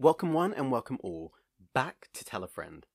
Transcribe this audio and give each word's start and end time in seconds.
Welcome, 0.00 0.32
one, 0.32 0.54
and 0.54 0.70
welcome 0.70 0.96
all 1.02 1.34
back 1.74 2.08
to 2.14 2.24
Tell 2.24 2.42
a 2.42 2.48
Friend. 2.48 2.86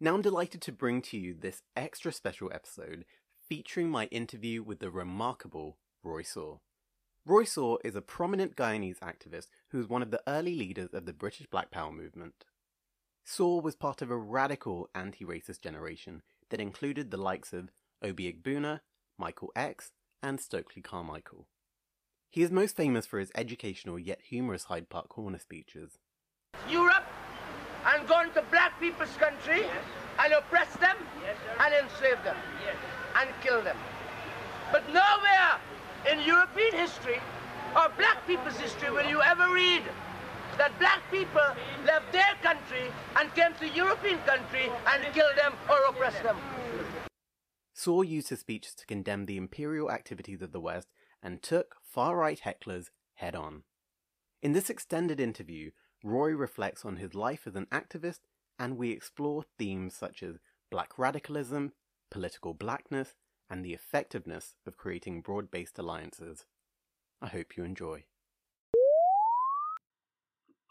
Now 0.00 0.14
I'm 0.14 0.22
delighted 0.22 0.62
to 0.62 0.72
bring 0.72 1.02
to 1.02 1.18
you 1.18 1.34
this 1.34 1.60
extra 1.76 2.10
special 2.10 2.50
episode 2.50 3.04
featuring 3.46 3.90
my 3.90 4.06
interview 4.06 4.62
with 4.62 4.78
the 4.78 4.90
remarkable 4.90 5.76
Roy 6.02 6.22
Sawh. 6.22 6.60
Roy 7.26 7.44
Sawh 7.44 7.76
is 7.84 7.94
a 7.94 8.00
prominent 8.00 8.56
Guyanese 8.56 9.00
activist 9.00 9.48
who 9.68 9.76
was 9.76 9.86
one 9.86 10.00
of 10.00 10.10
the 10.10 10.22
early 10.26 10.54
leaders 10.54 10.94
of 10.94 11.04
the 11.04 11.12
British 11.12 11.46
Black 11.46 11.70
Power 11.70 11.92
movement. 11.92 12.46
Sawh 13.22 13.60
was 13.60 13.76
part 13.76 14.00
of 14.00 14.10
a 14.10 14.16
radical 14.16 14.88
anti 14.94 15.26
racist 15.26 15.60
generation 15.60 16.22
that 16.48 16.58
included 16.58 17.10
the 17.10 17.18
likes 17.18 17.52
of 17.52 17.68
Obi 18.02 18.32
Egbuna, 18.32 18.80
Michael 19.18 19.52
X, 19.54 19.90
and 20.22 20.40
Stokely 20.40 20.80
Carmichael. 20.80 21.48
He 22.30 22.40
is 22.40 22.50
most 22.50 22.76
famous 22.76 23.04
for 23.04 23.18
his 23.18 23.30
educational 23.34 23.98
yet 23.98 24.22
humorous 24.22 24.64
Hyde 24.64 24.88
Park 24.88 25.10
Corner 25.10 25.38
speeches. 25.38 25.98
Europe 26.68 27.04
and 27.86 28.06
go 28.08 28.20
into 28.20 28.42
black 28.50 28.78
people's 28.80 29.16
country 29.16 29.60
yes. 29.60 29.84
and 30.18 30.32
oppress 30.32 30.74
them 30.76 30.96
yes, 31.22 31.36
and 31.60 31.74
enslave 31.74 32.22
them 32.24 32.36
yes. 32.64 32.76
and 33.20 33.30
kill 33.42 33.62
them. 33.62 33.76
But 34.72 34.86
nowhere 34.88 35.60
in 36.10 36.20
European 36.26 36.72
history 36.72 37.20
or 37.74 37.88
black 37.96 38.26
people's 38.26 38.56
history 38.56 38.90
will 38.90 39.06
you 39.06 39.22
ever 39.22 39.52
read 39.52 39.82
that 40.58 40.76
black 40.78 41.02
people 41.10 41.48
left 41.84 42.12
their 42.12 42.34
country 42.42 42.90
and 43.16 43.32
came 43.34 43.52
to 43.60 43.68
European 43.76 44.18
country 44.20 44.70
and 44.86 45.02
killed 45.14 45.36
them 45.36 45.52
or 45.68 45.76
oppressed 45.88 46.22
them. 46.22 46.36
Sawh 47.74 48.02
used 48.02 48.30
his 48.30 48.40
speeches 48.40 48.74
to 48.74 48.86
condemn 48.86 49.26
the 49.26 49.36
imperial 49.36 49.90
activities 49.90 50.40
of 50.40 50.52
the 50.52 50.60
West 50.60 50.88
and 51.22 51.42
took 51.42 51.76
far 51.82 52.16
right 52.16 52.40
hecklers 52.40 52.86
head 53.14 53.34
on. 53.34 53.64
In 54.42 54.52
this 54.52 54.70
extended 54.70 55.20
interview, 55.20 55.70
Roy 56.06 56.30
reflects 56.36 56.84
on 56.84 56.98
his 56.98 57.16
life 57.16 57.48
as 57.48 57.56
an 57.56 57.66
activist 57.72 58.20
and 58.60 58.76
we 58.76 58.92
explore 58.92 59.42
themes 59.58 59.92
such 59.92 60.22
as 60.22 60.36
black 60.70 60.96
radicalism, 60.96 61.72
political 62.12 62.54
blackness, 62.54 63.16
and 63.50 63.64
the 63.64 63.74
effectiveness 63.74 64.54
of 64.68 64.76
creating 64.76 65.20
broad 65.20 65.50
based 65.50 65.80
alliances. 65.80 66.44
I 67.20 67.26
hope 67.26 67.56
you 67.56 67.64
enjoy. 67.64 68.04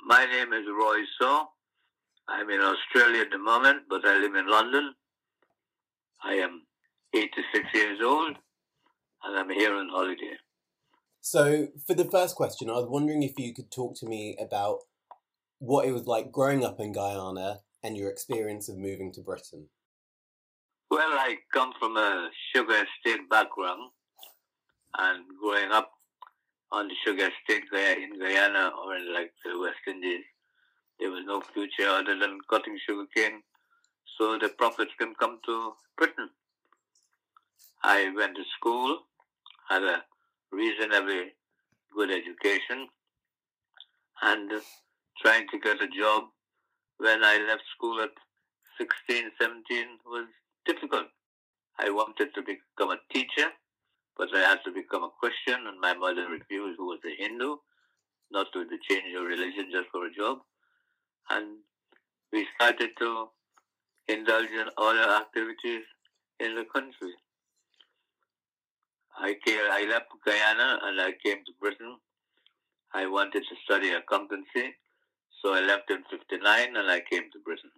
My 0.08 0.26
name 0.26 0.54
is 0.54 0.64
Roy 0.68 1.00
Sawh. 1.20 1.48
I'm 2.30 2.50
in 2.50 2.62
Australia 2.62 3.24
at 3.24 3.32
the 3.32 3.38
moment, 3.38 3.84
but 3.90 4.06
I 4.06 4.18
live 4.18 4.36
in 4.36 4.50
London. 4.50 4.94
I 6.24 6.36
am 6.36 6.66
86 7.14 7.66
years 7.74 8.00
old 8.02 8.38
and 9.26 9.38
I'm 9.38 9.50
here 9.50 9.76
on 9.76 9.90
holiday. 9.90 10.38
So, 11.20 11.68
for 11.86 11.94
the 11.94 12.06
first 12.06 12.36
question, 12.36 12.70
I 12.70 12.74
was 12.74 12.88
wondering 12.88 13.22
if 13.22 13.38
you 13.38 13.54
could 13.54 13.70
talk 13.70 13.98
to 13.98 14.06
me 14.06 14.38
about 14.40 14.80
what 15.60 15.88
it 15.88 15.92
was 15.92 16.06
like 16.06 16.32
growing 16.32 16.64
up 16.64 16.80
in 16.80 16.92
Guyana 16.92 17.60
and 17.84 17.96
your 17.96 18.10
experience 18.10 18.70
of 18.70 18.78
moving 18.78 19.12
to 19.14 19.22
Britain. 19.22 19.68
Well, 20.90 21.12
I 21.12 21.38
come 21.54 21.74
from 21.80 21.98
a 21.98 22.30
sugar 22.54 22.84
estate 22.86 23.30
background, 23.30 23.92
and 24.98 25.24
growing 25.42 25.72
up 25.72 25.92
on 26.72 26.88
the 26.88 26.96
sugar 27.06 27.30
estate 27.30 27.64
in 27.74 28.20
Guyana 28.20 28.72
or 28.84 28.96
in 28.96 29.14
like 29.14 29.34
the 29.44 29.60
West 29.60 29.80
Indies, 29.88 30.24
there 31.00 31.10
was 31.10 31.24
no 31.26 31.42
future 31.42 31.90
other 31.90 32.18
than 32.18 32.40
cutting 32.50 32.78
sugar 32.88 33.06
cane, 33.16 33.42
so 34.18 34.38
the 34.38 34.50
profits 34.50 34.92
can 34.98 35.14
come 35.16 35.40
to 35.46 35.74
Britain. 35.98 36.30
I 37.84 38.12
went 38.16 38.36
to 38.36 38.44
school, 38.58 39.00
had 39.70 39.84
a 39.84 40.04
reasonably 40.52 41.34
good 41.96 42.12
education, 42.12 42.88
and 44.22 44.52
trying 45.22 45.48
to 45.50 45.60
get 45.60 45.82
a 45.82 45.88
job 45.88 46.26
when 46.98 47.24
I 47.24 47.38
left 47.48 47.64
school 47.76 48.02
at 48.02 48.12
16, 48.78 49.32
17 49.40 49.86
was 50.06 50.28
difficult. 50.66 51.08
I 51.80 51.90
wanted 51.90 52.34
to 52.36 52.42
become 52.42 52.92
a 52.92 53.14
teacher, 53.14 53.50
but 54.18 54.30
I 54.34 54.40
had 54.40 54.60
to 54.66 54.72
become 54.72 55.04
a 55.04 55.12
Christian, 55.20 55.68
and 55.68 55.80
my 55.80 55.94
mother 55.94 56.28
refused, 56.30 56.78
who 56.78 56.88
was 56.88 57.00
a 57.06 57.22
Hindu, 57.22 57.58
not 58.32 58.48
to 58.54 58.66
change 58.90 59.14
her 59.14 59.24
religion 59.24 59.70
just 59.72 59.90
for 59.92 60.06
a 60.06 60.14
job. 60.14 60.40
And 61.30 61.58
we 62.32 62.48
started 62.56 62.92
to 63.00 63.28
indulge 64.08 64.50
in 64.50 64.68
other 64.78 65.10
activities 65.22 65.84
in 66.40 66.56
the 66.56 66.66
country. 66.74 67.14
I 69.18 69.36
came, 69.46 69.60
I 69.72 69.86
left 69.90 70.08
Guyana 70.26 70.80
and 70.84 71.00
I 71.00 71.14
came 71.24 71.38
to 71.46 71.52
Britain. 71.60 71.98
I 72.94 73.06
wanted 73.08 73.44
to 73.50 73.56
study 73.64 73.92
accountancy, 73.92 74.76
so 75.42 75.54
I 75.54 75.62
left 75.62 75.90
in 75.90 76.04
59 76.10 76.76
and 76.76 76.90
I 76.90 77.02
came 77.10 77.32
to 77.32 77.40
Britain. 77.44 77.72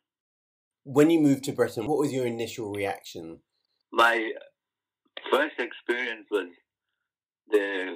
When 0.84 1.10
you 1.10 1.20
moved 1.20 1.44
to 1.46 1.52
Britain, 1.52 1.86
what 1.86 1.98
was 1.98 2.14
your 2.14 2.26
initial 2.26 2.72
reaction? 2.72 3.40
My 3.92 4.32
first 5.32 5.56
experience 5.60 6.28
was 6.32 6.48
the, 7.50 7.96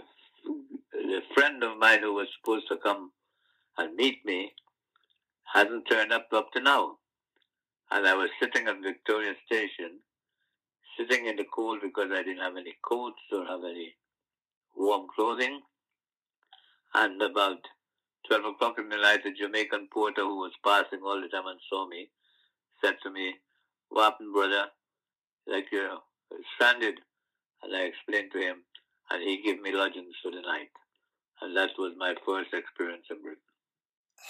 the 0.94 1.20
friend 1.34 1.64
of 1.64 1.78
mine 1.78 2.02
who 2.02 2.14
was 2.14 2.28
supposed 2.40 2.68
to 2.70 2.78
come 2.78 3.12
and 3.78 3.96
meet 3.96 4.26
me 4.26 4.52
hasn't 5.54 5.88
turned 5.90 6.14
up 6.14 6.28
up 6.34 6.52
to 6.54 6.62
now. 6.62 6.98
And 7.92 8.08
I 8.08 8.14
was 8.16 8.30
sitting 8.42 8.68
at 8.68 8.82
Victoria 8.82 9.34
Station, 9.46 10.00
sitting 10.98 11.26
in 11.26 11.36
the 11.36 11.46
cold 11.54 11.80
because 11.82 12.10
I 12.12 12.24
didn't 12.24 12.42
have 12.42 12.56
any 12.58 12.76
coats 12.88 13.22
or 13.32 13.46
have 13.46 13.64
any 13.64 13.96
warm 14.76 15.08
clothing. 15.14 15.62
And 16.94 17.22
about 17.22 17.60
12 18.32 18.56
o'clock 18.56 18.80
in 18.80 18.88
the 18.88 18.96
night, 18.96 19.26
a 19.26 19.32
Jamaican 19.34 19.90
porter 19.92 20.22
who 20.22 20.38
was 20.38 20.54
passing 20.64 21.04
all 21.04 21.20
the 21.20 21.28
time 21.28 21.48
and 21.48 21.60
saw 21.70 21.86
me 21.86 22.08
said 22.82 22.96
to 23.04 23.12
me, 23.12 23.34
What 23.90 24.04
happened, 24.04 24.34
brother? 24.34 24.68
Like 25.48 25.66
you're 25.70 25.98
stranded. 26.56 26.96
And 27.62 27.76
I 27.76 27.82
explained 27.82 28.32
to 28.32 28.40
him, 28.40 28.64
and 29.12 29.22
he 29.22 29.44
gave 29.44 29.62
me 29.62 29.74
lodgings 29.74 30.16
for 30.24 30.32
the 30.32 30.42
night. 30.42 30.72
And 31.42 31.56
that 31.58 31.72
was 31.78 31.94
my 31.98 32.16
first 32.26 32.54
experience 32.54 33.04
in 33.12 33.22
Britain. 33.22 33.44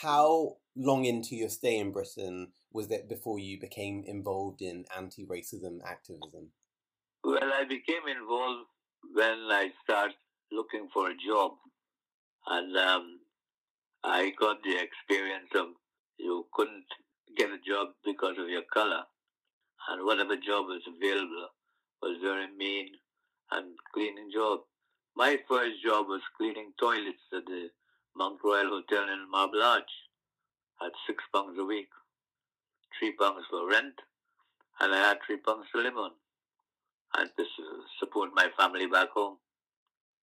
How 0.01 0.57
long 0.75 1.05
into 1.05 1.35
your 1.35 1.49
stay 1.49 1.77
in 1.77 1.91
Britain 1.91 2.53
was 2.73 2.89
it 2.89 3.07
before 3.07 3.37
you 3.37 3.59
became 3.59 4.03
involved 4.05 4.63
in 4.63 4.85
anti 4.97 5.27
racism 5.27 5.77
activism? 5.85 6.49
Well, 7.23 7.53
I 7.53 7.65
became 7.65 8.07
involved 8.09 8.65
when 9.13 9.47
I 9.51 9.69
started 9.83 10.15
looking 10.51 10.87
for 10.91 11.11
a 11.11 11.15
job. 11.15 11.51
And 12.47 12.75
um, 12.75 13.20
I 14.03 14.31
got 14.39 14.63
the 14.63 14.77
experience 14.81 15.49
of 15.55 15.67
you 16.17 16.45
couldn't 16.53 16.85
get 17.37 17.49
a 17.49 17.59
job 17.65 17.89
because 18.03 18.37
of 18.39 18.49
your 18.49 18.63
color, 18.73 19.03
and 19.89 20.05
whatever 20.05 20.35
job 20.35 20.65
was 20.65 20.81
available 20.87 21.49
was 22.01 22.17
very 22.21 22.47
mean 22.57 22.89
and 23.51 23.75
cleaning 23.93 24.29
job. 24.33 24.61
My 25.15 25.37
first 25.47 25.83
job 25.83 26.07
was 26.07 26.21
cleaning 26.37 26.73
toilets 26.79 27.21
at 27.33 27.45
the 27.45 27.69
Mount 28.15 28.39
Royal 28.43 28.69
Hotel 28.69 29.03
in 29.03 29.29
Marble 29.29 29.61
Arch 29.61 29.91
at 30.83 30.91
six 31.05 31.23
pounds 31.33 31.57
a 31.59 31.63
week, 31.63 31.89
three 32.97 33.13
pounds 33.13 33.45
for 33.49 33.67
rent, 33.69 33.93
and 34.79 34.93
I 34.93 34.97
had 35.09 35.17
three 35.25 35.37
pounds 35.37 35.67
to 35.75 35.81
live 35.81 35.97
on, 35.97 36.11
and 37.17 37.29
to 37.37 37.45
support 37.99 38.31
my 38.33 38.47
family 38.57 38.87
back 38.87 39.09
home. 39.11 39.37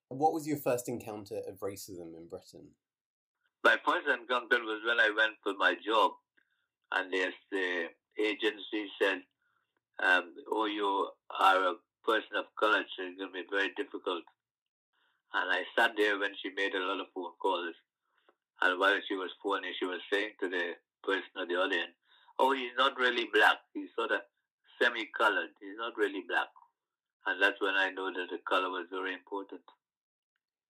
What 0.09 0.33
was 0.33 0.49
your 0.49 0.57
first 0.57 0.89
encounter 0.89 1.43
of 1.47 1.61
racism 1.61 2.17
in 2.17 2.27
Britain? 2.29 2.71
My 3.65 3.77
first 3.85 4.07
encounter 4.07 4.63
was 4.63 4.81
when 4.87 5.01
I 5.01 5.11
went 5.11 5.35
for 5.43 5.55
my 5.55 5.75
job, 5.85 6.13
and 6.93 7.13
yes, 7.13 7.33
the 7.51 7.89
agency 8.19 8.89
said, 9.01 9.23
um, 9.99 10.35
"Oh, 10.51 10.67
you 10.67 11.11
are 11.39 11.63
a 11.73 11.75
person 12.05 12.37
of 12.37 12.47
color, 12.59 12.85
so 12.97 13.03
it's 13.03 13.19
going 13.19 13.33
to 13.33 13.43
be 13.43 13.47
very 13.51 13.73
difficult." 13.77 14.23
And 15.35 15.51
I 15.51 15.65
sat 15.77 15.97
there 15.97 16.19
when 16.19 16.35
she 16.41 16.51
made 16.51 16.75
a 16.75 16.81
lot 16.81 17.01
of 17.01 17.13
phone 17.13 17.33
calls, 17.43 17.75
and 18.63 18.79
while 18.79 19.01
she 19.07 19.15
was 19.15 19.31
phoning, 19.43 19.75
she 19.79 19.85
was 19.85 20.01
saying 20.11 20.33
to 20.41 20.49
the 20.49 20.77
person 21.03 21.43
at 21.43 21.49
the 21.49 21.61
end, 21.61 21.95
"Oh, 22.39 22.53
he's 22.53 22.77
not 22.79 22.97
really 22.97 23.27
black. 23.33 23.59
He's 23.75 23.91
sort 23.95 24.13
of 24.13 24.23
semi-colored. 24.81 25.51
He's 25.61 25.77
not 25.77 25.97
really 25.97 26.23
black." 26.29 26.49
And 27.27 27.43
that's 27.43 27.61
when 27.61 27.75
I 27.75 27.91
know 27.91 28.11
that 28.13 28.31
the 28.31 28.39
color 28.49 28.71
was 28.71 28.87
very 28.91 29.13
important. 29.15 29.63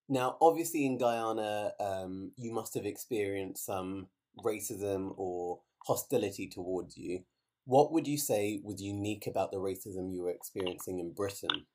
Now, 0.09 0.37
obviously, 0.41 0.87
in 0.87 0.99
Guyana, 0.99 1.73
um, 1.79 2.33
you 2.37 2.53
must 2.53 2.75
have 2.75 2.87
experienced 2.87 3.67
some 3.67 4.09
racism 4.43 5.13
or 5.17 5.61
hostility 5.87 6.49
towards 6.49 6.97
you. 6.97 7.25
What 7.65 7.93
would 7.93 8.07
you 8.07 8.17
say 8.17 8.61
was 8.65 8.81
unique 8.81 9.27
about 9.27 9.53
the 9.53 9.59
racism 9.59 10.13
you 10.13 10.23
were 10.23 10.31
experiencing 10.31 10.99
in 10.99 11.13
Britain? 11.13 11.67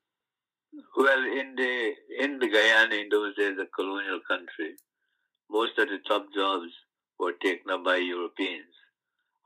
Well, 0.96 1.22
in 1.22 1.54
the 1.54 1.92
in 2.18 2.38
the 2.40 2.48
Guyana 2.48 2.96
in 2.96 3.08
those 3.08 3.36
days, 3.36 3.56
a 3.62 3.66
colonial 3.66 4.18
country, 4.26 4.74
most 5.48 5.78
of 5.78 5.88
the 5.88 5.98
top 6.08 6.26
jobs 6.34 6.72
were 7.20 7.34
taken 7.40 7.70
up 7.70 7.84
by 7.84 7.96
Europeans 7.96 8.74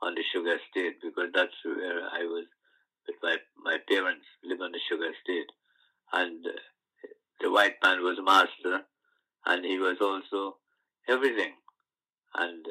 on 0.01 0.15
the 0.15 0.23
sugar 0.33 0.55
estate 0.55 0.97
because 1.03 1.29
that's 1.33 1.53
where 1.63 2.01
I 2.11 2.23
was 2.25 2.45
with 3.05 3.17
my 3.21 3.37
my 3.63 3.77
parents 3.87 4.25
live 4.43 4.61
on 4.61 4.71
the 4.71 4.79
sugar 4.89 5.11
estate, 5.11 5.51
and 6.13 6.43
the 7.41 7.51
white 7.51 7.75
man 7.83 8.03
was 8.03 8.17
master, 8.23 8.85
and 9.45 9.65
he 9.65 9.77
was 9.77 9.97
also 10.01 10.57
everything. 11.07 11.53
And 12.35 12.65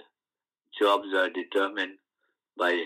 jobs 0.78 1.08
are 1.14 1.30
determined 1.30 1.98
by 2.56 2.84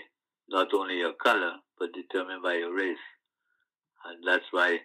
not 0.49 0.73
only 0.73 0.97
your 0.97 1.13
color, 1.13 1.53
but 1.79 1.93
determined 1.93 2.43
by 2.43 2.55
your 2.55 2.73
race. 2.75 2.97
And 4.05 4.23
that's 4.25 4.45
why, 4.51 4.79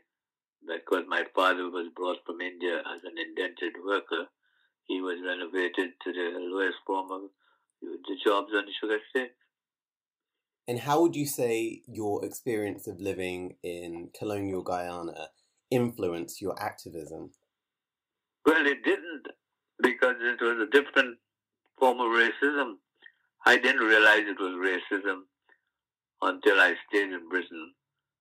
because 0.67 1.05
my 1.09 1.25
father 1.35 1.71
was 1.71 1.89
brought 1.95 2.19
from 2.27 2.41
India 2.41 2.79
as 2.79 3.03
an 3.05 3.17
indentured 3.19 3.75
worker, 3.85 4.27
he 4.85 5.01
was 5.01 5.19
renovated 5.25 5.91
to 6.05 6.13
the 6.13 6.39
lowest 6.39 6.79
form 6.87 7.11
of 7.11 7.23
the 7.83 8.17
jobs 8.25 8.53
on 8.55 8.65
the 8.67 8.73
sugar 8.81 8.97
estate. 8.97 9.33
And 10.67 10.81
how 10.81 11.01
would 11.01 11.17
you 11.17 11.27
say 11.27 11.83
your 11.87 12.25
experience 12.25 12.87
of 12.87 13.01
living 13.01 13.57
in 13.63 14.11
colonial 14.19 14.63
Guyana 14.63 15.29
influenced 15.71 16.41
your 16.41 16.61
activism? 16.61 17.31
Well, 18.47 18.67
it 18.67 18.83
didn't 18.85 19.27
because 19.83 20.17
it 20.21 20.41
was 20.41 20.67
a 20.67 20.71
different 20.71 21.19
form 21.79 22.01
of 22.01 22.07
racism. 22.07 22.75
I 23.47 23.57
didn't 23.57 23.87
realize 23.87 24.23
it 24.27 24.41
was 24.41 24.55
racism 24.55 25.21
until 26.23 26.61
I 26.61 26.75
stayed 26.89 27.13
in 27.13 27.29
Britain 27.29 27.73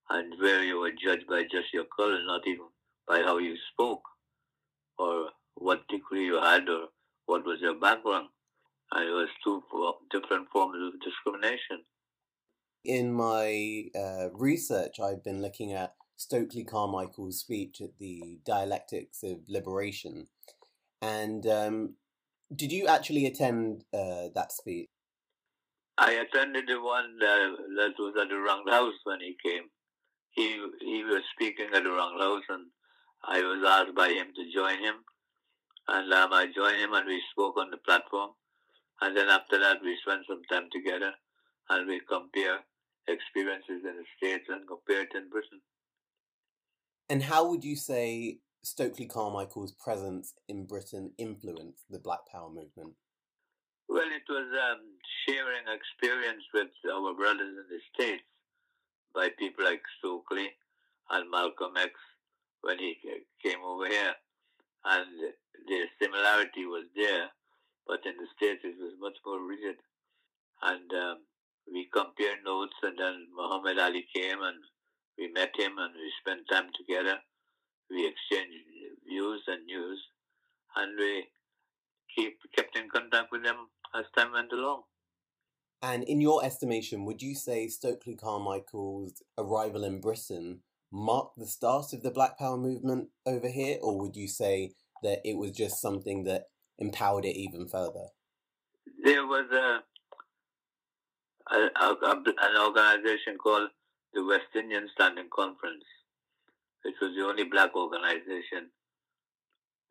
and 0.10 0.34
where 0.40 0.64
you 0.64 0.80
were 0.80 0.92
judged 0.92 1.28
by 1.28 1.44
just 1.44 1.74
your 1.74 1.86
color, 1.96 2.20
not 2.26 2.42
even 2.48 2.68
by 3.08 3.22
how 3.22 3.38
you 3.40 3.56
spoke 3.74 4.04
or 4.98 5.30
what 5.56 5.88
degree 5.88 6.26
you 6.26 6.40
had 6.42 6.70
or 6.70 6.88
what 7.26 7.46
was 7.46 7.60
your 7.62 7.80
background. 7.80 8.28
And 8.92 9.10
it 9.10 9.12
was 9.12 9.28
two 9.44 9.62
different 10.12 10.48
forms 10.52 10.78
of 10.82 11.00
discrimination. 11.02 11.84
In 12.86 13.12
my 13.12 13.86
uh, 13.96 14.30
research, 14.34 15.00
I've 15.04 15.24
been 15.24 15.42
looking 15.42 15.74
at 15.74 15.94
Stokely 16.18 16.64
Carmichael's 16.64 17.40
speech 17.40 17.80
at 17.80 17.98
the 18.00 18.40
Dialectics 18.46 19.24
of 19.24 19.42
Liberation. 19.48 20.28
And 21.02 21.46
um, 21.46 21.94
did 22.54 22.72
you 22.72 22.88
actually 22.88 23.25
attend 23.25 23.86
uh, 23.94 24.30
that 24.34 24.52
speech? 24.52 24.90
I 25.98 26.12
attended 26.12 26.66
the 26.68 26.81
one 26.81 27.18
that, 27.19 27.56
that 27.78 27.94
was 28.00 28.14
at 28.22 28.30
the 28.30 28.38
Round 28.38 28.69
House 28.69 28.94
when 29.04 29.19
he 29.19 29.36
came. 29.44 29.64
He 30.31 30.62
he 30.81 31.04
was 31.04 31.24
speaking 31.34 31.69
at 31.74 31.84
the 31.84 31.90
Round 31.90 32.22
House, 32.22 32.44
and 32.50 32.66
I 33.24 33.42
was 33.42 33.63
asked 33.66 33.96
by 33.96 34.10
him 34.10 34.28
to 34.36 34.54
join 34.54 34.78
him. 34.78 34.96
And 35.88 36.13
um, 36.13 36.34
I 36.34 36.46
joined 36.54 36.78
him, 36.78 36.94
and 36.94 37.08
we 37.08 37.22
spoke 37.31 37.58
on 37.58 37.72
the 37.72 37.78
platform. 37.78 38.31
And 39.02 39.16
then 39.18 39.30
after 39.30 39.58
that, 39.60 39.78
we 39.81 39.98
spent 40.06 40.25
some 40.28 40.42
time 40.52 40.70
together, 40.72 41.13
and 41.70 41.88
we 41.88 42.02
compare 42.08 42.60
experiences 43.08 43.81
in 43.86 43.98
the 43.98 44.06
States 44.18 44.46
and 44.50 44.68
compare 44.68 45.02
it 45.02 45.16
in 45.16 45.30
Britain. 45.30 45.62
And 47.09 47.24
how 47.24 47.50
would 47.50 47.63
you 47.63 47.75
say 47.75 48.39
Stokely 48.63 49.06
Carmichael's 49.06 49.71
presence 49.71 50.33
in 50.50 50.65
Britain 50.65 51.12
influenced 51.18 51.86
the 51.89 52.00
Black 52.00 52.27
Power 52.30 52.50
movement? 52.50 52.95
Well, 53.88 54.07
it 54.12 54.27
was 54.27 54.48
um, 54.51 54.83
sharing 55.27 55.63
experience 55.71 56.44
with 56.54 56.68
our 56.92 57.13
brothers 57.13 57.56
in 57.56 57.65
the 57.69 57.80
States 57.95 58.24
by 59.15 59.30
people 59.39 59.63
like 59.63 59.81
Stokely 60.00 60.50
and 61.09 61.31
Malcolm 61.31 61.77
X 61.77 61.92
when 62.62 62.77
he 62.77 62.98
came 63.42 63.60
over 63.63 63.88
here. 63.88 64.13
And 64.83 65.07
the 65.68 65.86
similarity 66.01 66.65
was 66.65 66.86
there, 66.95 67.27
but 67.88 68.06
in 68.06 68.18
the 68.18 68.27
States 68.36 68.62
it 68.63 68.75
was 68.80 68.94
much 69.00 69.15
more 69.25 69.39
rigid. 69.39 69.77
And 70.62 70.92
um, 70.92 71.18
we 71.71 71.88
compared 71.94 72.44
notes, 72.44 72.75
and 72.83 72.98
then 73.00 73.27
Muhammad 73.36 73.80
Ali 73.80 74.06
came 74.13 74.42
and 74.42 74.60
we 75.18 75.31
met 75.34 75.52
him 75.58 75.78
and 75.78 75.94
we 75.94 76.12
spent 76.22 76.48
time 76.50 76.69
together. 76.78 77.18
We 77.90 78.08
exchanged 78.08 78.64
views 79.08 79.42
and 79.48 79.66
news, 79.66 80.00
and 80.75 80.98
we 80.98 81.25
keep 82.16 82.38
kept 82.56 82.78
in 82.78 82.90
contact 82.90 83.31
with 83.31 83.44
them 83.44 83.68
as 83.96 84.06
time 84.16 84.34
went 84.34 84.52
along. 84.52 84.84
And 85.81 86.04
in 86.04 86.22
your 86.22 86.44
estimation, 86.44 87.06
would 87.06 87.22
you 87.22 87.36
say 87.36 87.68
Stokely 87.68 88.16
Carmichael's 88.16 89.22
arrival 89.38 89.84
in 89.84 90.02
Britain 90.02 90.62
marked 90.92 91.38
the 91.38 91.46
start 91.46 91.94
of 91.94 92.02
the 92.02 92.12
Black 92.12 92.38
Power 92.38 92.58
movement 92.58 93.10
over 93.25 93.48
here, 93.48 93.78
or 93.81 94.00
would 94.00 94.16
you 94.16 94.28
say 94.28 94.74
that 95.04 95.20
it 95.24 95.38
was 95.38 95.52
just 95.52 95.81
something 95.81 96.24
that 96.24 96.46
empowered 96.80 97.25
it 97.25 97.38
even 97.38 97.68
further? 97.68 98.08
There 99.04 99.25
was 99.25 99.46
a, 99.52 99.84
a, 101.56 101.86
a 101.86 101.96
an 102.02 102.58
organization 102.60 103.38
called 103.42 103.70
the 104.18 104.25
West 104.25 104.50
Indian 104.56 104.90
Standing 104.96 105.30
Conference, 105.30 105.86
which 106.81 106.96
was 107.00 107.14
the 107.16 107.24
only 107.24 107.44
black 107.44 107.75
organization, 107.75 108.74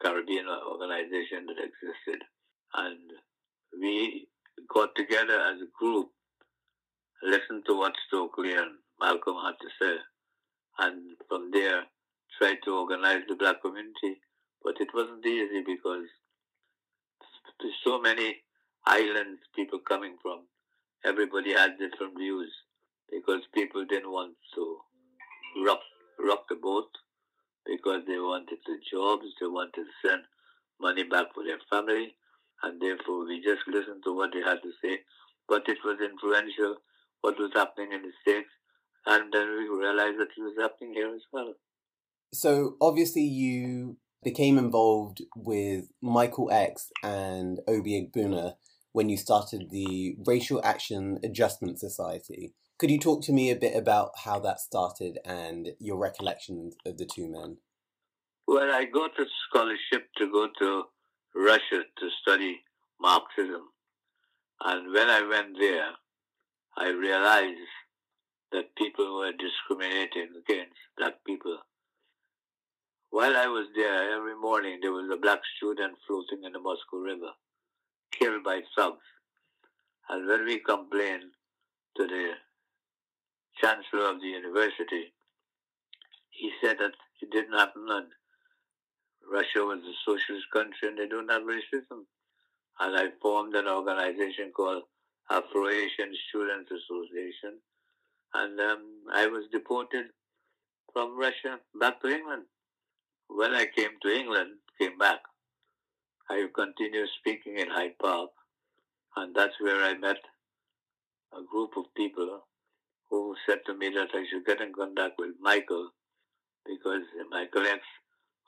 Caribbean 0.03 0.47
organization 0.49 1.47
that 1.47 1.63
existed. 1.63 2.27
And 2.75 3.07
we 3.81 4.27
got 4.75 4.97
together 4.97 5.39
as 5.39 5.63
a 5.63 5.71
group, 5.79 6.09
listened 7.23 7.63
to 7.69 7.79
what 7.79 7.95
Stokely 8.09 8.55
and 8.55 8.83
Malcolm 8.99 9.37
had 9.47 9.55
to 9.63 9.71
say, 9.81 9.95
and 10.81 11.15
from 11.29 11.53
there 11.53 11.85
tried 12.37 12.59
to 12.65 12.75
organize 12.75 13.23
the 13.29 13.37
black 13.37 13.63
community. 13.63 14.19
But 14.65 14.81
it 14.81 14.89
wasn't 14.93 15.25
easy 15.25 15.63
because 15.65 16.11
there's 17.61 17.79
so 17.85 18.01
many 18.01 18.43
islands 18.87 19.39
people 19.55 19.79
coming 19.89 20.17
from. 20.21 20.49
Everybody 21.05 21.53
had 21.53 21.79
different 21.79 22.19
views 22.19 22.51
because 23.11 23.43
people 23.55 23.85
didn't 23.85 24.11
want 24.11 24.35
to 24.55 24.79
rock, 25.65 25.81
rock 26.19 26.45
the 26.49 26.57
boat 26.57 26.91
because 27.67 28.03
they 28.07 28.19
wanted 28.19 28.59
the 28.67 28.79
jobs, 28.91 29.27
they 29.41 29.47
wanted 29.47 29.85
to 29.85 30.09
send 30.09 30.23
money 30.81 31.05
back 31.05 31.27
for 31.35 31.43
their 31.45 31.59
family, 31.71 32.15
and 32.63 32.81
therefore 32.81 33.27
we 33.27 33.43
just 33.43 33.67
listened 33.67 34.03
to 34.05 34.15
what 34.15 34.31
they 34.33 34.41
had 34.41 34.63
to 34.63 34.73
say. 34.83 35.01
But 35.49 35.69
it 35.69 35.79
was 35.85 35.99
influential 36.01 36.77
what 37.21 37.39
was 37.39 37.51
happening 37.55 37.93
in 37.93 38.03
the 38.03 38.13
States, 38.23 38.49
and 39.07 39.33
then 39.33 39.49
we 39.59 39.69
realized 39.69 40.19
that 40.19 40.35
it 40.37 40.43
was 40.43 40.55
happening 40.61 40.95
here 40.95 41.15
as 41.15 41.23
well. 41.33 41.55
So 42.33 42.77
obviously 42.81 43.23
you 43.23 43.97
became 44.23 44.59
involved 44.59 45.23
with 45.37 45.87
Michael 46.03 46.51
X 46.51 46.91
and 47.03 47.61
Obi 47.69 47.93
Egbuna 48.03 48.55
when 48.93 49.09
you 49.09 49.17
started 49.17 49.71
the 49.71 50.17
Racial 50.27 50.61
Action 50.65 51.19
Adjustment 51.23 51.79
Society. 51.79 52.55
Could 52.79 52.91
you 52.91 52.99
talk 52.99 53.23
to 53.23 53.33
me 53.33 53.51
a 53.51 53.57
bit 53.57 53.75
about 53.75 54.11
how 54.25 54.39
that 54.41 54.61
started 54.61 55.19
and 55.25 55.71
your 55.79 55.97
recollections 55.97 56.77
of 56.85 56.99
the 56.99 57.07
two 57.07 57.27
men? 57.27 57.57
Well, 58.47 58.71
I 58.71 58.85
got 58.85 59.19
a 59.19 59.25
scholarship 59.49 60.11
to 60.19 60.31
go 60.31 60.49
to 60.59 60.83
Russia 61.35 61.85
to 61.99 62.09
study 62.21 62.61
Marxism. 63.01 63.63
And 64.63 64.93
when 64.93 65.09
I 65.09 65.27
went 65.27 65.59
there, 65.59 65.89
I 66.77 66.89
realized 66.91 67.73
that 68.53 68.77
people 68.77 69.21
were 69.21 69.33
discriminating 69.33 70.29
against 70.39 70.77
black 70.99 71.15
people. 71.27 71.57
While 73.09 73.37
I 73.37 73.47
was 73.47 73.69
there, 73.75 74.19
every 74.19 74.37
morning 74.37 74.81
there 74.83 74.93
was 74.93 75.11
a 75.11 75.17
black 75.17 75.41
student 75.57 75.97
floating 76.07 76.45
in 76.45 76.53
the 76.53 76.61
Moscow 76.61 76.99
River, 76.99 77.33
killed 78.13 78.45
by 78.45 78.61
thugs. 78.77 79.01
And 80.11 80.29
when 80.29 80.45
we 80.45 80.59
complained 80.61 81.33
to 81.97 82.07
the 82.07 82.33
chancellor 83.61 84.11
of 84.11 84.21
the 84.21 84.29
university, 84.29 85.13
he 86.31 86.51
said 86.63 86.77
that 86.79 86.93
it 87.23 87.31
didn't 87.31 87.59
happen 87.59 87.87
and 87.89 88.07
Russia 89.31 89.65
was 89.65 89.81
a 89.83 89.97
socialist 90.05 90.47
country 90.53 90.89
and 90.89 90.99
they 90.99 91.09
don't 91.09 91.31
have 91.31 91.43
racism. 91.43 92.07
And 92.79 92.97
I 92.97 93.09
formed 93.21 93.55
an 93.55 93.67
organization 93.67 94.53
called 94.55 94.83
Afro-Asian 95.31 96.13
Students 96.29 96.71
Association. 96.71 97.59
And 98.35 98.61
um, 98.61 98.83
I 99.13 99.27
was 99.27 99.45
deported 99.51 100.07
from 100.93 101.19
Russia 101.19 101.59
back 101.81 102.01
to 102.03 102.09
England. 102.09 102.45
When 103.29 103.53
I 103.53 103.67
came 103.67 103.99
to 104.03 104.15
England, 104.15 104.51
came 104.79 104.99
back, 104.99 105.21
I 106.31 106.47
continued 106.55 107.09
speaking 107.19 107.59
in 107.59 107.69
Hyde 107.69 107.99
Park. 108.01 108.31
And 109.17 109.35
that's 109.35 109.55
where 109.61 109.83
I 109.83 109.95
met 109.95 110.19
a 111.33 111.43
group 111.43 111.71
of 111.77 111.85
people 111.97 112.47
who 113.11 113.35
said 113.47 113.61
to 113.67 113.75
me 113.75 113.91
that 113.91 114.11
I 114.15 114.25
should 114.31 114.45
get 114.45 114.61
in 114.61 114.73
contact 114.73 115.15
with 115.19 115.35
Michael 115.41 115.91
because 116.67 117.03
Michael 117.31 117.67
X 117.67 117.81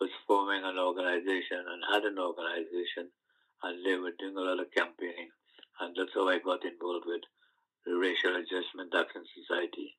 was 0.00 0.10
forming 0.26 0.62
an 0.64 0.78
organization 0.78 1.62
and 1.66 1.82
had 1.92 2.04
an 2.04 2.18
organization 2.18 3.10
and 3.62 3.84
they 3.84 3.96
were 3.96 4.14
doing 4.18 4.36
a 4.36 4.40
lot 4.40 4.60
of 4.60 4.70
campaigning. 4.76 5.30
And 5.80 5.94
that's 5.96 6.14
how 6.14 6.28
I 6.28 6.38
got 6.38 6.64
involved 6.64 7.06
with 7.06 7.22
the 7.86 7.94
Racial 7.94 8.34
Adjustment 8.36 8.94
Action 8.94 9.22
Society. 9.34 9.96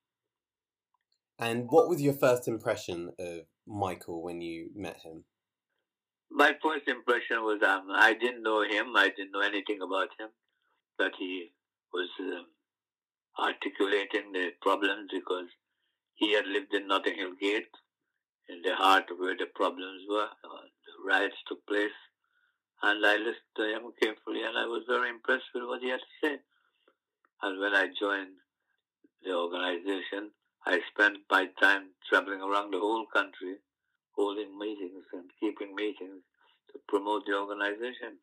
And 1.40 1.68
what 1.70 1.88
was 1.88 2.02
your 2.02 2.14
first 2.14 2.48
impression 2.48 3.12
of 3.18 3.42
Michael 3.66 4.22
when 4.22 4.42
you 4.42 4.70
met 4.76 4.98
him? 5.04 5.24
My 6.30 6.54
first 6.62 6.88
impression 6.88 7.42
was 7.42 7.62
um, 7.64 7.88
I 7.92 8.14
didn't 8.14 8.44
know 8.44 8.62
him, 8.62 8.96
I 8.96 9.10
didn't 9.10 9.32
know 9.32 9.42
anything 9.42 9.80
about 9.82 10.10
him, 10.20 10.30
that 11.00 11.14
he 11.18 11.52
was 11.94 12.10
um, 12.20 12.46
articulating 13.40 14.32
the 14.34 14.52
problems 14.62 15.10
because 15.12 15.48
he 16.16 16.34
had 16.34 16.46
lived 16.46 16.74
in 16.74 16.88
Notting 16.88 17.16
Hill 17.16 17.34
Gate, 17.40 17.72
in 18.50 18.62
the 18.64 18.76
heart 18.76 19.06
of 19.12 19.20
where 19.20 19.38
the 19.38 19.46
problems 19.56 20.04
were. 20.10 20.30
Uh, 20.44 20.66
the 20.86 20.94
riots 21.08 21.36
took 21.48 21.66
place, 21.68 21.96
And 22.82 23.06
I 23.06 23.16
listened 23.18 23.56
to 23.58 23.64
him 23.64 23.92
carefully, 24.02 24.44
and 24.44 24.58
I 24.58 24.66
was 24.66 24.84
very 24.88 25.10
impressed 25.10 25.52
with 25.54 25.64
what 25.64 25.82
he 25.82 25.90
had 25.90 26.00
to 26.00 26.28
say. 26.28 26.36
And 27.42 27.60
when 27.60 27.74
I 27.74 27.88
joined 28.00 28.36
the 29.24 29.34
organization, 29.34 30.32
I 30.66 30.80
spent 30.92 31.20
my 31.30 31.48
time 31.62 31.92
traveling 32.10 32.42
around 32.42 32.72
the 32.74 32.80
whole 32.80 33.06
country, 33.14 33.56
holding 34.12 34.58
meetings 34.58 35.06
and 35.14 35.30
keeping 35.40 35.76
meetings 35.76 36.24
to 36.72 36.80
promote 36.88 37.26
the 37.26 37.38
organization. 37.38 38.20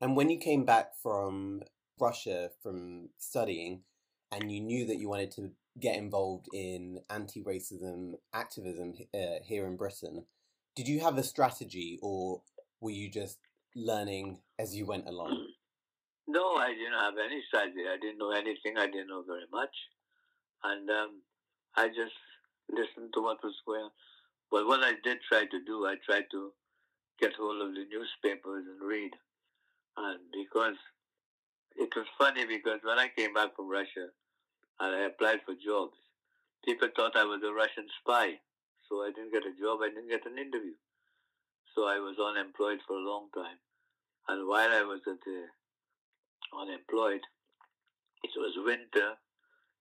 And 0.00 0.16
when 0.16 0.30
you 0.30 0.38
came 0.38 0.64
back 0.64 0.92
from 1.02 1.62
Russia 2.00 2.50
from 2.62 3.10
studying, 3.18 3.82
and 4.32 4.50
you 4.50 4.60
knew 4.60 4.86
that 4.86 4.98
you 4.98 5.08
wanted 5.08 5.30
to 5.32 5.50
get 5.78 5.96
involved 5.96 6.48
in 6.52 7.00
anti-racism 7.10 8.14
activism 8.34 8.94
uh, 9.14 9.40
here 9.44 9.66
in 9.66 9.76
Britain, 9.76 10.24
did 10.74 10.88
you 10.88 11.00
have 11.00 11.18
a 11.18 11.22
strategy, 11.22 11.98
or 12.02 12.42
were 12.80 12.90
you 12.90 13.10
just 13.10 13.38
learning 13.76 14.40
as 14.58 14.74
you 14.74 14.86
went 14.86 15.06
along? 15.06 15.46
No, 16.26 16.56
I 16.56 16.68
didn't 16.68 16.98
have 16.98 17.14
any 17.24 17.42
strategy. 17.48 17.84
I 17.88 17.98
didn't 18.00 18.18
know 18.18 18.30
anything. 18.30 18.78
I 18.78 18.86
didn't 18.86 19.08
know 19.08 19.22
very 19.26 19.46
much, 19.52 19.74
and 20.64 20.88
um, 20.90 21.22
I 21.76 21.88
just 21.88 22.16
listened 22.70 23.12
to 23.14 23.22
what 23.22 23.42
was 23.44 23.54
going 23.66 23.82
on. 23.82 23.90
But 24.50 24.66
what 24.66 24.82
I 24.82 24.92
did 25.02 25.18
try 25.28 25.44
to 25.44 25.64
do, 25.64 25.86
I 25.86 25.96
tried 26.04 26.24
to 26.30 26.52
get 27.20 27.32
hold 27.34 27.62
of 27.62 27.74
the 27.74 27.84
newspapers 27.90 28.64
and 28.66 28.88
read. 28.88 29.12
And 29.96 30.20
because 30.32 30.76
it 31.76 31.90
was 31.94 32.06
funny, 32.18 32.46
because 32.46 32.80
when 32.82 32.98
I 32.98 33.08
came 33.16 33.34
back 33.34 33.56
from 33.56 33.68
Russia 33.68 34.08
and 34.80 34.94
I 34.94 35.06
applied 35.06 35.40
for 35.44 35.54
jobs, 35.54 35.96
people 36.64 36.88
thought 36.94 37.16
I 37.16 37.24
was 37.24 37.42
a 37.42 37.52
Russian 37.52 37.86
spy. 38.00 38.38
So 38.88 39.02
I 39.02 39.10
didn't 39.14 39.32
get 39.32 39.48
a 39.48 39.56
job, 39.56 39.80
I 39.82 39.88
didn't 39.88 40.10
get 40.10 40.26
an 40.26 40.38
interview. 40.38 40.76
So 41.74 41.88
I 41.88 41.98
was 41.98 42.20
unemployed 42.20 42.80
for 42.86 42.96
a 42.96 43.08
long 43.08 43.28
time. 43.34 43.56
And 44.28 44.46
while 44.46 44.68
I 44.68 44.82
was 44.82 45.00
at 45.08 45.18
the 45.24 45.48
unemployed, 46.52 47.24
it 48.22 48.30
was 48.36 48.52
winter, 48.60 49.16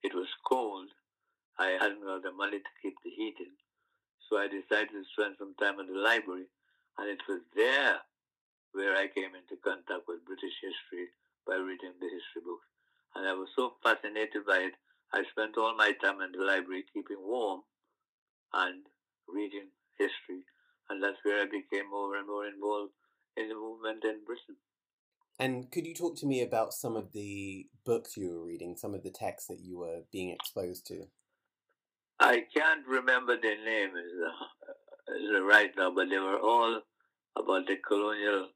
it 0.02 0.16
was 0.16 0.28
cold, 0.48 0.88
I 1.60 1.78
hadn't 1.78 2.02
got 2.02 2.24
the 2.24 2.32
money 2.32 2.58
to 2.58 2.74
keep 2.82 2.96
the 3.04 3.12
heating. 3.12 3.54
So 4.30 4.40
I 4.40 4.48
decided 4.48 4.96
to 4.96 5.04
spend 5.14 5.36
some 5.38 5.54
time 5.60 5.80
in 5.80 5.92
the 5.92 6.00
library, 6.00 6.48
and 6.98 7.10
it 7.10 7.22
was 7.28 7.42
there 7.54 8.00
where 8.72 8.96
I 8.96 9.12
came 9.12 9.36
into 9.36 9.60
contact 9.62 10.08
with 10.08 10.26
British 10.26 10.56
history 10.64 11.12
by 11.46 11.60
reading 11.60 12.00
the 12.00 12.08
history 12.08 12.42
books. 12.48 12.71
And 13.16 13.28
I 13.28 13.34
was 13.34 13.50
so 13.56 13.74
fascinated 13.84 14.46
by 14.48 14.58
it, 14.58 14.74
I 15.14 15.24
spent 15.32 15.58
all 15.58 15.76
my 15.76 15.92
time 16.02 16.22
in 16.22 16.32
the 16.32 16.46
library 16.46 16.86
keeping 16.94 17.18
warm 17.20 17.62
and 18.54 18.84
reading 19.28 19.68
history. 19.98 20.46
And 20.90 21.04
that's 21.04 21.18
where 21.24 21.42
I 21.42 21.46
became 21.46 21.90
more 21.90 22.16
and 22.16 22.28
more 22.28 22.46
involved 22.48 22.94
in 23.38 23.50
the 23.50 23.56
movement 23.56 24.04
in 24.04 24.24
Britain. 24.26 24.58
And 25.40 25.72
could 25.72 25.86
you 25.86 25.96
talk 25.96 26.18
to 26.18 26.26
me 26.26 26.42
about 26.42 26.74
some 26.74 26.96
of 26.96 27.12
the 27.14 27.68
books 27.86 28.16
you 28.16 28.30
were 28.30 28.46
reading, 28.46 28.78
some 28.78 28.94
of 28.94 29.04
the 29.04 29.10
texts 29.10 29.48
that 29.48 29.60
you 29.60 29.80
were 29.80 30.02
being 30.12 30.30
exposed 30.30 30.86
to? 30.88 31.06
I 32.20 32.46
can't 32.56 32.86
remember 32.88 33.40
their 33.42 33.64
names 33.64 33.94
uh, 35.10 35.42
right 35.42 35.72
now, 35.76 35.92
but 35.92 36.10
they 36.10 36.20
were 36.20 36.40
all 36.40 36.82
about 37.36 37.66
the 37.68 37.78
colonial 37.78 38.50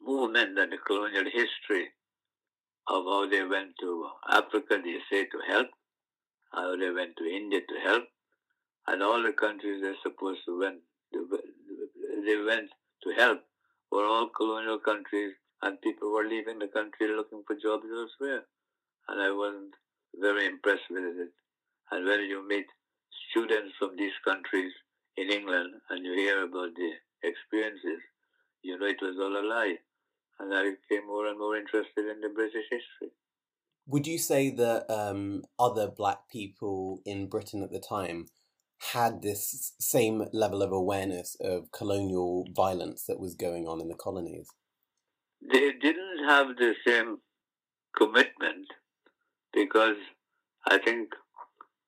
movement 0.00 0.58
and 0.58 0.72
the 0.72 0.78
colonial 0.78 1.24
history 1.24 1.88
of 2.90 3.04
how 3.04 3.28
they 3.28 3.44
went 3.44 3.72
to 3.80 4.08
Africa, 4.28 4.80
they 4.84 4.98
say, 5.10 5.24
to 5.24 5.38
help, 5.48 5.68
how 6.52 6.76
they 6.76 6.90
went 6.90 7.16
to 7.16 7.24
India 7.24 7.60
to 7.60 7.88
help, 7.88 8.04
and 8.88 9.02
all 9.02 9.22
the 9.22 9.32
countries 9.32 9.80
they're 9.80 10.02
supposed 10.02 10.40
to 10.46 10.58
went, 10.58 10.80
they 11.12 12.36
went 12.36 12.68
to 13.04 13.10
help 13.16 13.40
were 13.92 14.06
all 14.06 14.28
colonial 14.36 14.78
countries, 14.78 15.34
and 15.62 15.80
people 15.82 16.12
were 16.12 16.26
leaving 16.26 16.58
the 16.58 16.68
country 16.68 17.08
looking 17.14 17.42
for 17.46 17.54
jobs 17.54 17.86
elsewhere. 17.92 18.42
And 19.08 19.20
I 19.20 19.30
wasn't 19.30 19.74
very 20.20 20.46
impressed 20.46 20.88
with 20.90 21.04
it. 21.04 21.32
And 21.90 22.06
when 22.06 22.20
you 22.20 22.46
meet 22.46 22.66
students 23.30 23.74
from 23.78 23.96
these 23.96 24.12
countries 24.24 24.72
in 25.16 25.30
England 25.30 25.74
and 25.90 26.04
you 26.04 26.14
hear 26.14 26.44
about 26.44 26.70
the 26.74 26.90
experiences, 27.22 28.00
you 28.62 28.78
know 28.78 28.86
it 28.86 29.02
was 29.02 29.16
all 29.18 29.36
a 29.36 29.44
lie. 29.46 29.76
And 30.40 30.54
I 30.54 30.70
became 30.70 31.06
more 31.06 31.26
and 31.26 31.38
more 31.38 31.56
interested 31.56 32.08
in 32.10 32.20
the 32.20 32.30
British 32.34 32.64
history. 32.70 33.14
Would 33.86 34.06
you 34.06 34.18
say 34.18 34.50
that 34.50 34.90
um, 34.90 35.42
other 35.58 35.88
black 35.88 36.28
people 36.30 37.02
in 37.04 37.28
Britain 37.28 37.62
at 37.62 37.70
the 37.70 37.80
time 37.80 38.26
had 38.92 39.20
this 39.20 39.74
same 39.78 40.24
level 40.32 40.62
of 40.62 40.72
awareness 40.72 41.36
of 41.40 41.70
colonial 41.72 42.46
violence 42.56 43.04
that 43.06 43.20
was 43.20 43.34
going 43.34 43.66
on 43.66 43.80
in 43.80 43.88
the 43.88 43.94
colonies? 43.94 44.48
They 45.42 45.72
didn't 45.72 46.24
have 46.26 46.56
the 46.56 46.74
same 46.86 47.18
commitment 47.96 48.66
because 49.52 49.96
I 50.66 50.78
think 50.78 51.08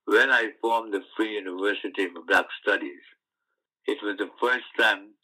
when 0.04 0.30
I 0.30 0.50
formed 0.60 0.92
the 0.92 1.02
Free 1.16 1.34
University 1.34 2.08
for 2.12 2.22
Black 2.26 2.46
Studies, 2.62 3.00
it 3.86 3.98
was 4.02 4.16
the 4.18 4.30
first 4.40 4.64
time 4.78 5.14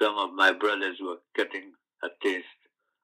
some 0.00 0.16
of 0.16 0.32
my 0.32 0.52
brothers 0.52 0.96
were 1.00 1.18
getting 1.34 1.72
a 2.02 2.08
taste 2.22 2.62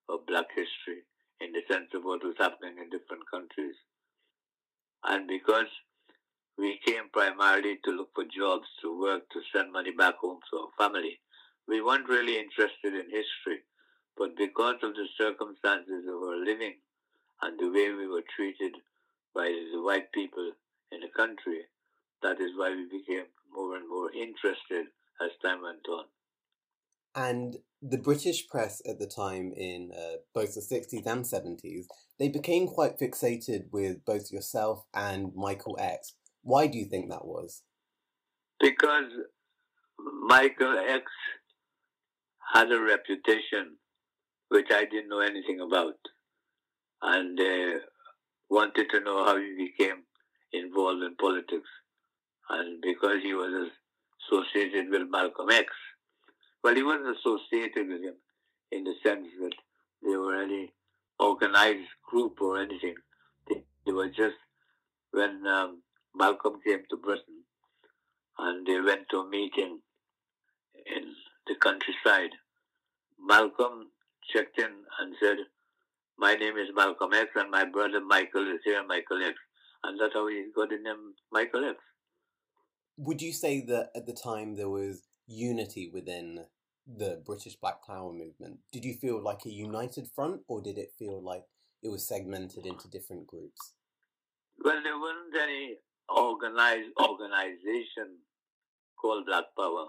of 0.08 0.26
black 0.26 0.46
history 0.54 1.02
in 1.40 1.52
the 1.52 1.62
sense 1.70 1.88
of 1.94 2.04
what 2.04 2.24
was 2.24 2.34
happening 2.38 2.76
in 2.78 2.90
different 2.90 3.22
countries. 3.30 3.76
And 5.04 5.26
because 5.26 5.66
we 6.58 6.78
came 6.84 7.08
primarily 7.12 7.78
to 7.84 7.90
look 7.90 8.10
for 8.14 8.24
jobs, 8.24 8.66
to 8.82 8.98
work, 8.98 9.28
to 9.30 9.40
send 9.54 9.72
money 9.72 9.90
back 9.90 10.16
home 10.18 10.38
to 10.50 10.58
our 10.58 10.72
family. 10.78 11.18
We 11.66 11.80
weren't 11.80 12.08
really 12.08 12.38
interested 12.38 12.94
in 12.94 13.10
history, 13.10 13.64
but 14.16 14.36
because 14.36 14.76
of 14.82 14.94
the 14.94 15.06
circumstances 15.18 16.04
of 16.06 16.22
our 16.22 16.36
living 16.36 16.76
and 17.42 17.58
the 17.58 17.70
way 17.70 17.92
we 17.92 18.06
were 18.06 18.24
treated 18.36 18.74
by 19.34 19.48
the 19.72 19.82
white 19.82 20.12
people 20.12 20.52
in 20.90 21.00
the 21.00 21.08
country, 21.16 21.62
that 22.22 22.40
is 22.40 22.50
why 22.56 22.70
we 22.70 22.84
became 22.84 23.26
more 23.52 23.76
and 23.76 23.88
more 23.88 24.12
interested 24.12 24.86
as 25.20 25.30
time 25.42 25.62
went 25.62 25.86
on. 25.88 26.04
And 27.14 27.56
the 27.82 27.98
British 27.98 28.48
press 28.48 28.80
at 28.88 28.98
the 28.98 29.06
time, 29.06 29.52
in 29.56 29.90
uh, 29.96 30.16
both 30.34 30.54
the 30.54 30.60
60s 30.60 31.06
and 31.06 31.24
70s, 31.24 31.86
they 32.18 32.28
became 32.28 32.66
quite 32.68 32.98
fixated 32.98 33.64
with 33.72 34.04
both 34.04 34.30
yourself 34.30 34.84
and 34.94 35.32
Michael 35.34 35.76
X. 35.80 36.14
Why 36.42 36.66
do 36.66 36.78
you 36.78 36.86
think 36.86 37.10
that 37.10 37.26
was? 37.26 37.62
Because 38.60 39.10
Michael 40.26 40.78
X 40.78 41.04
had 42.54 42.70
a 42.70 42.80
reputation 42.80 43.76
which 44.48 44.68
I 44.70 44.84
didn't 44.84 45.08
know 45.08 45.20
anything 45.20 45.60
about 45.60 45.96
and 47.02 47.38
uh, 47.40 47.78
wanted 48.48 48.90
to 48.90 49.00
know 49.00 49.24
how 49.24 49.36
he 49.36 49.70
became 49.70 50.04
involved 50.52 51.02
in 51.02 51.16
politics. 51.16 51.68
And 52.50 52.82
because 52.82 53.22
he 53.22 53.34
was 53.34 53.70
associated 54.30 54.90
with 54.90 55.08
Malcolm 55.10 55.50
X, 55.50 55.66
well, 56.62 56.74
he 56.74 56.82
wasn't 56.82 57.16
associated 57.16 57.88
with 57.88 58.02
him 58.02 58.14
in 58.70 58.84
the 58.84 58.94
sense 59.02 59.26
that 59.40 59.52
they 60.02 60.16
were 60.16 60.40
any 60.40 60.72
organized 61.18 61.88
group 62.08 62.40
or 62.40 62.60
anything. 62.60 62.94
They, 63.48 63.64
they 63.86 63.92
were 63.92 64.08
just, 64.08 64.36
when 65.10 65.46
um, 65.46 65.82
Malcolm 66.14 66.60
came 66.64 66.82
to 66.90 66.96
Britain 66.96 67.44
and 68.38 68.66
they 68.66 68.80
went 68.80 69.08
to 69.10 69.18
a 69.18 69.28
meeting 69.28 69.80
in 70.86 71.14
the 71.46 71.54
countryside. 71.60 72.30
Malcolm 73.20 73.88
checked 74.32 74.58
in 74.58 74.72
and 75.00 75.14
said, 75.20 75.36
My 76.18 76.34
name 76.34 76.56
is 76.56 76.68
Malcolm 76.74 77.12
X 77.12 77.30
and 77.36 77.50
my 77.50 77.64
brother 77.64 78.00
Michael 78.00 78.52
is 78.52 78.60
here, 78.64 78.84
Michael 78.86 79.22
X. 79.22 79.34
And 79.84 80.00
that's 80.00 80.14
how 80.14 80.28
he 80.28 80.46
got 80.54 80.70
the 80.70 80.76
name 80.76 81.14
Michael 81.32 81.64
X. 81.68 81.76
Would 82.98 83.20
you 83.20 83.32
say 83.32 83.64
that 83.66 83.90
at 83.96 84.06
the 84.06 84.12
time 84.12 84.54
there 84.54 84.68
was 84.68 85.02
unity 85.32 85.90
within 85.92 86.46
the 86.86 87.22
British 87.24 87.56
Black 87.56 87.84
Power 87.86 88.12
movement? 88.12 88.58
Did 88.72 88.84
you 88.84 88.94
feel 88.94 89.22
like 89.22 89.44
a 89.44 89.50
united 89.50 90.08
front 90.14 90.42
or 90.48 90.60
did 90.60 90.78
it 90.78 90.92
feel 90.98 91.22
like 91.22 91.44
it 91.82 91.88
was 91.88 92.06
segmented 92.06 92.66
into 92.66 92.88
different 92.88 93.26
groups? 93.26 93.74
Well, 94.62 94.80
there 94.82 94.98
wasn't 94.98 95.34
any 95.42 95.76
organized 96.08 96.92
organization 97.00 98.18
called 99.00 99.26
Black 99.26 99.46
Power. 99.56 99.88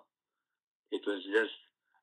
It 0.91 1.01
was 1.05 1.23
just 1.23 1.53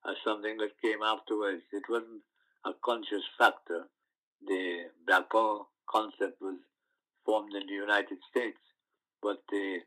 uh, 0.04 0.14
something 0.24 0.56
that 0.58 0.80
came 0.82 1.02
afterwards. 1.02 1.62
It 1.72 1.82
wasn't 1.88 2.22
a 2.64 2.72
conscious 2.84 3.24
factor. 3.38 3.88
The 4.46 4.90
Black 5.06 5.30
Power 5.30 5.60
concept 5.88 6.40
was 6.40 6.58
formed 7.24 7.54
in 7.54 7.66
the 7.66 7.74
United 7.74 8.18
States, 8.30 8.58
but 9.22 9.38
the 9.50 9.78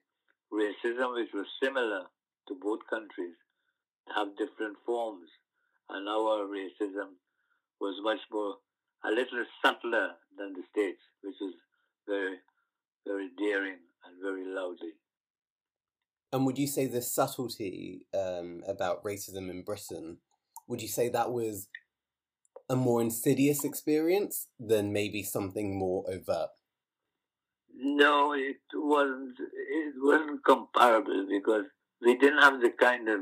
racism, 0.51 1.15
which 1.15 1.33
was 1.33 1.47
similar 1.61 2.03
to 2.47 2.55
both 2.61 2.79
countries, 2.89 3.35
have 4.15 4.37
different 4.37 4.77
forms. 4.85 5.29
And 5.89 6.07
our 6.07 6.47
racism 6.47 7.19
was 7.79 7.95
much 8.01 8.19
more, 8.31 8.55
a 9.05 9.09
little 9.09 9.45
subtler 9.61 10.11
than 10.37 10.53
the 10.53 10.63
States, 10.71 11.01
which 11.21 11.35
was 11.39 11.53
very, 12.07 12.37
very 13.05 13.29
daring 13.37 13.79
and 14.05 14.15
very 14.21 14.45
loudly. 14.45 14.93
And 16.31 16.45
would 16.45 16.57
you 16.57 16.67
say 16.67 16.87
the 16.87 17.01
subtlety 17.01 18.07
um, 18.13 18.63
about 18.67 19.03
racism 19.03 19.51
in 19.51 19.61
Britain 19.63 20.17
would 20.67 20.81
you 20.81 20.87
say 20.87 21.09
that 21.09 21.31
was 21.31 21.67
a 22.69 22.75
more 22.75 23.01
insidious 23.01 23.63
experience 23.63 24.47
than 24.59 24.93
maybe 24.93 25.23
something 25.23 25.77
more 25.77 26.05
overt? 26.09 26.49
No, 27.75 28.33
it 28.33 28.61
wasn't. 28.73 29.37
It 29.39 29.93
wasn't 29.97 30.43
comparable 30.45 31.27
because 31.29 31.65
we 32.01 32.17
didn't 32.17 32.41
have 32.41 32.61
the 32.61 32.69
kind 32.69 33.09
of 33.09 33.21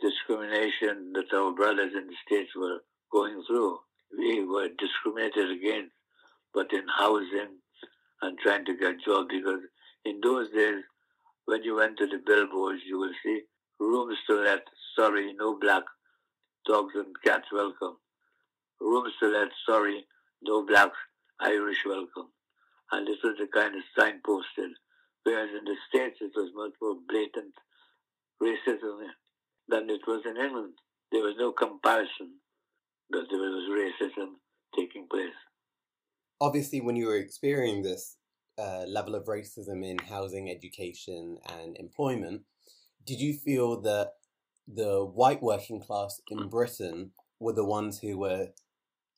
discrimination 0.00 1.12
that 1.14 1.32
our 1.34 1.52
brothers 1.52 1.92
in 1.94 2.06
the 2.06 2.16
states 2.26 2.50
were 2.56 2.78
going 3.12 3.42
through. 3.46 3.78
We 4.16 4.44
were 4.44 4.68
discriminated 4.78 5.50
against, 5.50 5.92
but 6.54 6.72
in 6.72 6.84
housing 6.98 7.58
and 8.22 8.38
trying 8.38 8.64
to 8.66 8.76
get 8.76 9.04
jobs 9.04 9.28
because 9.30 9.60
in 10.04 10.20
those 10.22 10.50
days, 10.50 10.82
when 11.44 11.62
you 11.62 11.76
went 11.76 11.98
to 11.98 12.06
the 12.06 12.20
billboards, 12.24 12.82
you 12.86 12.98
will 12.98 13.12
see 13.24 13.42
rooms 13.80 14.18
to 14.28 14.36
let. 14.36 14.62
Sorry, 14.96 15.32
no 15.38 15.58
black 15.58 15.84
dogs 16.66 16.94
and 16.94 17.14
cats 17.24 17.46
welcome. 17.52 17.96
Rooms 18.80 19.12
to 19.20 19.28
let. 19.28 19.48
Sorry, 19.66 20.06
no 20.42 20.64
blacks. 20.64 20.96
Irish 21.40 21.84
welcome. 21.86 22.30
And 22.90 23.06
this 23.06 23.18
was 23.22 23.36
the 23.38 23.46
kind 23.46 23.74
of 23.76 23.82
signposted. 23.96 24.72
Whereas 25.24 25.50
in 25.56 25.64
the 25.64 25.76
States, 25.88 26.18
it 26.20 26.32
was 26.34 26.50
much 26.54 26.72
more 26.80 26.96
blatant 27.08 27.54
racism 28.42 29.02
than 29.68 29.90
it 29.90 30.00
was 30.06 30.22
in 30.24 30.36
England. 30.36 30.74
There 31.12 31.22
was 31.22 31.34
no 31.38 31.52
comparison 31.52 32.40
that 33.10 33.26
there 33.30 33.38
was 33.38 33.70
racism 33.70 34.34
taking 34.76 35.06
place. 35.10 35.38
Obviously, 36.40 36.80
when 36.80 36.96
you 36.96 37.06
were 37.06 37.16
experiencing 37.16 37.82
this 37.82 38.16
uh, 38.58 38.84
level 38.86 39.14
of 39.14 39.26
racism 39.26 39.84
in 39.84 39.98
housing, 39.98 40.50
education, 40.50 41.38
and 41.48 41.76
employment, 41.76 42.42
did 43.04 43.20
you 43.20 43.34
feel 43.34 43.80
that 43.82 44.12
the 44.66 45.04
white 45.04 45.42
working 45.42 45.80
class 45.80 46.20
in 46.28 46.48
Britain 46.48 47.12
were 47.40 47.54
the 47.54 47.64
ones 47.64 48.00
who 48.00 48.18
were 48.18 48.48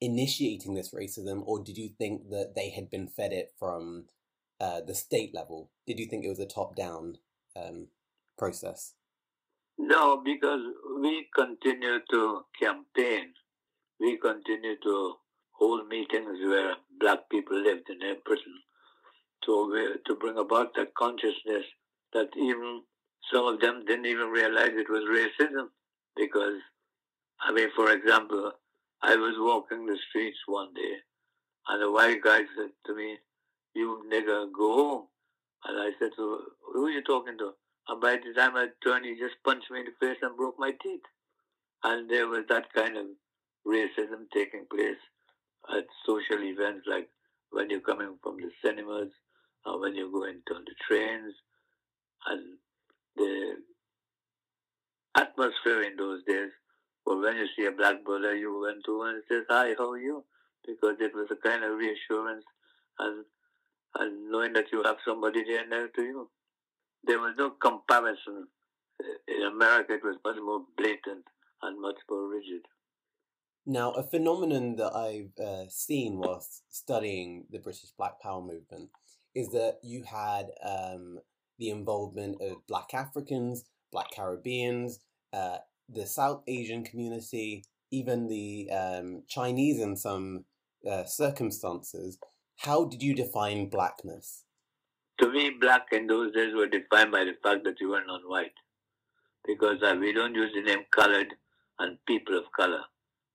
initiating 0.01 0.75
this 0.75 0.95
racism, 0.95 1.43
or 1.45 1.63
did 1.63 1.77
you 1.77 1.89
think 1.89 2.31
that 2.31 2.53
they 2.55 2.71
had 2.71 2.89
been 2.89 3.09
fed 3.09 3.33
it 3.33 3.53
from 3.59 4.05
uh, 4.61 4.81
the 4.81 4.95
state 4.95 5.35
level? 5.35 5.71
Did 5.87 5.99
you 5.99 6.07
think 6.07 6.25
it 6.25 6.29
was 6.29 6.39
a 6.39 6.47
top 6.47 6.77
down 6.77 7.17
um, 7.57 7.89
process? 8.39 8.95
No, 9.83 10.21
because 10.23 10.61
we 11.01 11.27
continue 11.35 12.01
to 12.11 12.43
campaign. 12.61 13.33
We 13.99 14.19
continue 14.19 14.77
to 14.83 15.15
hold 15.53 15.89
meetings 15.89 16.39
where 16.45 16.75
black 17.01 17.31
people 17.31 17.57
lived 17.63 17.89
in 17.89 17.99
Britain 17.99 18.59
to, 19.45 19.95
to 20.07 20.15
bring 20.17 20.37
about 20.37 20.75
that 20.75 20.95
consciousness 20.95 21.65
that 22.13 22.29
even 22.37 22.83
some 23.33 23.47
of 23.47 23.61
them 23.61 23.85
didn't 23.87 24.05
even 24.05 24.29
realize 24.29 24.71
it 24.75 24.91
was 24.91 25.05
racism 25.09 25.69
because, 26.15 26.61
I 27.41 27.53
mean, 27.53 27.69
for 27.75 27.91
example, 27.91 28.53
I 29.03 29.17
was 29.17 29.35
walking 29.39 29.87
the 29.87 29.97
streets 30.11 30.39
one 30.47 30.75
day 30.75 30.97
and 31.69 31.83
a 31.83 31.91
white 31.91 32.23
guy 32.23 32.41
said 32.55 32.71
to 32.87 32.95
me, 32.95 33.17
you 33.75 34.03
nigger, 34.13 34.47
go 34.53 34.75
home. 34.75 35.07
And 35.65 35.81
I 35.81 35.91
said 35.99 36.11
to 36.17 36.39
who 36.75 36.87
are 36.87 36.91
you 36.91 37.03
talking 37.03 37.39
to? 37.39 37.53
And 37.89 38.01
by 38.01 38.17
the 38.17 38.33
time 38.35 38.57
I 38.57 38.69
turned, 38.85 39.05
he 39.05 39.13
just 39.13 39.43
punched 39.45 39.71
me 39.71 39.81
in 39.81 39.87
the 39.87 40.07
face 40.07 40.19
and 40.23 40.37
broke 40.37 40.59
my 40.59 40.73
teeth. 40.83 41.03
And 41.83 42.11
there 42.11 42.29
was 42.29 42.45
that 42.49 42.73
kind 42.73 42.97
of 42.97 43.07
racism 43.67 44.31
taking 44.33 44.67
place 44.71 45.01
at 45.75 45.85
social 46.07 46.43
events 46.43 46.87
like 46.87 47.09
when 47.51 47.71
you're 47.71 47.81
coming 47.81 48.17
from 48.23 48.37
the 48.37 48.51
cinemas 48.65 49.11
or 49.67 49.81
when 49.81 49.95
you're 49.95 50.11
going 50.11 50.41
on 50.55 50.65
the 50.65 50.75
trains. 50.87 51.35
And 52.27 52.59
the 53.17 53.57
atmosphere 55.17 55.83
in 55.83 55.97
those 55.97 56.23
days 56.25 56.51
well, 57.07 57.21
when 57.21 57.37
you 57.37 57.47
see 57.57 57.67
a 57.67 57.73
black 57.73 58.05
brother, 58.05 58.37
you 58.37 58.61
went 58.61 58.85
to 58.85 59.03
and 59.03 59.23
says, 59.29 59.45
"Hi, 59.49 59.75
how 59.77 59.91
are 59.93 59.99
you?" 59.99 60.25
Because 60.67 60.97
it 61.01 61.15
was 61.15 61.29
a 61.31 61.37
kind 61.37 61.65
of 61.65 61.77
reassurance 61.77 62.45
and 62.99 63.25
and 63.97 64.31
knowing 64.31 64.53
that 64.53 64.71
you 64.71 64.83
have 64.85 64.99
somebody 65.05 65.43
there 65.45 65.67
next 65.67 65.95
to 65.97 66.03
you. 66.03 66.31
There 67.05 67.19
was 67.19 67.35
no 67.39 67.51
comparison. 67.51 68.49
In 69.27 69.43
America, 69.43 69.95
it 69.95 70.05
was 70.05 70.17
much 70.25 70.37
more 70.43 70.63
blatant 70.77 71.25
and 71.63 71.81
much 71.81 71.97
more 72.11 72.29
rigid. 72.29 72.63
Now, 73.67 73.93
a 73.93 74.03
phenomenon 74.03 74.77
that 74.77 74.95
I've 74.95 75.39
uh, 75.43 75.69
seen 75.69 76.19
whilst 76.19 76.63
studying 76.71 77.47
the 77.51 77.59
British 77.59 77.91
Black 77.97 78.21
Power 78.21 78.43
movement 78.43 78.91
is 79.35 79.51
that 79.51 79.79
you 79.83 80.03
had 80.03 80.47
um, 80.65 81.19
the 81.59 81.71
involvement 81.71 82.41
of 82.41 82.67
Black 82.67 82.95
Africans, 82.95 83.65
Black 83.93 84.11
Caribbeans, 84.11 85.01
uh, 85.33 85.59
the 85.89 86.07
South 86.07 86.43
Asian 86.47 86.85
community, 86.85 87.65
even 87.91 88.29
the 88.29 88.71
um, 88.71 89.23
Chinese 89.29 89.81
in 89.81 89.97
some 89.97 90.45
uh, 90.91 91.05
circumstances. 91.05 92.19
How 92.57 92.85
did 92.85 93.03
you 93.03 93.15
define 93.15 93.69
blackness? 93.69 94.45
To 95.21 95.31
me, 95.31 95.51
black 95.61 95.89
in 95.93 96.07
those 96.07 96.33
days 96.33 96.55
were 96.55 96.67
defined 96.67 97.13
by 97.13 97.25
the 97.25 97.35
fact 97.43 97.65
that 97.65 97.79
you 97.81 97.91
were 97.91 98.05
non-white, 98.07 98.55
because 99.47 99.83
uh, 99.83 99.95
we 100.01 100.13
don't 100.13 100.35
use 100.35 100.51
the 100.55 100.63
name 100.63 100.85
colored 100.91 101.35
and 101.79 101.99
people 102.07 102.39
of 102.39 102.45
color. 102.57 102.81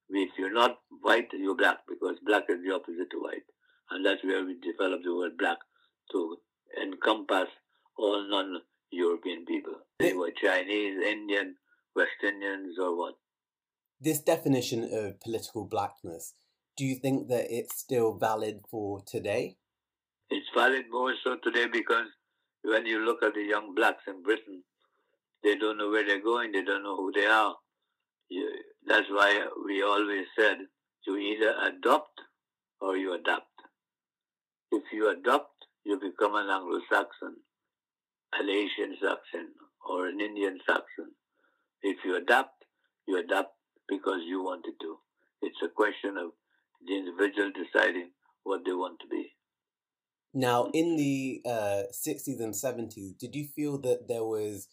If 0.10 0.32
you're 0.38 0.54
not 0.54 0.80
white, 1.02 1.28
you're 1.34 1.56
black, 1.56 1.80
because 1.88 2.18
black 2.26 2.44
is 2.50 2.64
the 2.66 2.74
opposite 2.74 3.10
to 3.12 3.22
white, 3.22 3.46
and 3.92 4.04
that's 4.06 4.24
where 4.24 4.44
we 4.44 4.56
developed 4.60 5.04
the 5.04 5.16
word 5.16 5.38
black 5.38 5.58
to 6.12 6.38
encompass 6.82 7.50
all 7.98 8.28
non-European 8.30 9.46
people. 9.46 9.76
They 10.00 10.14
were 10.14 10.32
Chinese, 10.32 10.98
Indian, 11.06 11.56
West 11.96 12.24
Indians 12.24 12.78
or 12.80 12.98
what? 12.98 13.16
This 14.02 14.22
definition 14.22 14.90
of 14.92 15.20
political 15.22 15.66
blackness, 15.66 16.34
do 16.76 16.84
you 16.84 16.96
think 16.96 17.30
that 17.30 17.46
it's 17.50 17.78
still 17.78 18.14
valid 18.14 18.62
for 18.70 19.02
today? 19.06 19.58
It's 20.30 20.48
valid 20.56 20.86
more 20.92 21.14
so 21.24 21.38
today 21.44 21.68
because 21.72 22.08
when 22.64 22.86
you 22.86 23.06
look 23.06 23.22
at 23.24 23.36
the 23.36 23.44
young 23.44 23.76
blacks 23.76 24.04
in 24.08 24.24
Britain, 24.24 24.64
they 25.44 25.56
don't 25.56 25.78
know 25.78 25.92
where 25.92 26.06
they're 26.06 26.24
going, 26.24 26.52
they 26.52 26.64
don't 26.64 26.84
know 26.84 26.98
who 26.98 27.12
they 27.14 27.28
are. 27.28 27.56
You, 28.30 28.50
that's 28.88 29.08
why 29.10 29.46
we 29.66 29.84
always 29.84 30.26
said 30.38 30.58
you 31.06 31.18
either 31.18 31.54
adopt 31.68 32.20
or 32.82 32.98
you 32.98 33.14
adapt. 33.14 33.46
If 34.72 34.84
you 34.92 35.10
adopt, 35.10 35.52
you 35.84 36.00
become 36.00 36.36
an 36.36 36.50
Anglo 36.50 36.80
Saxon, 36.92 37.36
an 38.34 38.50
Asian 38.50 38.98
Saxon, 39.00 39.50
or 39.88 40.08
an 40.08 40.20
Indian 40.20 40.60
Saxon. 40.68 41.14
If 41.84 41.98
you 42.04 42.18
adapt, 42.18 42.66
you 43.08 43.20
adapt 43.20 43.54
because 43.88 44.22
you 44.26 44.44
wanted 44.44 44.74
to. 44.82 44.98
It's 45.44 45.62
a 45.64 45.70
question 45.70 46.18
of 46.18 46.32
the 46.88 46.98
individual 46.98 47.52
deciding 47.54 48.10
what 48.44 48.66
they 48.66 48.74
want 48.74 49.00
to 49.02 49.08
be. 49.08 49.35
Now, 50.38 50.70
in 50.74 50.98
the 50.98 51.42
uh, 51.46 51.84
60s 51.94 52.42
and 52.42 52.54
70s, 52.54 53.18
did 53.18 53.34
you 53.34 53.46
feel 53.46 53.78
that 53.80 54.10
there 54.10 54.26
was 54.26 54.68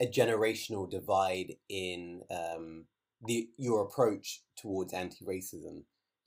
a 0.00 0.06
generational 0.06 0.88
divide 0.88 1.56
in 1.68 2.22
um, 2.30 2.84
the 3.26 3.50
your 3.56 3.82
approach 3.82 4.42
towards 4.56 4.94
anti-racism? 4.94 5.82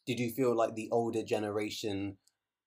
Did 0.06 0.20
you 0.20 0.30
feel 0.30 0.54
like 0.54 0.76
the 0.76 0.90
older 0.92 1.24
generation 1.24 2.18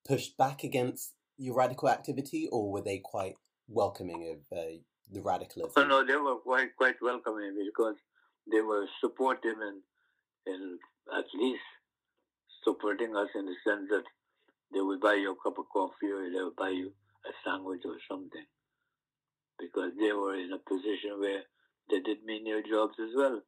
pushed 0.09 0.39
back 0.39 0.65
against 0.65 1.13
your 1.37 1.57
radical 1.57 1.91
activity, 1.91 2.49
or 2.51 2.73
were 2.73 2.81
they 2.81 3.03
quite 3.05 3.35
welcoming 3.69 4.31
of 4.33 4.59
uh, 4.59 4.79
the 5.13 5.21
radicalism? 5.21 5.73
Oh, 5.77 5.85
no, 5.85 6.07
they 6.07 6.17
were 6.17 6.37
quite 6.37 6.75
quite 6.79 6.97
welcoming 7.03 7.55
because 7.67 7.97
they 8.51 8.63
were 8.63 8.87
supportive 9.03 9.59
and, 9.61 9.83
and 10.47 10.79
at 11.15 11.27
least 11.39 11.61
supporting 12.63 13.15
us 13.15 13.29
in 13.35 13.45
the 13.45 13.57
sense 13.63 13.91
that 13.91 14.05
they 14.75 14.81
would 14.81 15.01
buy 15.01 15.15
you 15.15 15.33
a 15.33 15.43
cup 15.43 15.59
of 15.59 15.69
coffee 15.73 16.11
or 16.11 16.31
they 16.31 16.43
would 16.43 16.57
buy 16.57 16.71
you 16.71 16.93
a 17.25 17.33
sandwich 17.45 17.83
or 17.85 17.97
something 18.11 18.45
because 19.59 19.93
they 19.99 20.13
were 20.13 20.35
in 20.35 20.53
a 20.53 20.59
position 20.59 21.19
where 21.19 21.43
they 21.91 22.01
did 22.01 22.19
menial 22.27 22.61
jobs 22.69 22.95
as 23.01 23.15
well. 23.17 23.41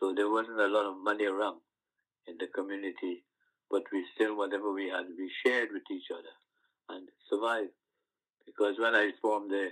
So 0.00 0.14
there 0.14 0.30
wasn't 0.30 0.60
a 0.60 0.68
lot 0.68 0.86
of 0.86 0.96
money 1.02 1.26
around 1.26 1.60
in 2.26 2.36
the 2.38 2.46
community, 2.54 3.24
but 3.70 3.82
we 3.92 4.06
still, 4.14 4.36
whatever 4.36 4.72
we 4.72 4.88
had, 4.88 5.06
we 5.18 5.30
shared 5.44 5.68
with 5.72 5.82
each 5.90 6.08
other 6.12 6.34
and 6.96 7.08
survived. 7.28 7.74
Because 8.46 8.76
when 8.78 8.94
I 8.94 9.10
formed 9.20 9.50
the 9.50 9.70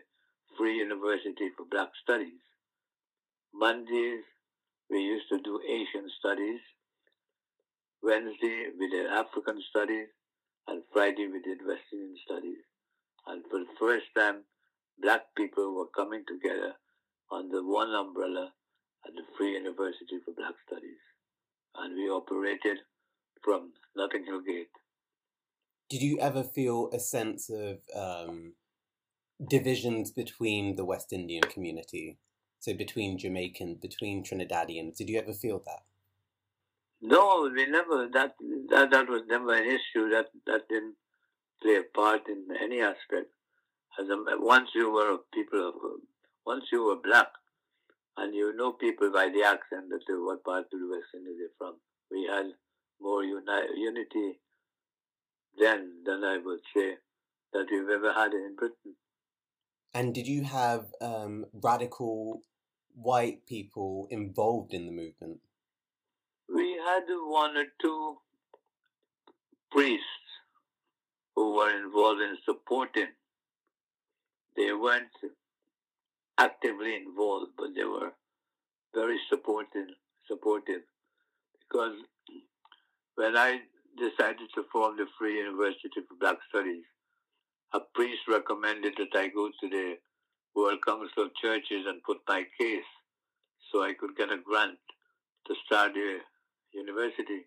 Free 0.56 0.76
University 0.76 1.48
for 1.56 1.64
Black 1.70 1.88
Studies. 2.02 2.40
Mondays, 3.54 4.24
we 4.90 5.00
used 5.00 5.28
to 5.30 5.40
do 5.40 5.60
Asian 5.66 6.08
studies. 6.18 6.60
Wednesday, 8.02 8.66
we 8.78 8.90
did 8.90 9.06
African 9.06 9.62
studies. 9.70 10.08
And 10.68 10.82
Friday, 10.92 11.26
we 11.26 11.40
did 11.40 11.66
West 11.66 11.82
Indian 11.92 12.16
studies. 12.24 12.62
And 13.26 13.42
for 13.50 13.58
the 13.58 13.74
first 13.78 14.06
time, 14.16 14.44
black 15.00 15.22
people 15.36 15.74
were 15.74 15.88
coming 15.94 16.24
together 16.26 16.74
under 17.30 17.62
one 17.62 17.90
umbrella 17.90 18.52
at 19.06 19.12
the 19.14 19.22
Free 19.36 19.52
University 19.52 20.18
for 20.24 20.32
Black 20.34 20.54
Studies. 20.66 21.02
And 21.76 21.94
we 21.96 22.08
operated 22.08 22.78
from 23.42 23.72
Notting 23.96 24.24
Hill 24.24 24.42
Gate. 24.42 24.68
Did 25.88 26.02
you 26.02 26.18
ever 26.20 26.42
feel 26.42 26.90
a 26.92 27.00
sense 27.00 27.50
of 27.50 27.78
um, 27.94 28.54
divisions 29.48 30.10
between 30.10 30.76
the 30.76 30.84
West 30.84 31.12
Indian 31.12 31.42
community, 31.42 32.18
so 32.60 32.74
between 32.74 33.18
Jamaican, 33.18 33.76
between 33.80 34.22
Trinidadians. 34.22 34.96
Did 34.96 35.08
you 35.08 35.18
ever 35.18 35.32
feel 35.32 35.62
that? 35.66 35.82
No, 37.02 37.50
we 37.52 37.66
never. 37.66 38.08
That 38.12 38.34
that 38.70 38.90
that 38.92 39.08
was 39.08 39.22
never 39.28 39.52
an 39.54 39.66
issue. 39.66 40.08
That 40.10 40.26
that 40.46 40.68
didn't 40.68 40.94
play 41.60 41.76
a 41.76 41.82
part 41.94 42.22
in 42.28 42.46
any 42.62 42.80
aspect. 42.80 43.30
As 43.98 44.08
a, 44.08 44.16
once 44.38 44.70
you 44.74 44.90
were 44.90 45.18
people 45.34 45.68
of, 45.68 45.74
once 46.46 46.64
you 46.72 46.84
were 46.84 46.96
black, 47.02 47.28
and 48.16 48.34
you 48.34 48.54
know 48.54 48.72
people 48.72 49.10
by 49.12 49.28
the 49.34 49.42
accent 49.42 49.90
that 49.90 50.00
they, 50.06 50.14
what 50.14 50.44
part 50.44 50.66
of 50.72 50.80
the 50.80 50.88
West 50.88 51.10
Indies 51.14 51.36
they're 51.38 51.58
from. 51.58 51.74
We 52.10 52.28
had 52.30 52.46
more 53.00 53.24
uni- 53.24 53.76
unity 53.76 54.38
then 55.58 56.02
than 56.06 56.24
I 56.24 56.38
would 56.44 56.60
say 56.74 56.94
that 57.52 57.66
we've 57.70 57.88
ever 57.88 58.12
had 58.12 58.32
in 58.32 58.54
Britain. 58.56 58.94
And 59.94 60.14
did 60.14 60.26
you 60.26 60.44
have 60.44 60.86
um, 61.00 61.46
radical 61.52 62.42
white 62.94 63.46
people 63.46 64.06
involved 64.10 64.72
in 64.72 64.86
the 64.86 64.92
movement? 64.92 65.40
We 66.54 66.76
had 66.84 67.04
one 67.08 67.56
or 67.56 67.64
two 67.80 68.16
priests 69.70 70.04
who 71.34 71.54
were 71.54 71.74
involved 71.74 72.20
in 72.20 72.36
supporting. 72.44 73.08
They 74.56 74.72
weren't 74.72 75.16
actively 76.38 76.96
involved, 76.96 77.52
but 77.56 77.68
they 77.74 77.84
were 77.84 78.12
very 78.94 79.18
supportive. 79.30 79.88
Supportive, 80.28 80.82
because 81.60 81.96
when 83.16 83.36
I 83.36 83.58
decided 83.98 84.48
to 84.54 84.64
form 84.72 84.96
the 84.96 85.06
Free 85.18 85.38
University 85.38 86.00
for 86.08 86.14
Black 86.20 86.36
Studies, 86.48 86.84
a 87.74 87.80
priest 87.94 88.22
recommended 88.28 88.94
that 88.98 89.18
I 89.18 89.28
go 89.28 89.48
to 89.48 89.68
the 89.68 89.96
World 90.54 90.78
Council 90.86 91.24
of 91.24 91.34
Churches 91.40 91.86
and 91.86 92.02
put 92.04 92.18
my 92.28 92.44
case 92.58 92.90
so 93.70 93.82
I 93.82 93.94
could 93.98 94.16
get 94.16 94.30
a 94.30 94.38
grant 94.38 94.78
to 95.48 95.54
start 95.66 95.94
the 95.94 96.18
university. 96.74 97.46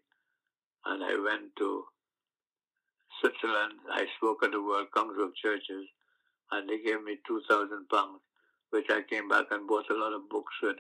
And 0.86 1.04
I 1.04 1.18
went 1.18 1.56
to 1.58 1.84
Switzerland. 3.20 3.80
I 3.92 4.06
spoke 4.18 4.44
at 4.44 4.52
the 4.52 4.62
World 4.62 4.88
Council 4.96 5.26
of 5.26 5.36
Churches, 5.36 5.86
and 6.52 6.70
they 6.70 6.78
gave 6.78 7.04
me 7.04 7.18
2,000 7.28 7.90
pounds, 7.90 8.22
which 8.70 8.86
I 8.90 9.02
came 9.10 9.28
back 9.28 9.46
and 9.52 9.68
bought 9.68 9.90
a 9.90 9.98
lot 9.98 10.14
of 10.14 10.30
books 10.30 10.54
with 10.62 10.78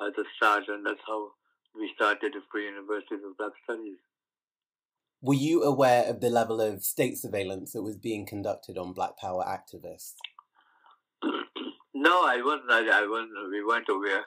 at 0.00 0.14
the 0.16 0.24
start, 0.36 0.64
and 0.68 0.84
that's 0.84 1.00
how 1.06 1.30
we 1.74 1.90
started 1.94 2.32
the 2.32 2.40
Free 2.50 2.66
University 2.66 3.16
of 3.16 3.36
Black 3.38 3.52
Studies. 3.64 3.98
Were 5.22 5.34
you 5.34 5.62
aware 5.62 6.04
of 6.04 6.20
the 6.20 6.28
level 6.28 6.60
of 6.60 6.84
state 6.84 7.18
surveillance 7.18 7.72
that 7.72 7.82
was 7.82 7.96
being 7.96 8.26
conducted 8.26 8.76
on 8.76 8.92
Black 8.92 9.16
Power 9.18 9.44
activists? 9.44 10.14
no, 11.94 12.24
I 12.24 12.42
wasn't. 12.44 12.70
I, 12.70 13.02
I 13.02 13.06
wasn't. 13.06 13.50
We 13.50 13.64
weren't 13.64 13.88
aware 13.88 14.24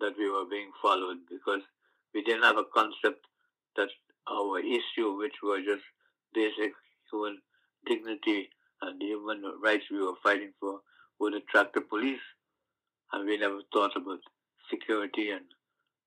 that 0.00 0.14
we 0.18 0.30
were 0.30 0.46
being 0.50 0.70
followed 0.80 1.18
because 1.28 1.60
we 2.14 2.22
didn't 2.22 2.42
have 2.42 2.56
a 2.56 2.64
concept 2.74 3.24
that 3.76 3.88
our 4.28 4.58
issue, 4.58 5.16
which 5.16 5.34
was 5.42 5.60
just 5.66 5.82
basic 6.34 6.72
human 7.10 7.38
dignity 7.86 8.48
and 8.82 9.00
human 9.02 9.42
rights 9.62 9.84
we 9.90 10.00
were 10.00 10.18
fighting 10.22 10.52
for, 10.60 10.80
would 11.18 11.34
attract 11.34 11.74
the 11.74 11.80
police. 11.80 12.20
And 13.12 13.26
we 13.26 13.38
never 13.38 13.60
thought 13.72 13.96
about 13.96 14.20
security 14.70 15.30
and 15.30 15.44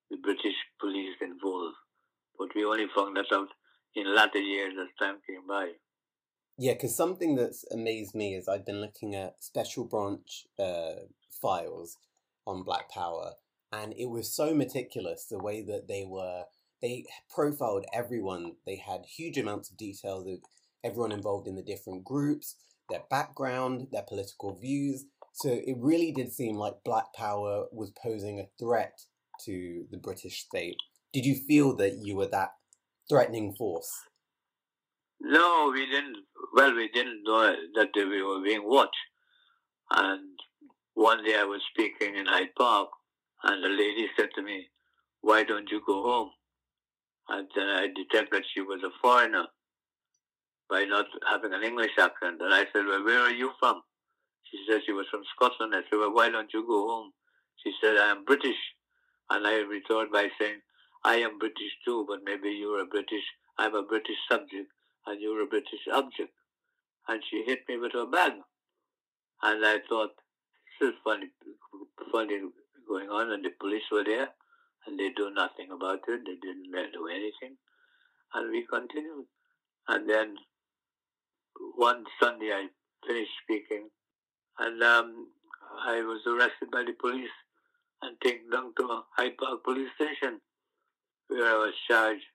the 0.09 0.17
British 0.17 0.55
police 0.79 1.15
involved. 1.21 1.75
But 2.37 2.49
we 2.55 2.65
only 2.65 2.87
found 2.95 3.17
that 3.17 3.31
out 3.33 3.49
in 3.95 4.15
latter 4.15 4.39
years 4.39 4.73
as 4.81 4.87
time 4.99 5.17
came 5.27 5.45
by. 5.47 5.71
Yeah, 6.57 6.73
because 6.73 6.95
something 6.95 7.35
that's 7.35 7.65
amazed 7.71 8.13
me 8.15 8.35
is 8.35 8.47
I've 8.47 8.65
been 8.65 8.81
looking 8.81 9.15
at 9.15 9.43
special 9.43 9.85
branch 9.85 10.45
uh, 10.59 11.07
files 11.41 11.97
on 12.45 12.63
Black 12.63 12.89
Power, 12.91 13.33
and 13.73 13.93
it 13.97 14.09
was 14.09 14.35
so 14.35 14.53
meticulous 14.53 15.25
the 15.25 15.39
way 15.39 15.63
that 15.63 15.87
they 15.87 16.05
were. 16.07 16.43
They 16.81 17.05
profiled 17.33 17.85
everyone. 17.93 18.53
They 18.65 18.75
had 18.75 19.05
huge 19.05 19.37
amounts 19.37 19.71
of 19.71 19.77
detail 19.77 20.19
of 20.21 20.39
everyone 20.83 21.11
involved 21.11 21.47
in 21.47 21.55
the 21.55 21.63
different 21.63 22.03
groups, 22.03 22.55
their 22.89 23.03
background, 23.09 23.87
their 23.91 24.03
political 24.07 24.55
views. 24.55 25.05
So 25.33 25.49
it 25.49 25.77
really 25.79 26.11
did 26.11 26.31
seem 26.31 26.55
like 26.57 26.83
Black 26.85 27.13
Power 27.15 27.65
was 27.71 27.91
posing 27.91 28.39
a 28.39 28.49
threat 28.63 28.99
to 29.45 29.85
the 29.89 29.97
British 29.97 30.45
state. 30.45 30.75
Did 31.11 31.25
you 31.25 31.35
feel 31.35 31.75
that 31.77 31.99
you 32.03 32.15
were 32.17 32.27
that 32.27 32.51
threatening 33.09 33.55
force? 33.57 33.89
No, 35.19 35.71
we 35.73 35.85
didn't. 35.85 36.17
Well, 36.53 36.75
we 36.75 36.89
didn't 36.89 37.23
know 37.23 37.55
that 37.75 37.89
we 37.95 38.21
were 38.21 38.43
being 38.43 38.67
watched. 38.67 38.95
And 39.89 40.37
one 40.93 41.23
day 41.23 41.37
I 41.39 41.43
was 41.43 41.61
speaking 41.73 42.15
in 42.15 42.25
Hyde 42.25 42.53
Park, 42.57 42.89
and 43.43 43.63
the 43.63 43.69
lady 43.69 44.07
said 44.17 44.29
to 44.35 44.41
me, 44.41 44.67
Why 45.21 45.43
don't 45.43 45.69
you 45.69 45.81
go 45.85 46.03
home? 46.03 46.31
And 47.29 47.47
then 47.55 47.69
I 47.69 47.87
detected 47.87 48.29
that 48.31 48.43
she 48.53 48.61
was 48.61 48.81
a 48.83 48.91
foreigner 49.01 49.45
by 50.69 50.83
not 50.85 51.05
having 51.29 51.53
an 51.53 51.63
English 51.63 51.91
accent. 51.99 52.41
And 52.41 52.53
I 52.53 52.65
said, 52.73 52.85
Well, 52.87 53.03
where 53.03 53.21
are 53.21 53.31
you 53.31 53.51
from? 53.59 53.81
She 54.49 54.57
said 54.67 54.81
she 54.85 54.93
was 54.93 55.07
from 55.09 55.23
Scotland. 55.35 55.73
I 55.75 55.81
said, 55.89 55.99
Well, 55.99 56.13
why 56.13 56.29
don't 56.29 56.53
you 56.53 56.65
go 56.65 56.87
home? 56.87 57.11
She 57.63 57.71
said, 57.81 57.97
I 57.97 58.11
am 58.11 58.25
British. 58.25 58.57
And 59.29 59.47
I 59.47 59.59
retorted 59.61 60.11
by 60.11 60.29
saying, 60.39 60.59
I 61.03 61.15
am 61.15 61.39
British 61.39 61.73
too, 61.85 62.05
but 62.07 62.19
maybe 62.23 62.49
you're 62.49 62.81
a 62.81 62.85
British, 62.85 63.23
I'm 63.57 63.75
a 63.75 63.83
British 63.83 64.15
subject, 64.29 64.71
and 65.05 65.21
you're 65.21 65.43
a 65.43 65.47
British 65.47 65.83
object. 65.91 66.31
And 67.07 67.21
she 67.29 67.43
hit 67.45 67.59
me 67.67 67.77
with 67.77 67.91
her 67.93 68.05
bag. 68.05 68.33
And 69.41 69.65
I 69.65 69.79
thought, 69.89 70.11
this 70.79 70.89
is 70.89 70.95
funny, 71.03 71.27
funny 72.11 72.39
going 72.87 73.09
on, 73.09 73.31
and 73.31 73.43
the 73.43 73.51
police 73.59 73.83
were 73.91 74.03
there, 74.03 74.29
and 74.85 74.99
they 74.99 75.09
do 75.15 75.31
nothing 75.31 75.71
about 75.71 75.99
it. 76.07 76.21
They 76.25 76.35
didn't 76.41 76.71
do 76.93 77.07
anything. 77.07 77.57
And 78.33 78.51
we 78.51 78.65
continued. 78.65 79.25
And 79.87 80.09
then 80.09 80.35
one 81.75 82.03
Sunday 82.21 82.51
I 82.51 82.67
finished 83.07 83.31
speaking, 83.43 83.89
and 84.59 84.81
um, 84.81 85.27
I 85.85 86.01
was 86.01 86.21
arrested 86.27 86.71
by 86.71 86.83
the 86.85 86.93
police 86.93 87.35
and 88.01 88.19
taken 88.21 88.49
down 88.49 88.73
to 88.77 89.01
Hyde 89.17 89.37
Park 89.37 89.63
police 89.63 89.89
station 89.95 90.39
where 91.27 91.45
I 91.45 91.57
was 91.57 91.73
charged 91.89 92.25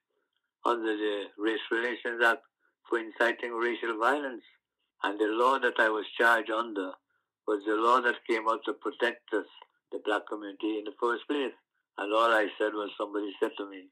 under 0.65 0.97
the 0.97 1.25
Race 1.37 1.59
Relations 1.71 2.23
Act 2.23 2.41
for 2.89 2.99
inciting 2.99 3.53
racial 3.53 3.97
violence. 3.97 4.43
And 5.03 5.19
the 5.19 5.27
law 5.27 5.59
that 5.59 5.79
I 5.79 5.89
was 5.89 6.05
charged 6.17 6.51
under 6.51 6.91
was 7.47 7.63
the 7.65 7.75
law 7.75 8.01
that 8.01 8.25
came 8.27 8.47
out 8.49 8.59
to 8.65 8.73
protect 8.73 9.33
us, 9.33 9.45
the 9.91 9.99
black 10.05 10.27
community, 10.27 10.79
in 10.79 10.85
the 10.85 10.95
first 10.99 11.27
place. 11.27 11.53
And 11.97 12.13
all 12.13 12.31
I 12.31 12.47
said 12.57 12.73
was 12.73 12.89
somebody 12.97 13.31
said 13.39 13.51
to 13.57 13.69
me, 13.69 13.87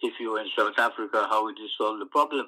if 0.00 0.14
you 0.20 0.32
were 0.32 0.40
in 0.40 0.48
South 0.56 0.78
Africa, 0.78 1.26
how 1.28 1.44
would 1.44 1.58
you 1.58 1.68
solve 1.76 1.98
the 1.98 2.06
problem? 2.06 2.46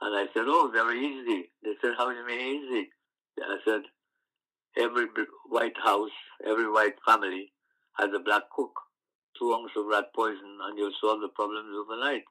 And 0.00 0.16
I 0.16 0.26
said, 0.34 0.44
oh, 0.46 0.70
very 0.72 0.98
easy. 0.98 1.50
They 1.62 1.72
said, 1.80 1.94
how 1.96 2.10
do 2.10 2.16
you 2.16 2.26
mean 2.26 2.64
easy? 2.64 2.88
I 3.40 3.56
said, 3.64 3.82
every 4.76 5.06
white 5.48 5.76
house, 5.82 6.10
every 6.46 6.70
white 6.70 6.96
family 7.06 7.52
has 7.98 8.10
a 8.14 8.18
black 8.18 8.42
cook 8.54 8.72
two 9.38 9.54
ounces 9.54 9.76
of 9.76 9.86
rat 9.86 10.06
poison 10.14 10.58
and 10.62 10.78
you'll 10.78 10.92
solve 11.00 11.20
the 11.20 11.28
problems 11.28 11.74
overnight. 11.76 12.24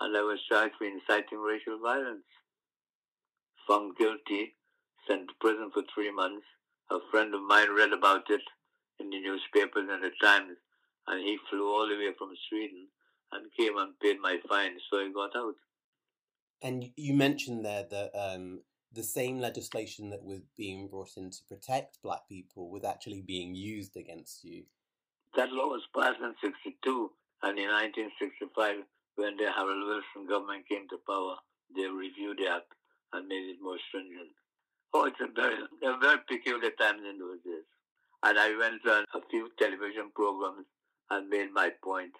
And 0.00 0.16
I 0.16 0.22
was 0.22 0.40
charged 0.48 0.74
for 0.78 0.84
inciting 0.84 1.38
racial 1.38 1.78
violence. 1.78 2.26
Found 3.68 3.96
guilty, 3.96 4.56
sent 5.06 5.28
to 5.28 5.34
prison 5.40 5.70
for 5.72 5.82
three 5.94 6.10
months. 6.10 6.46
A 6.90 6.98
friend 7.10 7.34
of 7.34 7.42
mine 7.42 7.70
read 7.70 7.92
about 7.92 8.28
it 8.30 8.42
in 9.02 9.10
the 9.10 9.20
newspapers 9.20 9.88
and 9.90 10.02
the 10.02 10.10
Times, 10.22 10.56
and 11.08 11.20
he 11.20 11.36
flew 11.50 11.66
all 11.74 11.88
the 11.88 11.96
way 11.96 12.12
from 12.16 12.30
Sweden 12.48 12.86
and 13.32 13.50
came 13.58 13.76
and 13.78 13.98
paid 14.00 14.20
my 14.20 14.38
fine, 14.48 14.78
so 14.90 14.98
I 14.98 15.10
got 15.12 15.34
out. 15.36 15.54
And 16.62 16.90
you 16.96 17.14
mentioned 17.14 17.64
there 17.64 17.84
that 17.90 18.10
um, 18.14 18.60
the 18.92 19.02
same 19.02 19.40
legislation 19.40 20.10
that 20.10 20.22
was 20.22 20.40
being 20.56 20.86
brought 20.86 21.16
in 21.16 21.30
to 21.30 21.44
protect 21.48 22.02
black 22.02 22.28
people 22.28 22.70
was 22.70 22.84
actually 22.84 23.22
being 23.22 23.54
used 23.54 23.96
against 23.96 24.44
you. 24.44 24.64
That 25.34 25.50
law 25.50 25.68
was 25.68 25.82
passed 25.96 26.20
in 26.20 26.34
62, 26.40 27.10
and 27.42 27.58
in 27.58 27.66
1965, 27.66 28.84
when 29.16 29.36
the 29.36 29.50
Harold 29.50 29.82
Wilson 29.88 30.28
government 30.28 30.68
came 30.68 30.86
to 30.90 31.00
power, 31.08 31.36
they 31.74 31.88
reviewed 31.88 32.38
the 32.38 32.52
act 32.52 32.70
and 33.12 33.26
made 33.26 33.56
it 33.56 33.58
more 33.60 33.80
stringent. 33.88 34.36
Oh, 34.94 35.06
it's 35.06 35.20
a 35.20 35.28
very, 35.34 35.56
a 35.56 35.98
very 35.98 36.20
peculiar 36.28 36.70
time 36.78 37.00
in 37.00 37.18
those 37.18 37.40
days. 37.42 37.64
And 38.22 38.38
I 38.38 38.56
went 38.56 38.86
on 38.86 39.04
a 39.14 39.26
few 39.30 39.50
television 39.58 40.10
programs 40.14 40.66
and 41.10 41.28
made 41.28 41.52
my 41.52 41.70
point 41.82 42.12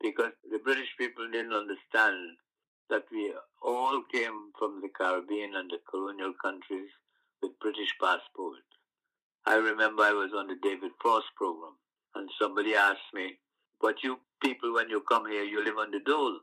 because 0.00 0.32
the 0.50 0.58
British 0.58 0.88
people 0.96 1.28
didn't 1.30 1.52
understand 1.52 2.36
that 2.88 3.04
we 3.12 3.32
all 3.62 4.02
came 4.12 4.52
from 4.58 4.80
the 4.80 4.88
Caribbean 4.96 5.54
and 5.56 5.70
the 5.70 5.78
colonial 5.90 6.32
countries 6.42 6.88
with 7.42 7.58
British 7.60 7.94
passports. 8.00 8.66
I 9.46 9.56
remember 9.56 10.02
I 10.02 10.12
was 10.12 10.30
on 10.36 10.48
the 10.48 10.56
David 10.62 10.92
Frost 11.00 11.26
program 11.36 11.74
and 12.14 12.28
somebody 12.40 12.74
asked 12.74 13.12
me, 13.14 13.38
but 13.80 14.02
you 14.02 14.18
people, 14.42 14.74
when 14.74 14.88
you 14.88 15.00
come 15.08 15.28
here, 15.30 15.44
you 15.44 15.64
live 15.64 15.76
on 15.78 15.90
the 15.90 16.00
dole. 16.00 16.40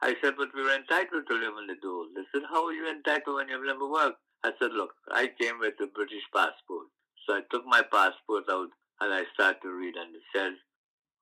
I 0.00 0.14
said, 0.22 0.34
but 0.36 0.48
we 0.54 0.62
are 0.62 0.76
entitled 0.76 1.24
to 1.28 1.34
live 1.34 1.54
on 1.56 1.66
the 1.66 1.76
dole. 1.82 2.06
They 2.14 2.22
said, 2.32 2.42
how 2.50 2.66
are 2.66 2.72
you 2.72 2.88
entitled 2.88 3.36
when 3.36 3.48
you've 3.48 3.66
never 3.66 3.88
worked? 3.88 4.18
I 4.44 4.50
said, 4.60 4.72
look, 4.72 4.90
I 5.10 5.30
came 5.40 5.58
with 5.60 5.74
a 5.80 5.86
British 5.86 6.26
passport. 6.34 6.88
So 7.26 7.34
I 7.34 7.42
took 7.50 7.64
my 7.66 7.82
passport 7.82 8.44
out 8.50 8.70
and 9.00 9.12
I 9.14 9.22
started 9.34 9.60
to 9.62 9.70
read 9.70 9.94
and 9.96 10.14
it 10.14 10.22
says, 10.34 10.54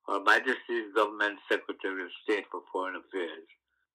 Her 0.07 0.19
Majesty's 0.19 0.93
Government 0.95 1.39
Secretary 1.49 2.03
of 2.03 2.09
State 2.23 2.45
for 2.51 2.61
Foreign 2.71 2.95
Affairs 2.95 3.47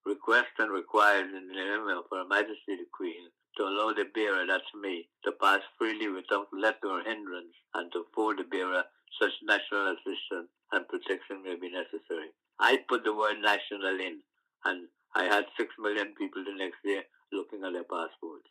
requests 0.06 0.54
and 0.58 0.70
requires 0.70 1.26
in 1.34 1.48
the 1.48 1.54
name 1.54 1.88
of 1.90 2.06
Her 2.12 2.24
Majesty 2.24 2.78
the 2.78 2.86
Queen 2.94 3.26
to 3.58 3.64
allow 3.64 3.92
the 3.92 4.06
bearer, 4.14 4.46
that's 4.46 4.70
me, 4.80 5.08
to 5.24 5.32
pass 5.32 5.60
freely 5.78 6.08
without 6.08 6.46
let 6.52 6.78
or 6.84 7.02
hindrance 7.02 7.56
and 7.74 7.90
to 7.92 8.04
afford 8.06 8.38
the 8.38 8.44
bearer 8.44 8.84
such 9.20 9.32
national 9.42 9.96
assistance 9.96 10.48
and 10.72 10.88
protection 10.88 11.42
may 11.42 11.56
be 11.56 11.70
necessary. 11.70 12.30
I 12.60 12.78
put 12.88 13.04
the 13.04 13.14
word 13.14 13.42
national 13.42 13.98
in 13.98 14.20
and 14.64 14.88
I 15.14 15.24
had 15.24 15.46
six 15.58 15.74
million 15.78 16.14
people 16.18 16.44
the 16.44 16.54
next 16.54 16.78
day 16.84 17.02
looking 17.32 17.64
at 17.64 17.72
their 17.72 17.88
passports. 17.88 18.48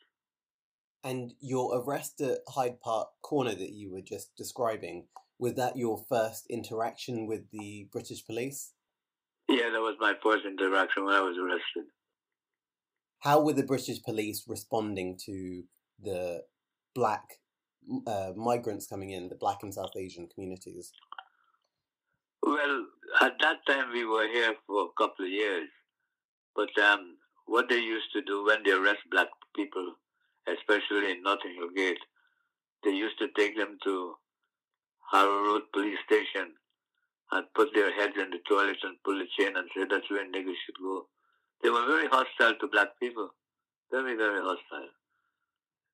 And 1.06 1.34
your 1.40 1.78
arrest 1.78 2.20
at 2.22 2.40
Hyde 2.50 2.82
Park 2.82 3.10
Corner 3.22 3.54
that 3.54 3.74
you 3.74 3.92
were 3.92 4.02
just 4.02 4.36
describing, 4.36 5.06
was 5.38 5.54
that 5.54 5.78
your 5.78 6.04
first 6.10 6.48
interaction 6.50 7.28
with 7.28 7.52
the 7.52 7.88
British 7.92 8.26
police? 8.26 8.74
Yeah, 9.48 9.70
that 9.70 9.82
was 9.82 9.98
my 10.00 10.16
first 10.24 10.46
interaction 10.48 11.06
when 11.06 11.14
I 11.14 11.22
was 11.22 11.38
arrested. 11.38 11.92
How 13.20 13.40
were 13.40 13.54
the 13.54 13.62
British 13.62 14.02
police 14.02 14.46
responding 14.48 15.20
to 15.28 15.64
the 16.02 16.42
black 16.96 17.36
uh, 18.08 18.32
migrants 18.36 18.88
coming 18.88 19.12
in, 19.12 19.30
the 19.30 19.36
black 19.36 19.60
and 19.62 19.72
South 19.72 19.96
Asian 19.96 20.28
communities? 20.34 20.92
Well, 22.42 22.88
at 23.22 23.34
that 23.42 23.58
time 23.68 23.92
we 23.94 24.06
were 24.06 24.28
here 24.28 24.56
for 24.66 24.86
a 24.86 24.94
couple 24.98 25.26
of 25.26 25.32
years, 25.32 25.70
but 26.56 26.76
um, 26.84 27.18
what 27.46 27.70
they 27.70 27.78
used 27.78 28.12
to 28.14 28.24
do 28.24 28.44
when 28.44 28.64
they 28.64 28.72
arrest 28.72 29.02
black 29.12 29.28
people 29.56 29.94
especially 30.48 31.12
in 31.12 31.24
Notting 31.24 31.56
Hill 31.56 31.70
Gate, 31.76 32.00
they 32.84 32.92
used 32.92 33.18
to 33.20 33.28
take 33.36 33.58
them 33.58 33.78
to 33.84 34.16
Harrow 35.12 35.44
Road 35.44 35.64
Police 35.74 35.98
Station 36.06 36.54
and 37.32 37.46
put 37.56 37.74
their 37.74 37.92
heads 37.94 38.14
in 38.18 38.30
the 38.30 38.40
toilet 38.48 38.78
and 38.84 39.02
pull 39.04 39.18
the 39.18 39.28
chain 39.38 39.56
and 39.56 39.68
say 39.76 39.86
that's 39.90 40.10
where 40.10 40.26
niggers 40.26 40.60
should 40.66 40.80
go. 40.82 41.08
They 41.64 41.70
were 41.70 41.86
very 41.88 42.08
hostile 42.08 42.56
to 42.60 42.68
black 42.68 43.00
people. 43.00 43.30
Very, 43.92 44.16
very 44.16 44.42
hostile. 44.42 44.90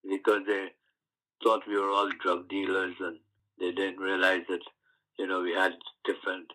Because 0.10 0.42
they 0.48 0.68
thought 1.44 1.68
we 1.68 1.78
were 1.78 1.92
all 1.92 2.10
drug 2.22 2.50
dealers 2.50 2.96
and 3.00 3.18
they 3.60 3.72
didn't 3.72 4.00
realize 4.00 4.42
that, 4.50 4.62
you 5.18 5.28
know, 5.28 5.42
we 5.42 5.54
had 5.54 5.74
different 6.04 6.48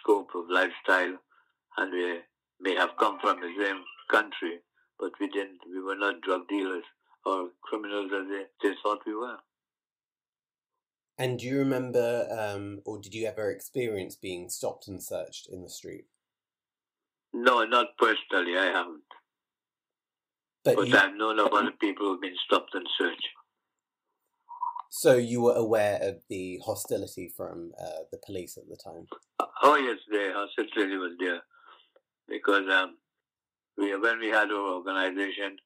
scope 0.00 0.30
of 0.34 0.50
lifestyle 0.50 1.16
and 1.78 1.92
we 1.92 2.18
may 2.60 2.74
have 2.74 2.90
come 2.98 3.18
from 3.20 3.40
the 3.40 3.52
same 3.58 3.82
country 4.10 4.58
but 5.02 5.10
we 5.18 5.26
didn't. 5.26 5.58
We 5.68 5.82
were 5.82 5.96
not 5.96 6.20
drug 6.20 6.48
dealers 6.48 6.84
or 7.26 7.48
criminals 7.62 8.12
as 8.14 8.28
they, 8.28 8.68
they 8.68 8.74
thought 8.82 9.00
we 9.04 9.14
were. 9.14 9.36
And 11.18 11.40
do 11.40 11.46
you 11.46 11.58
remember, 11.58 12.28
um, 12.30 12.80
or 12.86 13.00
did 13.00 13.12
you 13.12 13.26
ever 13.26 13.50
experience 13.50 14.14
being 14.14 14.48
stopped 14.48 14.86
and 14.86 15.02
searched 15.02 15.48
in 15.52 15.62
the 15.62 15.68
street? 15.68 16.04
No, 17.34 17.64
not 17.64 17.88
personally. 17.98 18.56
I 18.56 18.66
haven't. 18.66 19.02
But, 20.64 20.76
but 20.76 20.88
you... 20.88 20.96
I've 20.96 21.16
known 21.16 21.40
of 21.40 21.52
other 21.52 21.72
people 21.80 22.06
who've 22.06 22.20
been 22.20 22.36
stopped 22.46 22.74
and 22.74 22.86
searched. 22.96 23.28
So 24.90 25.16
you 25.16 25.42
were 25.42 25.54
aware 25.54 25.98
of 26.00 26.22
the 26.28 26.60
hostility 26.64 27.32
from 27.36 27.72
uh, 27.80 28.04
the 28.12 28.18
police 28.24 28.56
at 28.56 28.68
the 28.68 28.76
time? 28.76 29.06
Oh 29.62 29.76
yes, 29.76 29.98
the 30.08 30.32
hostility 30.34 30.96
was 30.96 31.12
there 31.18 31.40
because 32.28 32.68
um, 32.70 32.96
we, 33.76 33.96
when 33.96 34.18
we 34.20 34.28
had 34.28 34.50
our 34.50 34.74
organization, 34.74 35.56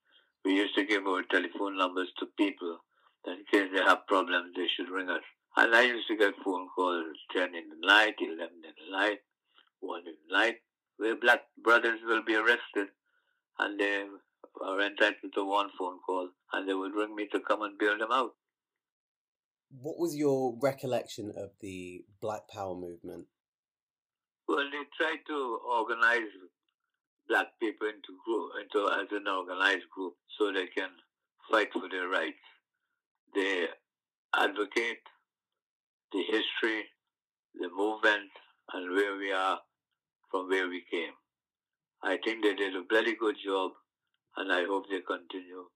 we 0.45 0.55
used 0.55 0.75
to 0.77 0.85
give 0.85 1.07
our 1.07 1.23
telephone 1.31 1.77
numbers 1.77 2.09
to 2.19 2.27
people 2.39 2.79
in 3.27 3.45
case 3.51 3.69
they 3.75 3.83
have 3.83 4.07
problems, 4.07 4.53
they 4.55 4.69
should 4.69 4.89
ring 4.89 5.11
us. 5.11 5.23
And 5.57 5.75
I 5.75 5.83
used 5.83 6.07
to 6.09 6.17
get 6.17 6.35
phone 6.45 6.69
calls 6.75 7.17
10 7.35 7.43
in 7.55 7.65
the 7.71 7.87
night, 7.87 8.15
11 8.21 8.39
in 8.39 8.63
the 8.63 8.97
night, 8.97 9.19
1 9.81 10.01
in 10.07 10.15
the 10.29 10.37
night, 10.37 10.57
where 10.99 11.17
black 11.17 11.43
brothers 11.63 11.99
will 12.07 12.23
be 12.25 12.37
arrested 12.37 12.89
and 13.59 13.81
they 13.81 14.05
are 14.63 14.81
entitled 14.81 15.33
to 15.35 15.45
one 15.45 15.71
phone 15.79 15.99
call 16.07 16.29
and 16.53 16.69
they 16.69 16.75
would 16.75 16.95
ring 16.95 17.15
me 17.15 17.27
to 17.33 17.41
come 17.41 17.63
and 17.63 17.79
bail 17.79 17.99
them 17.99 18.13
out. 18.13 18.33
What 19.81 19.99
was 19.99 20.15
your 20.15 20.57
recollection 20.63 21.33
of 21.37 21.51
the 21.61 22.05
Black 22.21 22.49
Power 22.49 22.75
movement? 22.75 23.27
Well, 24.47 24.65
they 24.71 24.85
tried 24.97 25.27
to 25.27 25.59
organize 25.69 26.31
black 27.29 27.49
people 27.61 27.89
into 27.89 28.19
group, 28.25 28.53
into 28.61 28.89
as 28.93 29.09
an 29.11 29.27
organized 29.29 29.89
group, 29.95 30.15
so 30.39 30.53
they 30.53 30.67
can 30.67 30.91
fight 31.51 31.69
for 31.73 31.89
their 31.91 32.09
rights. 32.09 32.45
They 33.35 33.67
advocate 34.35 35.03
the 36.13 36.23
history, 36.23 36.85
the 37.55 37.69
movement, 37.77 38.31
and 38.73 38.95
where 38.95 39.17
we 39.17 39.33
are 39.33 39.59
from 40.31 40.49
where 40.49 40.69
we 40.69 40.83
came. 40.91 41.13
I 42.03 42.19
think 42.25 42.43
they 42.43 42.55
did 42.55 42.75
a 42.77 42.85
very 42.91 43.15
good 43.17 43.37
job, 43.45 43.73
and 44.37 44.53
I 44.53 44.65
hope 44.65 44.85
they 44.89 45.01
continue 45.01 45.67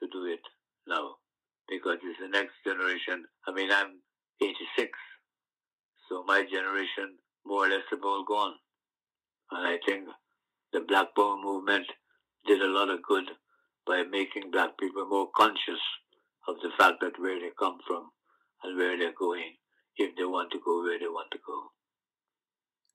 to 0.00 0.08
do 0.12 0.24
it 0.26 0.40
now 0.86 1.16
because 1.68 1.98
it's 2.02 2.20
the 2.20 2.28
next 2.28 2.54
generation. 2.66 3.24
I 3.46 3.52
mean, 3.52 3.70
I'm 3.70 4.00
86, 4.40 4.90
so 6.08 6.24
my 6.26 6.44
generation 6.44 7.18
more 7.46 7.66
or 7.66 7.68
less 7.68 7.82
all 8.04 8.24
gone. 8.24 8.54
And 9.50 9.66
I 9.66 9.78
think 9.86 10.08
the 10.72 10.80
Black 10.80 11.14
Power 11.14 11.36
movement 11.36 11.86
did 12.46 12.60
a 12.60 12.66
lot 12.66 12.88
of 12.88 13.02
good 13.02 13.24
by 13.86 14.02
making 14.10 14.50
black 14.50 14.78
people 14.78 15.06
more 15.06 15.28
conscious 15.36 15.80
of 16.48 16.56
the 16.62 16.70
fact 16.78 17.00
that 17.00 17.20
where 17.20 17.38
they 17.38 17.50
come 17.58 17.78
from 17.86 18.10
and 18.62 18.76
where 18.76 18.96
they're 18.96 19.14
going, 19.18 19.56
if 19.96 20.16
they 20.16 20.24
want 20.24 20.50
to 20.52 20.58
go 20.64 20.82
where 20.82 20.98
they 20.98 21.06
want 21.06 21.30
to 21.32 21.38
go. 21.46 21.70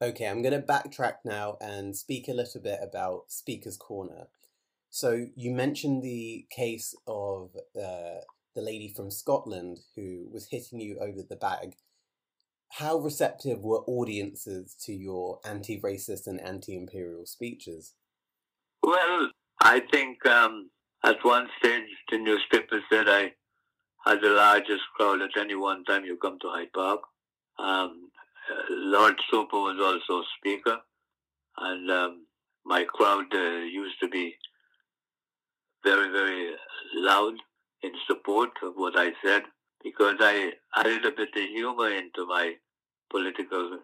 Okay, 0.01 0.25
I'm 0.25 0.41
going 0.41 0.59
to 0.59 0.65
backtrack 0.65 1.17
now 1.25 1.57
and 1.59 1.95
speak 1.95 2.27
a 2.27 2.33
little 2.33 2.61
bit 2.61 2.79
about 2.81 3.23
Speaker's 3.29 3.77
Corner. 3.77 4.27
So, 4.89 5.27
you 5.35 5.51
mentioned 5.51 6.01
the 6.01 6.45
case 6.49 6.95
of 7.07 7.51
uh, 7.75 8.21
the 8.55 8.61
lady 8.61 8.93
from 8.95 9.11
Scotland 9.11 9.79
who 9.95 10.27
was 10.31 10.47
hitting 10.49 10.79
you 10.79 10.97
over 10.99 11.21
the 11.27 11.35
bag 11.35 11.75
how 12.69 12.97
receptive 12.97 13.61
were 13.61 13.81
audiences 13.87 14.75
to 14.85 14.93
your 14.93 15.39
anti 15.45 15.79
racist 15.79 16.27
and 16.27 16.39
anti 16.41 16.75
imperial 16.75 17.25
speeches? 17.25 17.93
Well, 18.83 19.31
I 19.61 19.81
think 19.91 20.25
um, 20.25 20.69
at 21.03 21.23
one 21.23 21.47
stage 21.59 21.89
the 22.11 22.17
newspaper 22.17 22.81
said 22.91 23.07
I 23.07 23.33
had 24.05 24.21
the 24.21 24.29
largest 24.29 24.83
crowd 24.95 25.21
at 25.21 25.39
any 25.39 25.55
one 25.55 25.83
time 25.85 26.05
you 26.05 26.17
come 26.17 26.37
to 26.39 26.49
Hyde 26.49 26.71
Park. 26.73 27.01
Um, 27.59 28.09
uh, 28.49 28.63
Lord 28.69 29.15
Soper 29.29 29.57
was 29.57 29.77
also 29.81 30.23
speaker, 30.37 30.77
and 31.57 31.91
um, 31.91 32.25
my 32.65 32.85
crowd 32.85 33.25
uh, 33.33 33.59
used 33.65 33.99
to 34.01 34.07
be 34.07 34.35
very, 35.83 36.11
very 36.11 36.53
loud 36.95 37.33
in 37.83 37.91
support 38.07 38.51
of 38.63 38.73
what 38.75 38.97
I 38.97 39.11
said 39.23 39.43
because 39.83 40.15
I 40.19 40.53
added 40.75 41.05
a 41.05 41.11
bit 41.11 41.29
of 41.35 41.49
humor 41.49 41.89
into 41.89 42.25
my 42.25 42.53
political 43.09 43.79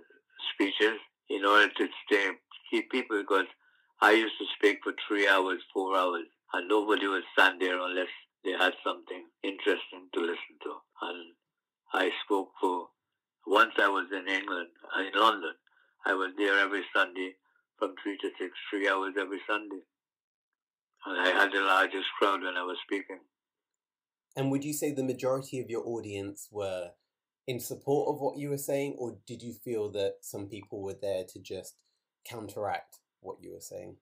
speeches 0.53 0.99
in 1.29 1.45
order 1.45 1.69
to 1.69 1.87
stay, 2.05 2.31
keep 2.69 2.91
people 2.91 3.19
because 3.21 3.45
I 4.01 4.11
used 4.11 4.37
to 4.39 4.45
speak 4.57 4.79
for 4.83 4.93
three 5.07 5.27
hours, 5.27 5.61
four 5.73 5.95
hours, 5.95 6.25
and 6.53 6.67
nobody 6.67 7.07
would 7.07 7.23
stand 7.33 7.61
there 7.61 7.79
unless 7.79 8.11
they 8.43 8.51
had 8.51 8.73
something 8.83 9.23
interesting 9.43 10.09
to 10.13 10.19
listen 10.19 10.55
to. 10.63 10.73
And 11.01 11.33
I 11.93 12.09
spoke 12.25 12.51
for, 12.59 12.87
once 13.47 13.73
I 13.79 13.87
was 13.87 14.07
in 14.11 14.27
England, 14.27 14.69
uh, 14.95 15.01
in 15.01 15.19
London, 15.19 15.53
I 16.05 16.13
was 16.13 16.31
there 16.37 16.59
every 16.59 16.83
Sunday 16.93 17.35
from 17.79 17.95
three 18.03 18.17
to 18.17 18.29
six, 18.39 18.51
three 18.69 18.89
hours 18.89 19.13
every 19.19 19.39
Sunday. 19.47 19.81
And 21.05 21.19
I 21.19 21.29
had 21.29 21.51
the 21.51 21.61
largest 21.61 22.07
crowd 22.19 22.41
when 22.43 22.57
I 22.57 22.63
was 22.63 22.77
speaking. 22.85 23.19
And 24.35 24.49
would 24.51 24.63
you 24.63 24.73
say 24.73 24.91
the 24.91 25.03
majority 25.03 25.59
of 25.59 25.69
your 25.69 25.87
audience 25.87 26.47
were 26.51 26.91
in 27.47 27.59
support 27.59 28.13
of 28.13 28.21
what 28.21 28.37
you 28.37 28.49
were 28.49 28.57
saying, 28.57 28.95
or 28.97 29.17
did 29.27 29.41
you 29.41 29.53
feel 29.53 29.91
that 29.91 30.15
some 30.21 30.47
people 30.47 30.81
were 30.81 30.97
there 30.99 31.23
to 31.25 31.39
just 31.39 31.75
counteract 32.25 32.99
what 33.19 33.37
you 33.41 33.51
were 33.51 33.59
saying? 33.59 33.97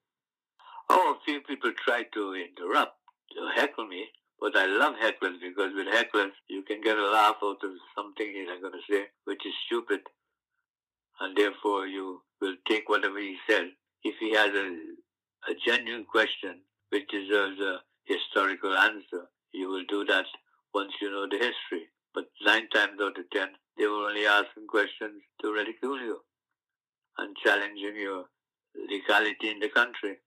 Oh, 0.89 1.15
a 1.17 1.23
few 1.25 1.41
people 1.41 1.71
tried 1.83 2.07
to 2.13 2.35
interrupt, 2.35 2.97
to 3.31 3.59
heckle 3.59 3.87
me, 3.87 4.07
but 4.39 4.55
I 4.55 4.65
love 4.65 4.95
hecklers 5.01 5.39
because 5.41 5.71
with 5.75 5.87
hecklers 5.87 6.31
you 6.47 6.63
can 6.63 6.81
get 6.81 6.97
a 6.97 7.07
laugh 7.09 7.37
out 7.43 7.63
of 7.63 7.71
something 7.95 8.27
he's 8.33 8.47
not 8.47 8.61
going 8.61 8.73
to 8.73 8.93
say, 8.93 9.05
which 9.25 9.45
is 9.45 9.53
stupid, 9.65 10.01
and 11.19 11.35
therefore 11.35 11.87
you 11.87 12.21
will 12.39 12.55
take 12.67 12.89
whatever 12.89 13.19
he 13.19 13.37
says. 13.49 13.67
If 14.03 14.15
he 14.19 14.33
has 14.33 14.49
a, 14.49 15.51
a 15.51 15.55
genuine 15.65 16.05
question 16.05 16.61
which 16.89 17.07
deserves 17.09 17.59
a 17.59 17.81
historical 18.05 18.75
answer, 18.75 19.29
you 19.53 19.69
will 19.69 19.85
do 19.89 20.05
that 20.05 20.25
once 20.73 20.93
you 21.01 21.11
know 21.11 21.27
the 21.29 21.37
history. 21.37 21.87
But 22.13 22.25
nine 22.45 22.67
times 22.69 22.99
out 23.01 23.17
of 23.17 23.29
ten, 23.31 23.49
they 23.77 23.85
were 23.85 24.07
only 24.07 24.25
asking 24.25 24.67
questions 24.67 25.21
to 25.41 25.51
ridicule 25.51 25.99
you 25.99 26.19
and 27.17 27.35
challenging 27.43 27.95
your 27.95 28.25
legality 28.75 29.49
in 29.49 29.59
the 29.59 29.69
country 29.69 30.17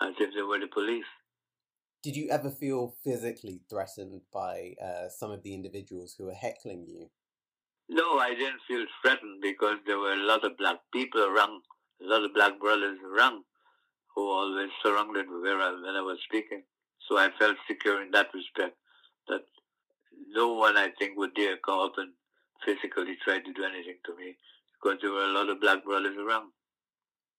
as 0.00 0.14
if 0.18 0.34
they 0.34 0.42
were 0.42 0.58
the 0.58 0.66
police. 0.66 1.04
Did 2.02 2.16
you 2.16 2.28
ever 2.30 2.50
feel 2.50 2.94
physically 3.02 3.62
threatened 3.70 4.22
by 4.32 4.74
uh, 4.82 5.08
some 5.08 5.30
of 5.30 5.42
the 5.42 5.54
individuals 5.54 6.14
who 6.16 6.26
were 6.26 6.34
heckling 6.34 6.84
you? 6.86 7.10
No, 7.88 8.18
I 8.18 8.34
didn't 8.34 8.60
feel 8.68 8.84
threatened 9.00 9.40
because 9.40 9.78
there 9.86 9.98
were 9.98 10.12
a 10.12 10.26
lot 10.26 10.44
of 10.44 10.56
black 10.56 10.78
people 10.92 11.22
around, 11.22 11.62
a 12.02 12.06
lot 12.06 12.24
of 12.24 12.34
black 12.34 12.60
brothers 12.60 12.98
around 13.04 13.44
who 14.14 14.30
always 14.30 14.70
surrounded 14.82 15.28
me 15.28 15.40
when 15.42 15.96
I 15.96 16.02
was 16.02 16.18
speaking. 16.24 16.62
So 17.08 17.18
I 17.18 17.28
felt 17.38 17.56
secure 17.68 18.02
in 18.02 18.10
that 18.12 18.28
respect 18.34 18.76
that 19.28 19.42
no 20.30 20.54
one, 20.54 20.76
I 20.76 20.90
think, 20.98 21.16
would 21.16 21.34
dare 21.34 21.56
come 21.58 21.80
up 21.80 21.94
and 21.98 22.12
physically 22.64 23.16
try 23.22 23.38
to 23.38 23.52
do 23.52 23.64
anything 23.64 23.96
to 24.06 24.16
me 24.16 24.36
because 24.82 24.98
there 25.02 25.12
were 25.12 25.24
a 25.24 25.32
lot 25.32 25.48
of 25.48 25.60
black 25.60 25.84
brothers 25.84 26.16
around. 26.16 26.50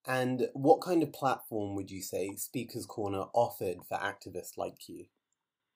And 0.07 0.47
what 0.53 0.81
kind 0.81 1.01
of 1.01 1.13
platform 1.13 1.75
would 1.75 1.89
you 1.89 2.01
say 2.01 2.35
Speaker's 2.35 2.85
Corner 2.85 3.25
offered 3.33 3.77
for 3.87 3.97
activists 3.97 4.57
like 4.57 4.87
you? 4.87 5.05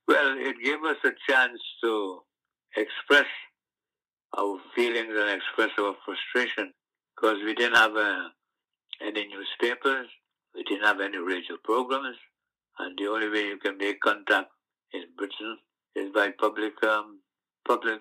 Well, 0.07 0.35
it 0.37 0.55
gave 0.63 0.83
us 0.83 0.97
a 1.03 1.11
chance 1.27 1.59
to 1.83 2.19
express 2.75 3.25
our 4.37 4.59
feelings 4.75 5.13
and 5.15 5.29
express 5.29 5.69
our 5.79 5.95
frustration 6.05 6.73
because 7.15 7.37
we 7.43 7.55
didn't 7.55 7.75
have 7.75 7.95
uh, 7.95 8.29
any 9.01 9.27
newspapers, 9.27 10.07
we 10.53 10.63
didn't 10.63 10.85
have 10.85 10.99
any 10.99 11.17
radio 11.17 11.57
programs, 11.63 12.17
and 12.79 12.97
the 12.97 13.07
only 13.07 13.29
way 13.29 13.45
you 13.45 13.57
can 13.57 13.77
make 13.77 13.99
contact 14.01 14.49
in 14.93 15.03
Britain 15.17 15.57
is 15.95 16.11
by 16.13 16.31
public 16.39 16.81
um, 16.83 17.19
public 17.67 17.99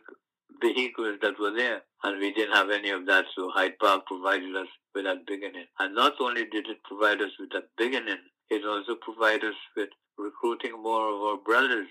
vehicles 0.62 1.18
that 1.22 1.38
were 1.38 1.54
there, 1.54 1.82
and 2.04 2.18
we 2.18 2.32
didn't 2.32 2.54
have 2.54 2.70
any 2.70 2.90
of 2.90 3.06
that. 3.06 3.24
So 3.36 3.50
Hyde 3.50 3.78
Park 3.78 4.06
provided 4.06 4.54
us 4.56 4.68
with 4.94 5.04
that 5.04 5.26
beginning, 5.26 5.66
and 5.78 5.94
not 5.94 6.14
only 6.20 6.44
did 6.46 6.68
it 6.68 6.82
provide 6.84 7.20
us 7.20 7.32
with 7.38 7.50
that 7.52 7.68
beginning, 7.76 8.22
it 8.50 8.64
also 8.64 8.96
provided 9.00 9.50
us 9.50 9.60
with 9.76 9.90
recruiting 10.16 10.82
more 10.82 11.08
of 11.14 11.20
our 11.20 11.36
brothers 11.36 11.88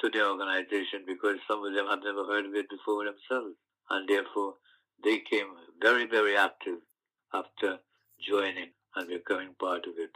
to 0.00 0.10
the 0.10 0.24
organization 0.24 1.02
because 1.06 1.36
some 1.48 1.64
of 1.64 1.74
them 1.74 1.86
had 1.88 2.00
never 2.04 2.24
heard 2.24 2.46
of 2.46 2.54
it 2.54 2.68
before 2.70 3.04
themselves, 3.04 3.56
and 3.90 4.08
therefore 4.08 4.54
they 5.02 5.18
came 5.30 5.48
very, 5.80 6.06
very 6.06 6.36
active 6.36 6.78
after 7.32 7.78
joining 8.20 8.70
and 8.96 9.08
becoming 9.08 9.54
part 9.58 9.86
of 9.86 9.94
it. 9.98 10.10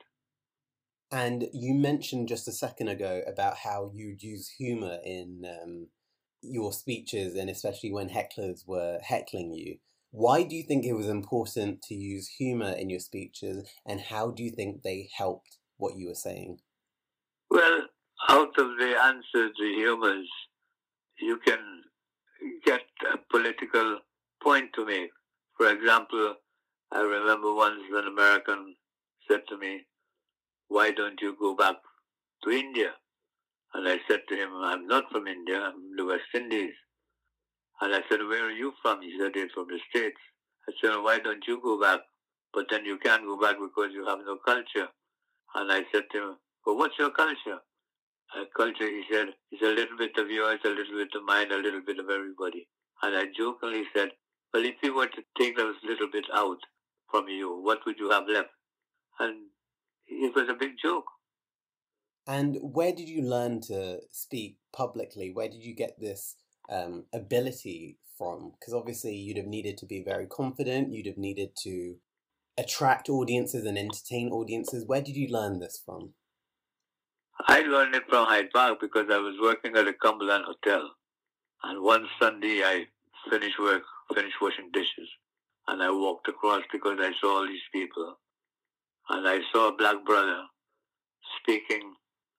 And 1.12 1.48
you 1.52 1.74
mentioned 1.74 2.28
just 2.28 2.48
a 2.48 2.52
second 2.52 2.88
ago 2.88 3.20
about 3.26 3.58
how 3.58 3.90
you'd 3.94 4.22
use 4.22 4.48
humor 4.48 4.96
in 5.04 5.44
um, 5.46 5.88
your 6.40 6.72
speeches, 6.72 7.36
and 7.36 7.50
especially 7.50 7.92
when 7.92 8.08
hecklers 8.08 8.66
were 8.66 8.98
heckling 9.02 9.52
you. 9.52 9.76
Why 10.10 10.42
do 10.42 10.56
you 10.56 10.62
think 10.62 10.84
it 10.84 10.94
was 10.94 11.08
important 11.08 11.82
to 11.82 11.94
use 11.94 12.28
humor 12.28 12.72
in 12.72 12.88
your 12.88 13.00
speeches, 13.00 13.68
and 13.86 14.00
how 14.00 14.30
do 14.30 14.42
you 14.42 14.50
think 14.50 14.82
they 14.82 15.10
helped 15.14 15.58
what 15.76 15.96
you 15.96 16.08
were 16.08 16.14
saying? 16.14 16.60
Well, 17.50 17.82
out 18.28 18.58
of 18.58 18.78
the 18.78 18.94
answers, 19.04 19.52
the 19.58 19.72
humors, 19.76 20.28
you 21.18 21.38
can 21.46 21.82
get 22.64 22.82
a 23.12 23.18
political 23.30 23.98
point 24.42 24.70
to 24.74 24.86
make. 24.86 25.10
For 25.58 25.70
example, 25.70 26.36
I 26.90 27.00
remember 27.00 27.54
once 27.54 27.82
an 27.92 28.06
American 28.06 28.76
said 29.30 29.40
to 29.48 29.58
me, 29.58 29.82
why 30.72 30.90
don't 30.90 31.20
you 31.20 31.36
go 31.38 31.54
back 31.54 31.76
to 32.44 32.50
India? 32.50 32.92
And 33.74 33.88
I 33.88 33.98
said 34.08 34.20
to 34.28 34.34
him, 34.34 34.50
I'm 34.54 34.86
not 34.86 35.04
from 35.10 35.26
India, 35.26 35.60
I'm 35.60 35.72
from 35.72 35.96
the 35.96 36.04
West 36.06 36.32
Indies. 36.34 36.74
And 37.80 37.94
I 37.94 38.00
said, 38.08 38.20
where 38.20 38.46
are 38.46 38.58
you 38.62 38.72
from? 38.82 39.02
He 39.02 39.12
said, 39.18 39.32
he's 39.34 39.52
from 39.54 39.66
the 39.68 39.78
States. 39.90 40.20
I 40.68 40.72
said, 40.80 40.96
why 40.96 41.18
don't 41.18 41.44
you 41.46 41.60
go 41.62 41.80
back? 41.80 42.00
But 42.54 42.66
then 42.70 42.84
you 42.84 42.98
can't 42.98 43.24
go 43.24 43.40
back 43.40 43.56
because 43.58 43.92
you 43.92 44.06
have 44.06 44.20
no 44.24 44.36
culture. 44.44 44.88
And 45.54 45.72
I 45.72 45.82
said 45.92 46.04
to 46.12 46.18
him, 46.18 46.36
well, 46.64 46.76
what's 46.76 46.98
your 46.98 47.10
culture? 47.10 47.58
A 48.36 48.44
culture, 48.56 48.88
he 48.88 49.02
said, 49.10 49.28
is 49.50 49.60
a 49.62 49.74
little 49.74 49.98
bit 49.98 50.16
of 50.16 50.30
yours, 50.30 50.60
a 50.64 50.68
little 50.68 50.96
bit 50.96 51.14
of 51.14 51.24
mine, 51.24 51.50
a 51.52 51.56
little 51.56 51.82
bit 51.84 51.98
of 51.98 52.08
everybody. 52.08 52.68
And 53.02 53.16
I 53.16 53.24
jokingly 53.36 53.84
said, 53.94 54.10
well, 54.54 54.64
if 54.64 54.76
you 54.82 54.94
were 54.94 55.08
to 55.08 55.22
take 55.38 55.56
those 55.56 55.74
little 55.84 56.08
bit 56.10 56.26
out 56.32 56.58
from 57.10 57.28
you, 57.28 57.60
what 57.62 57.80
would 57.84 57.98
you 57.98 58.10
have 58.10 58.28
left? 58.28 58.50
And 59.18 59.34
it 60.12 60.34
was 60.34 60.48
a 60.48 60.54
big 60.54 60.72
joke. 60.82 61.06
And 62.26 62.58
where 62.60 62.92
did 62.92 63.08
you 63.08 63.22
learn 63.22 63.60
to 63.62 64.00
speak 64.10 64.58
publicly? 64.72 65.30
Where 65.32 65.48
did 65.48 65.64
you 65.64 65.74
get 65.74 65.98
this 65.98 66.36
um, 66.70 67.04
ability 67.12 67.98
from? 68.16 68.52
Because 68.58 68.74
obviously 68.74 69.14
you'd 69.14 69.36
have 69.36 69.46
needed 69.46 69.76
to 69.78 69.86
be 69.86 70.02
very 70.02 70.26
confident, 70.26 70.92
you'd 70.92 71.06
have 71.06 71.18
needed 71.18 71.50
to 71.64 71.96
attract 72.56 73.08
audiences 73.08 73.64
and 73.64 73.76
entertain 73.76 74.28
audiences. 74.30 74.86
Where 74.86 75.02
did 75.02 75.16
you 75.16 75.28
learn 75.28 75.58
this 75.58 75.82
from? 75.84 76.14
I 77.48 77.60
learned 77.62 77.94
it 77.94 78.04
from 78.08 78.26
Hyde 78.26 78.50
Park 78.52 78.78
because 78.80 79.06
I 79.10 79.18
was 79.18 79.34
working 79.40 79.76
at 79.76 79.88
a 79.88 79.94
Cumberland 79.94 80.44
Hotel. 80.44 80.90
And 81.64 81.82
one 81.82 82.06
Sunday 82.20 82.62
I 82.64 82.86
finished 83.30 83.58
work, 83.58 83.82
finished 84.14 84.36
washing 84.40 84.70
dishes, 84.72 85.08
and 85.66 85.82
I 85.82 85.90
walked 85.90 86.28
across 86.28 86.62
because 86.72 86.98
I 87.00 87.10
saw 87.20 87.38
all 87.38 87.46
these 87.46 87.60
people 87.72 88.16
and 89.12 89.28
I 89.28 89.40
saw 89.52 89.68
a 89.68 89.76
black 89.76 90.04
brother 90.06 90.44
speaking, 91.40 91.94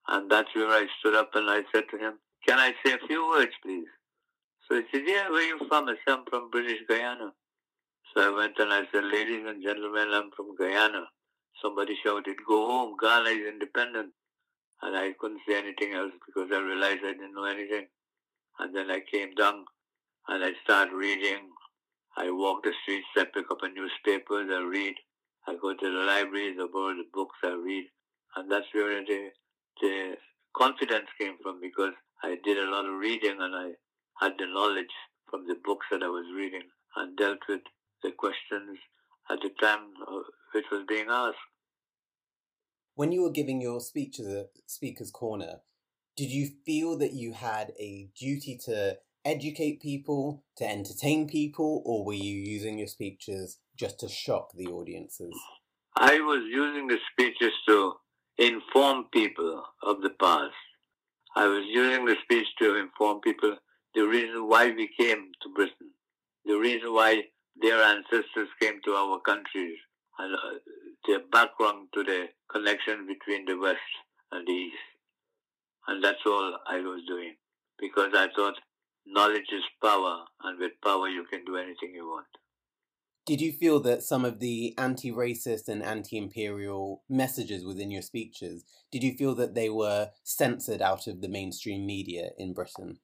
and 0.07 0.29
that's 0.29 0.53
where 0.55 0.69
I 0.69 0.87
stood 0.99 1.15
up 1.15 1.29
and 1.35 1.49
I 1.49 1.61
said 1.73 1.85
to 1.91 1.97
him, 1.97 2.19
Can 2.47 2.59
I 2.59 2.73
say 2.83 2.93
a 2.93 3.07
few 3.07 3.27
words, 3.29 3.51
please? 3.63 3.87
So 4.67 4.75
he 4.77 4.83
said, 4.91 5.03
Yeah, 5.07 5.29
where 5.29 5.43
are 5.43 5.47
you 5.47 5.59
from? 5.67 5.87
I 5.87 5.95
said, 6.05 6.17
I'm 6.17 6.25
from 6.29 6.49
British 6.49 6.79
Guiana. 6.89 7.31
So 8.13 8.21
I 8.21 8.35
went 8.35 8.57
and 8.59 8.73
I 8.73 8.83
said, 8.91 9.03
Ladies 9.05 9.45
and 9.47 9.63
gentlemen, 9.63 10.09
I'm 10.11 10.31
from 10.35 10.55
Guyana. 10.57 11.05
Somebody 11.61 11.95
shouted, 12.03 12.37
Go 12.47 12.67
home, 12.67 12.95
Ghana 13.01 13.29
is 13.29 13.47
independent. 13.53 14.11
And 14.81 14.97
I 14.97 15.13
couldn't 15.19 15.41
say 15.47 15.57
anything 15.57 15.93
else 15.93 16.11
because 16.25 16.49
I 16.51 16.59
realized 16.59 17.01
I 17.05 17.13
didn't 17.13 17.35
know 17.35 17.45
anything. 17.45 17.87
And 18.59 18.75
then 18.75 18.91
I 18.91 19.01
came 19.11 19.33
down 19.35 19.65
and 20.27 20.43
I 20.43 20.51
started 20.63 20.93
reading. 20.93 21.49
I 22.17 22.29
walk 22.31 22.63
the 22.63 22.73
streets, 22.83 23.07
I 23.17 23.25
pick 23.33 23.45
up 23.51 23.63
a 23.63 23.69
newspaper, 23.69 24.41
I 24.41 24.63
read. 24.63 24.95
I 25.47 25.55
go 25.61 25.73
to 25.73 25.91
the 25.91 26.05
libraries, 26.05 26.57
I 26.59 26.67
borrow 26.71 26.95
the 26.95 27.07
books, 27.13 27.35
I 27.43 27.49
read, 27.49 27.85
and 28.35 28.51
that's 28.51 28.67
where 28.73 29.03
the, 29.03 29.29
the 29.81 30.15
confidence 30.55 31.07
came 31.19 31.35
from 31.41 31.59
because 31.59 31.93
I 32.23 32.37
did 32.43 32.57
a 32.57 32.69
lot 32.69 32.85
of 32.85 32.99
reading 32.99 33.37
and 33.39 33.55
I 33.55 33.71
had 34.23 34.33
the 34.39 34.47
knowledge 34.47 34.93
from 35.29 35.47
the 35.47 35.55
books 35.63 35.87
that 35.91 36.03
I 36.03 36.07
was 36.07 36.25
reading 36.35 36.63
and 36.95 37.17
dealt 37.17 37.39
with 37.49 37.61
the 38.03 38.11
questions 38.11 38.77
at 39.29 39.39
the 39.41 39.49
time 39.59 39.91
uh, 40.07 40.19
which 40.53 40.65
was 40.71 40.83
being 40.87 41.07
asked. 41.09 41.37
When 42.95 43.11
you 43.11 43.23
were 43.23 43.31
giving 43.31 43.59
your 43.59 43.81
speech 43.81 44.19
as 44.19 44.27
a 44.27 44.45
speaker's 44.67 45.11
corner, 45.11 45.61
did 46.15 46.29
you 46.29 46.49
feel 46.65 46.97
that 46.99 47.13
you 47.13 47.33
had 47.33 47.73
a 47.79 48.09
duty 48.17 48.59
to 48.65 48.97
educate 49.25 49.81
people, 49.81 50.43
to 50.57 50.69
entertain 50.69 51.27
people, 51.27 51.81
or 51.85 52.05
were 52.05 52.13
you 52.13 52.35
using 52.35 52.77
your 52.77 52.87
speeches 52.87 53.57
just 53.77 53.99
to 53.99 54.07
shock 54.07 54.51
the 54.55 54.67
audiences? 54.67 55.33
I 55.95 56.19
was 56.19 56.43
using 56.49 56.87
the 56.87 56.97
speeches 57.11 57.53
to 57.67 57.93
inform 58.37 59.05
people 59.11 59.63
of 59.83 60.01
the 60.01 60.09
past. 60.09 60.53
I 61.35 61.47
was 61.47 61.63
using 61.67 62.05
the 62.05 62.15
speech 62.23 62.47
to 62.59 62.77
inform 62.77 63.21
people 63.21 63.57
the 63.95 64.07
reason 64.07 64.47
why 64.47 64.71
we 64.71 64.89
came 64.99 65.31
to 65.41 65.49
Britain, 65.53 65.91
the 66.45 66.55
reason 66.57 66.93
why 66.93 67.21
their 67.61 67.81
ancestors 67.81 68.49
came 68.59 68.79
to 68.85 68.91
our 68.93 69.19
countries, 69.21 69.77
and 70.17 70.35
uh, 70.35 70.59
their 71.07 71.19
background 71.31 71.89
to 71.93 72.03
the 72.03 72.25
connection 72.51 73.07
between 73.07 73.45
the 73.45 73.57
West 73.57 73.79
and 74.31 74.47
the 74.47 74.51
East. 74.51 74.75
And 75.87 76.03
that's 76.03 76.25
all 76.25 76.57
I 76.67 76.77
was 76.77 77.01
doing 77.07 77.35
because 77.79 78.11
I 78.15 78.27
thought 78.35 78.55
knowledge 79.05 79.51
is 79.51 79.63
power, 79.81 80.23
and 80.43 80.59
with 80.59 80.71
power 80.83 81.07
you 81.07 81.25
can 81.25 81.43
do 81.45 81.57
anything 81.57 81.93
you 81.93 82.07
want. 82.07 82.27
Did 83.25 83.39
you 83.39 83.53
feel 83.53 83.79
that 83.81 84.03
some 84.03 84.25
of 84.25 84.39
the 84.39 84.73
anti 84.77 85.09
racist 85.09 85.69
and 85.69 85.81
anti 85.81 86.17
imperial 86.17 87.03
messages 87.07 87.63
within 87.63 87.89
your 87.89 88.01
speeches, 88.01 88.65
did 88.91 89.01
you 89.01 89.13
feel 89.13 89.33
that 89.35 89.55
they 89.55 89.69
were 89.69 90.09
censored 90.23 90.81
out 90.81 91.07
of 91.07 91.21
the 91.21 91.29
mainstream 91.29 91.85
media 91.85 92.31
in 92.37 92.53
Britain? 92.53 92.99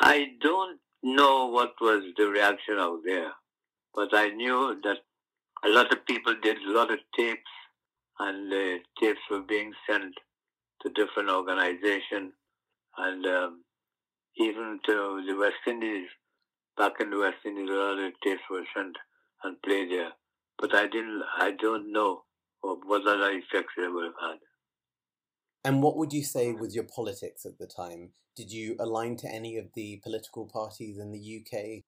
I 0.00 0.28
don't 0.40 0.80
know 1.02 1.46
what 1.46 1.74
was 1.78 2.04
the 2.16 2.26
reaction 2.26 2.78
out 2.78 3.00
there, 3.04 3.32
but 3.94 4.08
I 4.14 4.28
knew 4.28 4.80
that 4.82 4.96
a 5.62 5.68
lot 5.68 5.92
of 5.92 6.06
people 6.06 6.34
did 6.42 6.56
a 6.56 6.72
lot 6.72 6.90
of 6.90 7.00
tapes, 7.14 7.42
and 8.18 8.50
the 8.50 8.78
tapes 8.98 9.20
were 9.30 9.42
being 9.42 9.74
sent 9.86 10.14
to 10.80 10.88
different 10.88 11.28
organizations, 11.28 12.32
and 12.96 13.26
um, 13.26 13.64
even 14.38 14.80
to 14.86 15.22
the 15.26 15.36
West 15.36 15.60
Indies 15.66 16.08
back 16.76 16.92
in 17.00 17.10
the 17.10 17.18
West 17.18 17.44
Indies, 17.44 17.68
a 17.70 17.72
lot 17.72 17.98
of 17.98 18.12
tapes 18.22 18.42
were 18.50 18.64
sent 18.76 18.96
and 19.42 19.60
played 19.62 19.90
there. 19.90 20.12
But 20.58 20.74
I 20.74 20.86
didn't, 20.86 21.22
I 21.38 21.52
don't 21.52 21.92
know 21.92 22.22
what 22.62 23.06
other 23.06 23.30
effects 23.30 23.74
they 23.76 23.88
would 23.88 24.04
have 24.04 24.30
had. 24.30 24.38
And 25.64 25.82
what 25.82 25.96
would 25.96 26.12
you 26.12 26.22
say 26.22 26.52
was 26.52 26.74
your 26.74 26.84
politics 26.84 27.46
at 27.46 27.58
the 27.58 27.66
time? 27.66 28.10
Did 28.36 28.50
you 28.50 28.76
align 28.78 29.16
to 29.18 29.28
any 29.28 29.56
of 29.56 29.66
the 29.74 30.00
political 30.02 30.46
parties 30.46 30.98
in 30.98 31.12
the 31.12 31.40
UK? 31.40 31.84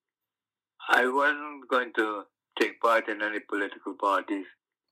I 0.89 1.07
wasn't 1.07 1.67
going 1.69 1.91
to 1.97 2.23
take 2.59 2.79
part 2.81 3.07
in 3.09 3.21
any 3.21 3.39
political 3.39 3.93
parties 3.99 4.45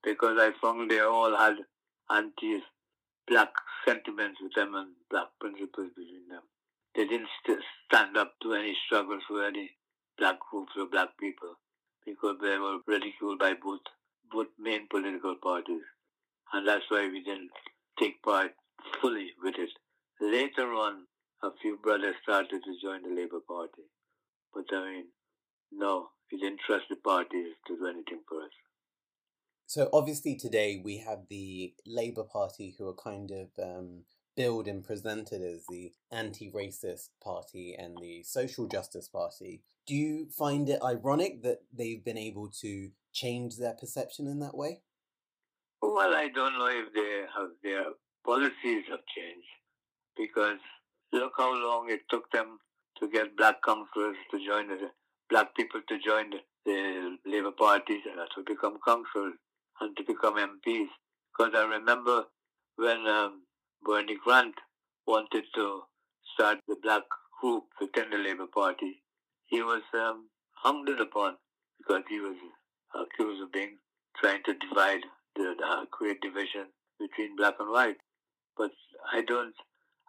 because 0.04 0.38
I 0.39 0.52
found 0.62 0.91
they 0.91 1.00
all 1.00 1.36
had 1.36 1.56
anti-black 2.10 3.50
sentiments 3.88 4.39
with 4.41 4.54
them 4.56 4.76
and 4.76 4.89
black 5.10 5.28
principles 5.39 5.89
between 5.96 6.28
them. 6.30 6.41
They 6.96 7.06
didn't 7.06 7.30
st- 7.46 7.64
stand 7.88 8.18
up 8.18 8.34
to 8.43 8.54
any 8.54 8.76
struggles 8.86 9.24
for 9.28 9.46
any 9.46 9.72
black 10.18 10.38
groups 10.51 10.74
or 10.78 10.88
black 10.88 11.09
people 11.20 11.55
because 12.05 12.38
they 12.41 12.57
were 12.57 12.80
ridiculed 12.88 13.39
by 13.39 13.53
both 13.53 13.82
both 14.32 14.47
main 14.59 14.88
political 14.89 15.36
parties. 15.41 15.84
And 16.53 16.68
that's 16.68 16.86
why 16.89 17.07
we 17.07 17.24
didn't 17.24 17.51
take 17.99 18.22
part 18.24 18.51
fully 19.01 19.32
with 19.43 19.55
it. 19.57 19.70
Later 20.22 20.74
on, 20.74 21.05
a 21.43 21.49
few 21.61 21.78
brothers 21.78 22.16
started 22.24 22.61
to 22.63 22.82
join 22.82 23.03
the 23.03 23.16
Labour 23.16 23.39
Party. 23.47 23.84
But 24.53 24.66
I 24.76 24.91
mean, 24.91 25.05
no, 25.72 26.09
we 26.32 26.39
didn't 26.39 26.61
trust 26.66 26.86
the 26.89 26.95
parties 26.95 27.53
to 27.68 27.78
do 27.78 27.88
anything 27.88 28.22
for 28.28 28.43
us. 28.43 28.51
So 29.68 29.89
obviously 29.91 30.36
today 30.36 30.82
we 30.84 30.97
have 30.99 31.28
the 31.30 31.74
Labour 31.86 32.24
Party 32.24 32.76
who 32.78 32.88
are 32.88 32.93
kind 32.93 33.32
of 33.32 33.47
um, 33.61 34.03
billed 34.36 34.68
and 34.68 34.84
presented 34.84 35.41
as 35.41 35.66
the 35.68 35.91
anti-racist 36.11 37.09
party 37.24 37.76
and 37.78 37.97
the 37.99 38.24
social 38.24 38.68
justice 38.68 39.07
party. 39.07 39.63
Do 39.88 39.93
you 39.93 40.27
find 40.36 40.67
it 40.67 40.81
ironic 40.83 41.43
that 41.43 41.59
they've 41.71 42.03
been 42.03 42.17
able 42.17 42.49
to 42.61 42.89
change 43.13 43.57
their 43.57 43.73
perception 43.73 44.27
in 44.27 44.39
that 44.39 44.57
way? 44.57 44.81
Well, 45.81 46.15
I 46.15 46.29
don't 46.33 46.57
know 46.57 46.67
if 46.67 46.93
they 46.93 47.23
have 47.38 47.49
their 47.63 47.86
policies 48.25 48.83
have 48.89 49.05
changed 49.15 49.47
because 50.17 50.57
look 51.13 51.33
how 51.38 51.53
long 51.53 51.89
it 51.89 52.01
took 52.09 52.31
them 52.31 52.59
to 52.99 53.09
get 53.09 53.38
black 53.38 53.61
councillors 53.63 54.17
to 54.31 54.38
join 54.45 54.67
the 54.67 54.89
black 55.29 55.55
people 55.55 55.81
to 55.88 55.99
join 55.99 56.29
the, 56.31 56.39
the 56.65 57.17
Labour 57.25 57.51
Party 57.51 58.01
and 58.05 58.27
to 58.36 58.43
become 58.45 58.77
councillors 58.86 59.36
and 59.81 59.95
to 59.97 60.03
become 60.03 60.36
MPs. 60.36 60.88
Because 61.31 61.53
I 61.55 61.65
remember 61.65 62.23
when 62.77 63.05
um, 63.07 63.43
Bernie 63.83 64.17
Grant 64.23 64.55
wanted 65.05 65.43
to 65.55 65.81
start 66.33 66.59
the 66.67 66.75
black 66.81 67.03
group 67.41 67.65
within 67.79 68.09
the 68.09 68.17
Labour 68.17 68.47
Party, 68.53 69.03
he 69.48 69.62
was 69.62 69.82
um, 69.93 70.28
upon 70.66 71.36
because 71.78 72.04
he 72.10 72.20
was 72.20 72.36
accused 72.96 73.41
of 73.41 73.52
being 73.52 73.78
trying 74.20 74.41
to 74.46 74.54
divide, 74.54 75.02
the, 75.36 75.54
uh, 75.66 75.86
create 75.91 76.22
division 76.22 76.68
between 77.00 77.36
black 77.36 77.56
and 77.60 77.70
white. 77.70 77.98
But 78.58 78.72
I 79.14 79.22
don't, 79.22 79.54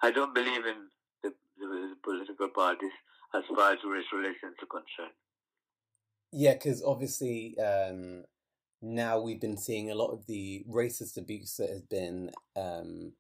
I 0.03 0.11
don't 0.11 0.35
believe 0.35 0.65
in 0.65 0.89
the, 1.23 1.33
the 1.59 1.95
political 2.03 2.49
parties 2.49 2.93
as 3.35 3.43
far 3.55 3.73
as 3.73 3.79
race 3.85 4.07
relations 4.13 4.55
are 4.63 4.67
concerned. 4.67 5.17
Yeah, 6.33 6.55
because 6.55 6.83
obviously 6.83 7.57
um, 7.59 8.25
now 8.83 9.21
we've 9.21 9.41
been 9.41 9.57
seeing 9.57 9.91
a 9.91 9.95
lot 9.95 10.13
of 10.13 10.27
the 10.27 10.65
racist 10.71 11.17
abuse 11.17 11.57
that 11.57 11.71
has 11.71 11.83
been 11.83 12.31
um, 12.57 13.13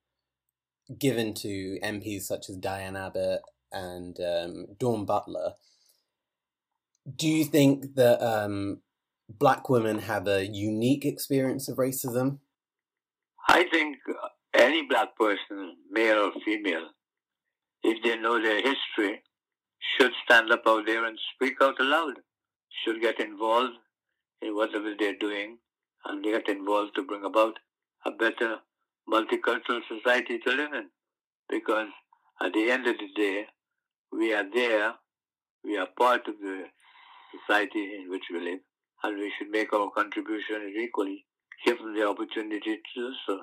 given 0.99 1.35
to 1.35 1.79
MPs 1.83 2.23
such 2.23 2.49
as 2.49 2.57
Diane 2.57 2.97
Abbott 2.97 3.41
and 3.73 4.19
um, 4.21 4.67
Dawn 4.79 5.05
Butler. 5.05 5.55
Do 7.15 7.29
you 7.29 7.45
think 7.45 7.95
that 7.95 8.21
um, 8.21 8.81
black 9.29 9.69
women 9.69 10.01
have 10.01 10.27
a 10.27 10.45
unique 10.45 11.05
experience 11.05 11.69
of 11.69 11.77
racism? 11.77 12.39
I 13.49 13.65
think 13.71 13.99
any 14.55 14.83
black 14.83 15.17
person, 15.17 15.77
male 15.89 16.19
or 16.19 16.33
female, 16.45 16.89
if 17.85 18.03
they 18.03 18.17
know 18.17 18.43
their 18.43 18.57
history, 18.57 19.23
should 19.97 20.11
stand 20.25 20.51
up 20.51 20.63
out 20.67 20.87
there 20.87 21.05
and 21.05 21.17
speak 21.35 21.55
out 21.63 21.79
aloud, 21.79 22.15
should 22.85 23.01
get 23.01 23.21
involved 23.21 23.75
in 24.43 24.57
whatever 24.57 24.93
they're 24.99 25.17
doing, 25.19 25.59
and 26.05 26.25
get 26.25 26.49
involved 26.49 26.97
to 26.97 27.03
bring 27.03 27.25
about 27.25 27.59
a 28.05 28.11
better 28.11 28.57
multicultural 29.09 29.81
society 29.89 30.39
to 30.39 30.51
live 30.51 30.73
in. 30.73 30.89
Because 31.49 31.89
at 32.43 32.53
the 32.53 32.69
end 32.71 32.89
of 32.89 32.97
the 32.99 33.09
day, 33.15 33.47
we 34.11 34.35
are 34.35 34.45
there, 34.53 34.95
we 35.63 35.77
are 35.77 35.87
part 35.97 36.27
of 36.27 36.35
the 36.41 36.65
society 37.39 37.97
in 37.97 38.11
which 38.11 38.25
we 38.33 38.41
live, 38.41 38.61
and 39.03 39.19
we 39.19 39.33
should 39.39 39.51
make 39.51 39.73
our 39.73 39.91
contribution 39.91 40.75
equally, 40.81 41.25
given 41.65 41.95
the 41.95 42.07
opportunity 42.07 42.77
to 42.77 42.95
do 42.95 43.13
so. 43.27 43.39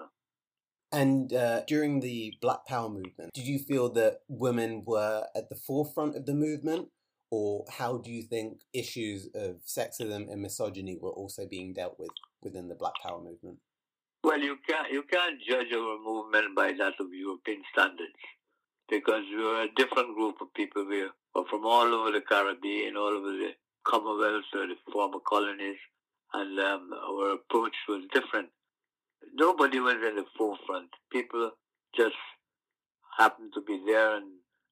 And 0.92 1.34
uh, 1.34 1.62
during 1.68 2.02
the 2.02 2.36
Black 2.40 2.68
Power 2.68 2.88
movement, 2.90 3.34
did 3.34 3.48
you 3.48 3.58
feel 3.58 3.90
that 3.94 4.20
women 4.28 4.84
were 4.86 5.26
at 5.36 5.50
the 5.50 5.56
forefront 5.56 6.16
of 6.16 6.26
the 6.26 6.36
movement? 6.36 6.90
Or 7.32 7.66
how 7.68 7.98
do 7.98 8.12
you 8.12 8.22
think 8.22 8.60
issues 8.74 9.28
of 9.34 9.56
sexism 9.66 10.32
and 10.32 10.40
misogyny 10.40 11.00
were 11.02 11.10
also 11.10 11.48
being 11.48 11.74
dealt 11.74 11.96
with 11.98 12.12
within 12.44 12.68
the 12.68 12.76
Black 12.76 12.94
Power 13.02 13.24
movement? 13.24 13.58
Well, 14.24 14.40
you 14.40 14.58
can't 14.70 14.92
you 14.92 15.02
can't 15.12 15.42
judge 15.42 15.74
our 15.74 15.98
movement 15.98 16.56
by 16.56 16.74
that 16.78 16.94
of 17.00 17.08
European 17.12 17.64
standards 17.74 18.22
because 18.88 19.24
we 19.36 19.44
are 19.44 19.64
a 19.64 19.74
different 19.76 20.16
group 20.16 20.36
of 20.42 20.54
people. 20.54 20.86
We 20.88 21.02
are 21.02 21.46
from 21.50 21.66
all 21.66 21.92
over 21.92 22.12
the 22.12 22.22
Caribbean, 22.22 22.96
all 22.96 23.18
over 23.18 23.32
the 23.32 23.50
Commonwealth, 23.88 24.46
or 24.54 24.68
the 24.68 24.76
former 24.92 25.20
colonies, 25.28 25.78
and 26.34 26.60
um, 26.60 26.90
our 26.94 27.34
approach 27.34 27.76
was 27.88 28.04
different. 28.14 28.50
Nobody 29.34 29.80
was 29.80 29.96
in 29.96 30.16
the 30.16 30.26
forefront. 30.38 30.90
People 31.12 31.52
just 31.96 32.16
happened 33.18 33.52
to 33.54 33.62
be 33.62 33.82
there 33.86 34.16
and 34.18 34.26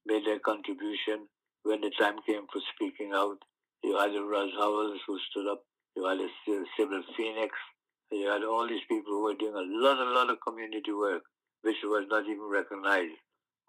made 0.05 0.26
their 0.26 0.39
contribution 0.39 1.28
when 1.64 1.82
the 1.82 1.91
time 1.99 2.18
came 2.26 2.45
for 2.51 2.62
speaking 2.76 3.12
out. 3.14 3.38
You 3.84 3.97
had 3.97 4.12
Roz 4.12 4.51
Howells 4.57 4.99
who 5.07 5.20
stood 5.30 5.51
up. 5.51 5.64
You 5.95 6.05
had 6.05 6.20
Sybil 6.78 7.03
Phoenix 7.18 7.53
you 8.12 8.28
had 8.28 8.43
all 8.43 8.68
these 8.68 8.84
people 8.89 9.14
who 9.14 9.24
were 9.24 9.36
doing 9.36 9.55
a 9.55 9.64
lot, 9.64 9.97
a 9.97 10.12
lot 10.12 10.30
of 10.30 10.41
community 10.45 10.91
work, 10.91 11.24
which 11.62 11.78
was 11.84 12.05
not 12.09 12.26
even 12.26 12.43
recognized, 12.43 13.16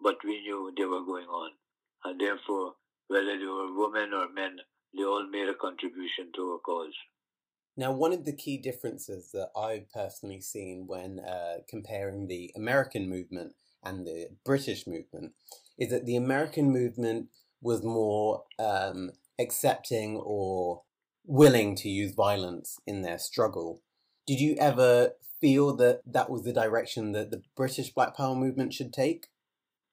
but 0.01 0.17
we 0.25 0.41
knew 0.41 0.73
they 0.75 0.83
were 0.83 1.05
going 1.05 1.27
on. 1.27 1.51
And 2.03 2.19
therefore, 2.19 2.73
whether 3.07 3.37
they 3.37 3.45
were 3.45 3.71
women 3.71 4.13
or 4.13 4.27
men, 4.33 4.57
they 4.95 5.03
all 5.03 5.27
made 5.29 5.49
a 5.49 5.55
contribution 5.55 6.31
to 6.35 6.51
our 6.51 6.59
cause. 6.59 6.93
Now, 7.75 7.91
one 7.91 8.13
of 8.13 8.25
the 8.25 8.35
key 8.35 8.57
differences 8.57 9.31
that 9.31 9.49
I've 9.57 9.91
personally 9.91 10.41
seen 10.41 10.85
when 10.85 11.19
uh, 11.19 11.59
comparing 11.67 12.27
the 12.27 12.51
American 12.55 13.09
movement 13.09 13.53
and 13.83 14.05
the 14.05 14.29
British 14.45 14.85
movement 14.85 15.33
is 15.79 15.89
that 15.89 16.05
the 16.05 16.15
American 16.15 16.71
movement 16.71 17.29
was 17.61 17.83
more 17.83 18.43
um, 18.59 19.11
accepting 19.39 20.17
or 20.17 20.83
willing 21.25 21.75
to 21.77 21.89
use 21.89 22.13
violence 22.13 22.79
in 22.85 23.01
their 23.01 23.17
struggle, 23.17 23.81
did 24.27 24.39
you 24.39 24.55
ever 24.59 25.11
feel 25.41 25.75
that 25.77 26.01
that 26.05 26.29
was 26.29 26.43
the 26.43 26.53
direction 26.53 27.11
that 27.13 27.31
the 27.31 27.41
British 27.55 27.89
Black 27.89 28.15
Power 28.15 28.35
movement 28.35 28.73
should 28.73 28.93
take? 28.93 29.27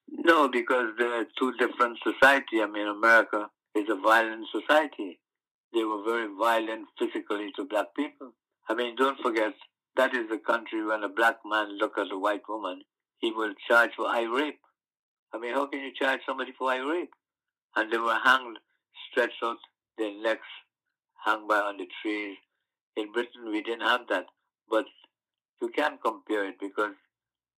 No, 0.09 0.49
because 0.49 0.91
they're 0.99 1.27
two 1.39 1.53
different 1.59 1.99
society. 2.03 2.61
I 2.61 2.67
mean, 2.67 2.87
America 2.87 3.49
is 3.75 3.89
a 3.89 3.95
violent 3.97 4.47
society. 4.53 5.19
They 5.73 5.85
were 5.85 6.03
very 6.05 6.29
violent 6.39 6.89
physically 6.99 7.53
to 7.57 7.65
black 7.65 7.95
people. 7.97 8.33
I 8.69 8.75
mean, 8.75 8.97
don't 8.97 9.19
forget, 9.21 9.55
that 9.97 10.15
is 10.15 10.29
the 10.29 10.39
country 10.39 10.85
when 10.85 11.05
a 11.05 11.09
black 11.09 11.37
man 11.45 11.79
look 11.79 11.99
at 11.99 12.13
a 12.13 12.19
white 12.19 12.49
woman, 12.49 12.83
he 13.19 13.33
will 13.33 13.55
charge 13.69 13.91
for 13.97 14.07
eye 14.07 14.23
rape. 14.23 14.61
I 15.33 15.39
mean, 15.39 15.55
how 15.55 15.67
can 15.67 15.81
you 15.81 15.93
charge 15.95 16.21
somebody 16.27 16.53
for 16.59 16.71
eye 16.71 16.79
rape? 16.79 17.13
And 17.77 17.93
they 17.93 17.99
were 17.99 18.19
hanged, 18.25 18.59
stretched 19.11 19.43
out 19.45 19.59
their 19.99 20.13
necks, 20.21 20.47
hung 21.25 21.47
by 21.47 21.59
on 21.59 21.77
the 21.77 21.87
trees, 22.03 22.37
in 22.97 23.13
Britain, 23.13 23.51
we 23.51 23.63
didn't 23.63 23.87
have 23.87 24.03
that. 24.09 24.27
But 24.69 24.87
you 25.61 25.69
can't 25.69 26.03
compare 26.03 26.49
it 26.49 26.59
because 26.61 26.95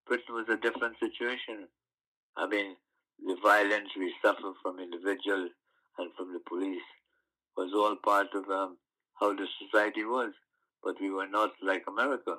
Britain 0.06 0.34
was 0.34 0.46
a 0.48 0.56
different 0.56 0.96
situation. 1.00 1.68
I 2.36 2.46
mean, 2.46 2.76
the 3.24 3.36
violence 3.42 3.90
we 3.96 4.12
suffer 4.22 4.52
from 4.62 4.78
individuals 4.78 5.50
and 5.98 6.10
from 6.16 6.32
the 6.32 6.40
police 6.48 6.82
was 7.56 7.72
all 7.74 7.96
part 7.96 8.28
of 8.34 8.48
um, 8.50 8.78
how 9.20 9.32
the 9.32 9.46
society 9.60 10.04
was. 10.04 10.32
But 10.82 11.00
we 11.00 11.10
were 11.10 11.28
not 11.28 11.52
like 11.62 11.84
America. 11.86 12.36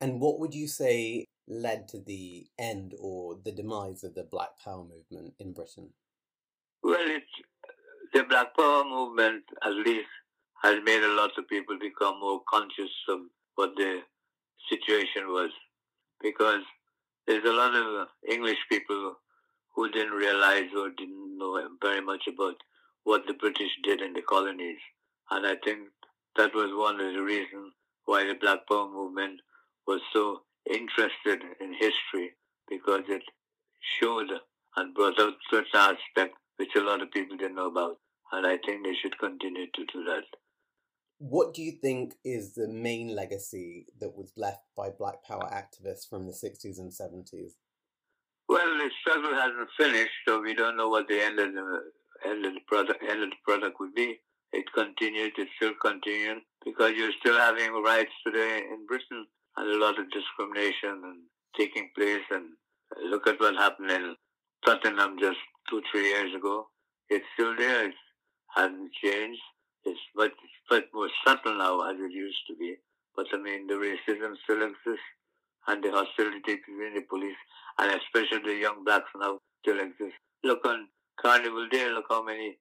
And 0.00 0.20
what 0.20 0.40
would 0.40 0.54
you 0.54 0.66
say 0.68 1.26
led 1.48 1.88
to 1.88 2.00
the 2.00 2.46
end 2.58 2.94
or 3.00 3.36
the 3.42 3.52
demise 3.52 4.04
of 4.04 4.14
the 4.14 4.24
Black 4.24 4.50
Power 4.62 4.84
movement 4.84 5.34
in 5.38 5.52
Britain? 5.52 5.90
Well, 6.82 6.98
it's, 7.00 7.24
the 8.12 8.24
Black 8.24 8.54
Power 8.56 8.84
movement, 8.84 9.44
at 9.64 9.72
least, 9.72 10.08
has 10.62 10.78
made 10.84 11.02
a 11.02 11.14
lot 11.14 11.30
of 11.38 11.48
people 11.48 11.78
become 11.80 12.20
more 12.20 12.40
conscious 12.48 12.90
of 13.08 13.20
what 13.54 13.70
the 13.76 14.00
situation 14.68 15.28
was. 15.28 15.50
Because 16.20 16.62
there's 17.26 17.44
a 17.44 17.52
lot 17.52 17.74
of 17.74 18.08
English 18.28 18.58
people 18.70 19.16
who 19.74 19.90
didn't 19.90 20.12
realize 20.12 20.70
or 20.76 20.90
didn't 20.90 21.38
know 21.38 21.60
very 21.82 22.00
much 22.00 22.26
about 22.26 22.56
what 23.04 23.26
the 23.26 23.34
British 23.34 23.70
did 23.82 24.00
in 24.00 24.14
the 24.14 24.22
colonies. 24.22 24.78
And 25.30 25.46
I 25.46 25.56
think 25.64 25.80
that 26.36 26.54
was 26.54 26.70
one 26.72 27.00
of 27.00 27.12
the 27.12 27.22
reasons 27.22 27.72
why 28.06 28.24
the 28.24 28.34
Black 28.34 28.66
Power 28.68 28.88
movement 28.88 29.40
was 29.86 30.00
so 30.12 30.40
interested 30.68 31.42
in 31.60 31.72
history 31.74 32.32
because 32.68 33.02
it 33.08 33.22
showed 34.00 34.30
and 34.76 34.94
brought 34.94 35.20
out 35.20 35.34
certain 35.50 35.70
aspects 35.74 36.38
which 36.56 36.74
a 36.76 36.80
lot 36.80 37.02
of 37.02 37.10
people 37.10 37.36
didn't 37.36 37.56
know 37.56 37.68
about. 37.68 37.98
And 38.32 38.46
I 38.46 38.58
think 38.58 38.84
they 38.84 38.94
should 38.94 39.18
continue 39.18 39.66
to 39.66 39.84
do 39.92 40.04
that. 40.04 40.24
What 41.18 41.54
do 41.54 41.62
you 41.62 41.72
think 41.72 42.14
is 42.24 42.52
the 42.52 42.68
main 42.68 43.14
legacy 43.14 43.86
that 44.00 44.14
was 44.14 44.32
left 44.36 44.64
by 44.76 44.90
Black 44.90 45.24
Power 45.24 45.48
activists 45.50 46.08
from 46.08 46.26
the 46.26 46.32
60s 46.32 46.78
and 46.78 46.92
70s? 46.92 47.52
Well, 48.48 48.78
the 48.78 48.90
struggle 49.00 49.34
hasn't 49.34 49.68
finished, 49.78 50.12
so 50.28 50.42
we 50.42 50.54
don't 50.54 50.76
know 50.76 50.88
what 50.88 51.08
the 51.08 51.20
end 51.20 51.38
of 51.38 51.52
the 51.52 51.80
end 52.24 52.44
of 52.44 52.54
the 52.54 52.60
product 52.68 53.02
end 53.02 53.22
of 53.22 53.30
the 53.30 53.36
product 53.44 53.80
would 53.80 53.94
be. 53.94 54.20
It 54.52 54.66
continues, 54.74 55.32
it 55.36 55.48
still 55.56 55.72
continuing 55.82 56.42
because 56.64 56.92
you're 56.96 57.12
still 57.20 57.36
having 57.36 57.82
rights 57.82 58.12
today 58.24 58.62
in 58.70 58.86
Britain 58.86 59.26
and 59.56 59.70
a 59.70 59.78
lot 59.78 59.98
of 59.98 60.10
discrimination 60.10 61.00
and 61.02 61.22
taking 61.58 61.90
place. 61.96 62.22
And 62.30 62.52
look 63.10 63.26
at 63.26 63.40
what 63.40 63.56
happened 63.56 63.90
in 63.90 64.14
Tottenham 64.64 65.16
just 65.18 65.38
two, 65.68 65.82
three 65.90 66.08
years 66.08 66.34
ago. 66.34 66.68
It's 67.08 67.24
still 67.34 67.56
there. 67.56 67.86
It 67.86 67.94
hasn't 68.54 68.92
changed. 69.02 69.40
It's 69.86 70.00
much, 70.16 70.32
much 70.70 70.84
more 70.92 71.08
subtle 71.26 71.56
now 71.56 71.88
as 71.88 71.96
it 71.98 72.12
used 72.12 72.42
to 72.48 72.56
be. 72.56 72.76
But 73.14 73.26
I 73.32 73.38
mean, 73.38 73.66
the 73.66 73.74
racism 73.74 74.34
still 74.44 74.62
exists 74.62 75.10
and 75.68 75.82
the 75.82 75.90
hostility 75.90 76.60
between 76.60 76.94
the 76.94 77.02
police 77.08 77.36
and 77.78 78.00
especially 78.00 78.54
the 78.54 78.60
young 78.60 78.84
blacks 78.84 79.10
now 79.18 79.38
still 79.62 79.80
exists. 79.80 80.18
Look 80.44 80.64
on 80.66 80.88
Carnival 81.20 81.68
Day, 81.70 81.88
look 81.88 82.06
how 82.10 82.22
many 82.22 82.58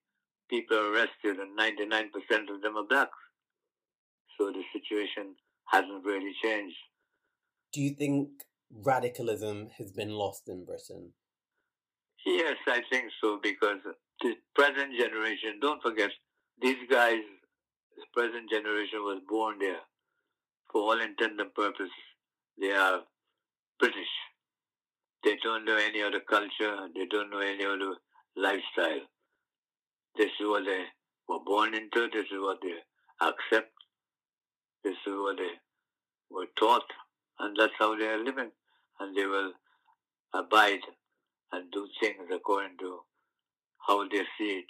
people 0.50 0.78
are 0.78 0.94
arrested 0.94 1.38
and 1.40 1.58
99% 1.58 2.10
of 2.54 2.62
them 2.62 2.78
are 2.78 2.88
blacks. 2.88 3.18
So 4.38 4.52
the 4.52 4.64
situation 4.74 5.36
hasn't 5.66 6.06
really 6.06 6.34
changed. 6.44 6.78
Do 7.74 7.82
you 7.82 7.96
think 7.96 8.30
radicalism 8.72 9.70
has 9.78 9.92
been 9.92 10.12
lost 10.12 10.48
in 10.48 10.66
Britain? 10.66 11.12
Yes, 12.26 12.56
I 12.68 12.82
think 12.90 13.12
so 13.22 13.40
because 13.42 13.80
the 14.22 14.34
present 14.56 14.98
generation, 14.98 15.60
don't 15.62 15.82
forget, 15.82 16.10
these 16.62 16.78
guys, 16.90 17.22
the 17.98 18.04
present 18.14 18.50
generation 18.50 19.00
was 19.00 19.22
born 19.28 19.60
there. 19.60 19.82
For 20.72 20.82
all 20.82 21.00
intent 21.00 21.40
and 21.40 21.54
purpose, 21.54 21.90
they 22.60 22.72
are 22.72 23.02
British. 23.80 24.14
They 25.24 25.38
don't 25.44 25.66
know 25.66 25.78
any 25.78 26.02
other 26.02 26.20
culture. 26.20 26.88
They 26.94 27.06
don't 27.10 27.30
know 27.30 27.40
any 27.40 27.66
other 27.66 27.96
lifestyle. 28.36 29.02
This 30.18 30.32
is 30.40 30.48
what 30.48 30.66
they 30.66 30.84
were 31.28 31.40
born 31.46 31.74
into. 31.74 32.08
This 32.14 32.26
is 32.26 32.40
what 32.40 32.60
they 32.62 32.76
accept. 33.22 33.72
This 34.84 34.98
is 35.08 35.14
what 35.14 35.38
they 35.38 35.54
were 36.30 36.48
taught. 36.60 36.86
And 37.40 37.56
that's 37.60 37.74
how 37.80 37.98
they 37.98 38.06
are 38.08 38.24
living. 38.24 38.52
And 39.00 39.16
they 39.16 39.26
will 39.26 39.52
abide 40.34 40.82
and 41.52 41.72
do 41.72 41.88
things 42.00 42.30
according 42.34 42.78
to 42.80 43.00
how 43.88 44.08
they 44.08 44.24
see 44.38 44.64
it, 44.64 44.66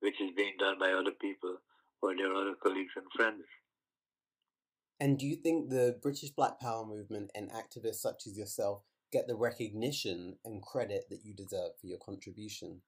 which 0.00 0.20
is 0.20 0.30
being 0.36 0.54
done 0.58 0.78
by 0.78 0.92
other 0.92 1.12
people 1.20 1.56
or 2.02 2.16
their 2.16 2.32
other 2.32 2.54
colleagues 2.62 2.92
and 2.96 3.06
friends. 3.16 3.44
And 5.00 5.18
do 5.18 5.26
you 5.26 5.36
think 5.36 5.70
the 5.70 5.98
British 6.02 6.30
Black 6.30 6.58
Power 6.60 6.84
movement 6.84 7.30
and 7.34 7.50
activists 7.50 7.96
such 7.96 8.26
as 8.26 8.36
yourself 8.36 8.82
get 9.12 9.26
the 9.26 9.36
recognition 9.36 10.36
and 10.44 10.62
credit 10.62 11.04
that 11.10 11.24
you 11.24 11.34
deserve 11.34 11.72
for 11.80 11.86
your 11.86 11.98
contribution? 11.98 12.82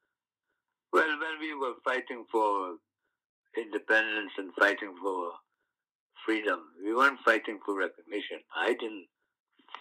Well, 0.92 1.08
when 1.08 1.38
we 1.40 1.54
were 1.54 1.74
fighting 1.84 2.24
for 2.30 2.76
independence 3.56 4.32
and 4.38 4.52
fighting 4.58 4.94
for 5.00 5.32
freedom, 6.26 6.60
we 6.84 6.94
weren't 6.94 7.20
fighting 7.24 7.60
for 7.64 7.78
recognition. 7.78 8.40
I 8.54 8.72
didn't 8.72 9.06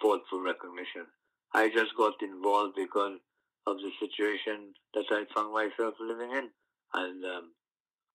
fought 0.02 0.22
for 0.30 0.42
recognition. 0.42 1.06
I 1.54 1.70
just 1.70 1.96
got 1.98 2.14
involved 2.22 2.76
because 2.76 3.18
of 3.66 3.78
the 3.78 3.92
situation 4.00 4.74
that 4.94 5.06
I 5.10 5.26
found 5.34 5.54
myself 5.54 5.96
living 6.00 6.32
in. 6.32 6.50
And 6.94 7.24
um, 7.26 7.52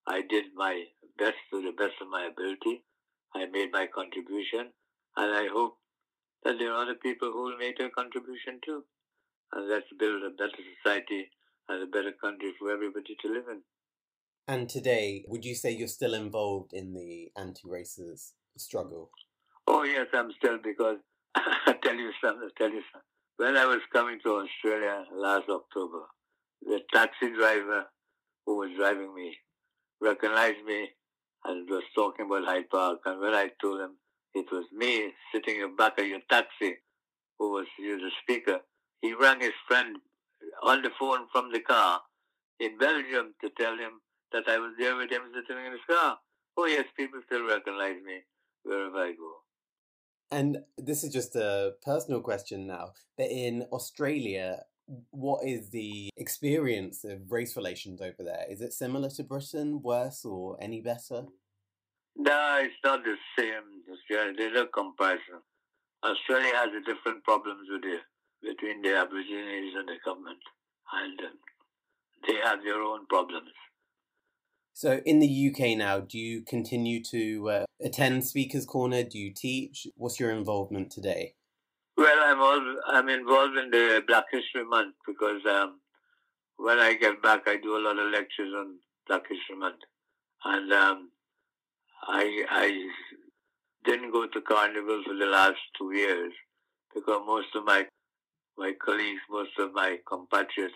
I 0.07 0.23
did 0.29 0.47
my 0.55 0.85
best 1.19 1.37
to 1.51 1.63
the 1.63 1.73
best 1.73 1.95
of 2.01 2.09
my 2.09 2.27
ability. 2.27 2.83
I 3.35 3.47
made 3.47 3.71
my 3.73 3.87
contribution. 3.87 4.73
And 5.17 5.35
I 5.35 5.47
hope 5.53 5.77
that 6.45 6.59
there 6.59 6.73
are 6.73 6.83
other 6.83 6.95
people 6.95 7.31
who 7.33 7.45
will 7.45 7.59
make 7.59 7.79
their 7.79 7.91
contribution 7.91 8.61
too. 8.65 8.85
And 9.53 9.69
let's 9.69 9.87
build 9.99 10.23
a 10.25 10.31
better 10.31 10.63
society 10.83 11.31
and 11.69 11.83
a 11.83 11.87
better 11.87 12.13
country 12.21 12.53
for 12.59 12.71
everybody 12.71 13.17
to 13.23 13.29
live 13.29 13.45
in. 13.51 13.63
And 14.47 14.69
today, 14.69 15.25
would 15.29 15.45
you 15.45 15.55
say 15.55 15.71
you're 15.71 15.89
still 15.89 16.13
involved 16.13 16.73
in 16.75 16.93
the 16.93 17.31
anti-racist 17.37 18.33
struggle? 18.59 19.11
Oh 19.67 19.85
yes, 19.85 20.07
I'm 20.13 20.31
still 20.33 20.59
because 20.63 20.99
I 21.35 21.75
tell 21.83 21.95
you 21.95 22.11
something. 22.23 22.49
I 22.49 22.59
tell 22.59 22.71
you 22.71 22.83
something. 22.93 23.09
When 23.37 23.57
I 23.57 23.65
was 23.65 23.81
coming 23.93 24.19
to 24.25 24.45
Australia 24.45 25.05
last 25.15 25.49
October, 25.49 26.03
the 26.63 26.81
taxi 26.93 27.33
driver 27.33 27.87
who 28.47 28.57
was 28.57 28.71
driving 28.77 29.15
me 29.15 29.37
recognized 30.01 30.65
me 30.67 30.91
and 31.45 31.69
was 31.69 31.85
talking 31.95 32.27
about 32.27 32.45
Hyde 32.45 32.71
Park. 32.71 33.01
And 33.07 33.21
when 33.21 33.35
I 33.35 33.51
told 33.61 33.81
him 33.81 33.97
it 34.35 34.47
was 34.51 34.65
me 34.73 35.13
sitting 35.33 35.57
in 35.57 35.63
the 35.63 35.77
back 35.77 35.99
of 35.99 36.07
your 36.07 36.21
taxi 36.31 36.77
who 37.39 37.53
was 37.53 37.67
the 37.79 38.11
speaker. 38.23 38.61
He 39.01 39.15
rang 39.15 39.41
his 39.41 39.53
friend 39.69 39.97
on 40.63 40.83
the 40.83 40.91
phone 40.99 41.27
from 41.33 41.53
the 41.53 41.61
car 41.61 42.01
in 42.61 42.79
Belgium 42.79 43.35
to 43.43 43.51
tell 43.59 43.77
him 43.77 44.01
that 44.33 44.45
I 44.49 44.59
was 44.59 44.73
there 44.79 44.97
with 44.97 45.11
him 45.11 45.23
sitting 45.35 45.65
in 45.65 45.73
his 45.73 45.81
car. 45.89 46.19
Oh 46.57 46.67
yes, 46.67 46.85
people 46.97 47.21
still 47.27 47.47
recognize 47.47 47.97
me 48.05 48.23
wherever 48.63 48.97
I 48.97 49.13
go. 49.13 49.33
And 50.31 50.59
this 50.79 51.05
is 51.05 51.13
just 51.13 51.37
a 51.37 51.75
personal 51.85 52.21
question 52.21 52.67
now, 52.67 52.93
but 53.17 53.31
in 53.31 53.67
Australia, 53.73 54.63
what 55.11 55.47
is 55.47 55.71
the 55.71 56.11
experience 56.17 57.05
of 57.05 57.31
race 57.31 57.57
relations 57.57 58.01
over 58.01 58.23
there? 58.23 58.45
Is 58.49 58.61
it 58.61 58.73
similar 58.73 59.09
to 59.11 59.23
Britain, 59.23 59.81
worse, 59.83 60.25
or 60.25 60.57
any 60.61 60.81
better? 60.81 61.25
No, 62.17 62.59
it's 62.63 62.75
not 62.85 63.01
the 63.05 63.17
same. 63.39 63.83
There's 64.09 64.53
no 64.55 64.67
comparison. 64.67 65.41
Australia 66.05 66.53
has 66.55 66.69
a 66.69 66.85
different 66.85 67.25
problems 67.25 67.67
with 67.71 67.83
the, 67.83 67.97
between 68.43 68.83
the 68.83 68.97
Aborigines 68.97 69.75
and 69.77 69.89
the 69.89 69.97
government, 70.05 70.39
and 70.93 71.19
um, 71.21 71.39
they 72.29 72.37
have 72.45 72.63
their 72.63 72.83
own 72.83 73.07
problems. 73.07 73.51
So, 74.75 75.01
in 75.07 75.21
the 75.21 75.51
UK 75.51 75.79
now, 75.79 76.01
do 76.01 76.19
you 76.19 76.43
continue 76.43 77.03
to 77.05 77.49
uh, 77.49 77.65
attend 77.83 78.25
Speakers 78.25 78.67
Corner? 78.67 79.03
Do 79.03 79.19
you 79.19 79.33
teach? 79.33 79.87
What's 79.97 80.21
your 80.21 80.31
involvement 80.31 80.91
today? 80.91 81.35
Well, 81.97 82.19
I'm 82.25 82.41
all, 82.41 82.77
I'm 82.89 83.09
involved 83.09 83.57
in 83.57 83.71
the 83.71 84.03
Black 84.07 84.25
History 84.33 84.65
Month 84.65 84.97
because 85.07 85.41
um, 85.47 85.81
when 86.57 86.79
I 86.79 86.95
get 86.95 87.23
back, 87.23 87.43
I 87.47 87.57
do 87.57 87.77
a 87.77 87.85
lot 87.87 87.99
of 87.99 88.11
lectures 88.11 88.53
on 88.57 88.79
Black 89.07 89.23
History 89.29 89.57
Month, 89.57 89.81
and 90.45 90.73
um, 90.73 91.11
I 92.03 92.45
I 92.51 92.89
didn't 93.85 94.11
go 94.11 94.27
to 94.27 94.41
carnival 94.41 95.03
for 95.07 95.15
the 95.15 95.27
last 95.27 95.61
two 95.79 95.93
years 95.95 96.33
because 96.93 97.23
most 97.27 97.55
of 97.55 97.65
my 97.65 97.87
my 98.59 98.73
colleagues, 98.85 99.21
most 99.31 99.57
of 99.61 99.73
my 99.73 99.99
compatriots 100.09 100.75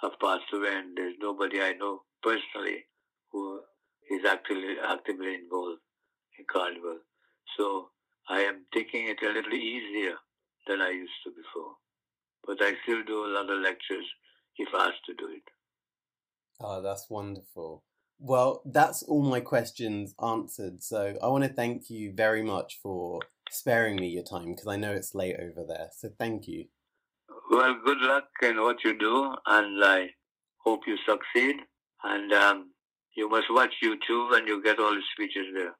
have 0.00 0.18
passed 0.18 0.50
away, 0.54 0.74
and 0.76 0.96
there's 0.96 1.16
nobody 1.20 1.60
I 1.60 1.72
know 1.74 2.02
personally 2.22 2.86
who 3.32 3.60
is 4.10 4.24
actively 4.24 4.76
actively 4.82 5.34
involved 5.34 5.80
in 6.38 6.46
carnival. 6.50 6.98
So 7.58 7.90
I 8.30 8.40
am 8.40 8.64
taking 8.72 9.08
it 9.08 9.18
a 9.22 9.30
little 9.30 9.52
easier 9.52 10.16
than 10.68 10.80
I 10.80 10.90
used 10.90 11.18
to 11.24 11.30
before, 11.30 11.74
but 12.46 12.58
I 12.60 12.74
still 12.82 13.02
do 13.04 13.24
a 13.24 13.32
lot 13.34 13.50
of 13.50 13.60
lectures 13.60 14.04
if 14.56 14.68
asked 14.74 15.04
to 15.06 15.14
do 15.14 15.28
it. 15.28 15.42
Oh, 16.60 16.82
that's 16.82 17.08
wonderful. 17.08 17.84
Well, 18.20 18.62
that's 18.64 19.02
all 19.04 19.22
my 19.22 19.40
questions 19.40 20.14
answered. 20.22 20.82
So 20.82 21.16
I 21.22 21.28
want 21.28 21.44
to 21.44 21.52
thank 21.52 21.88
you 21.88 22.12
very 22.12 22.42
much 22.42 22.78
for 22.82 23.20
sparing 23.50 23.96
me 23.96 24.08
your 24.08 24.24
time 24.24 24.50
because 24.50 24.66
I 24.66 24.76
know 24.76 24.92
it's 24.92 25.14
late 25.14 25.36
over 25.38 25.64
there. 25.66 25.90
So 25.96 26.10
thank 26.18 26.48
you. 26.48 26.66
Well, 27.50 27.78
good 27.84 27.98
luck 28.00 28.28
in 28.42 28.60
what 28.60 28.84
you 28.84 28.98
do, 28.98 29.34
and 29.46 29.82
I 29.84 30.10
hope 30.58 30.80
you 30.86 30.96
succeed. 31.08 31.56
And 32.02 32.32
um, 32.32 32.70
you 33.16 33.28
must 33.28 33.46
watch 33.50 33.74
YouTube 33.82 34.36
and 34.36 34.46
you 34.46 34.62
get 34.62 34.78
all 34.78 34.94
the 34.94 35.02
speeches 35.14 35.46
there. 35.54 35.74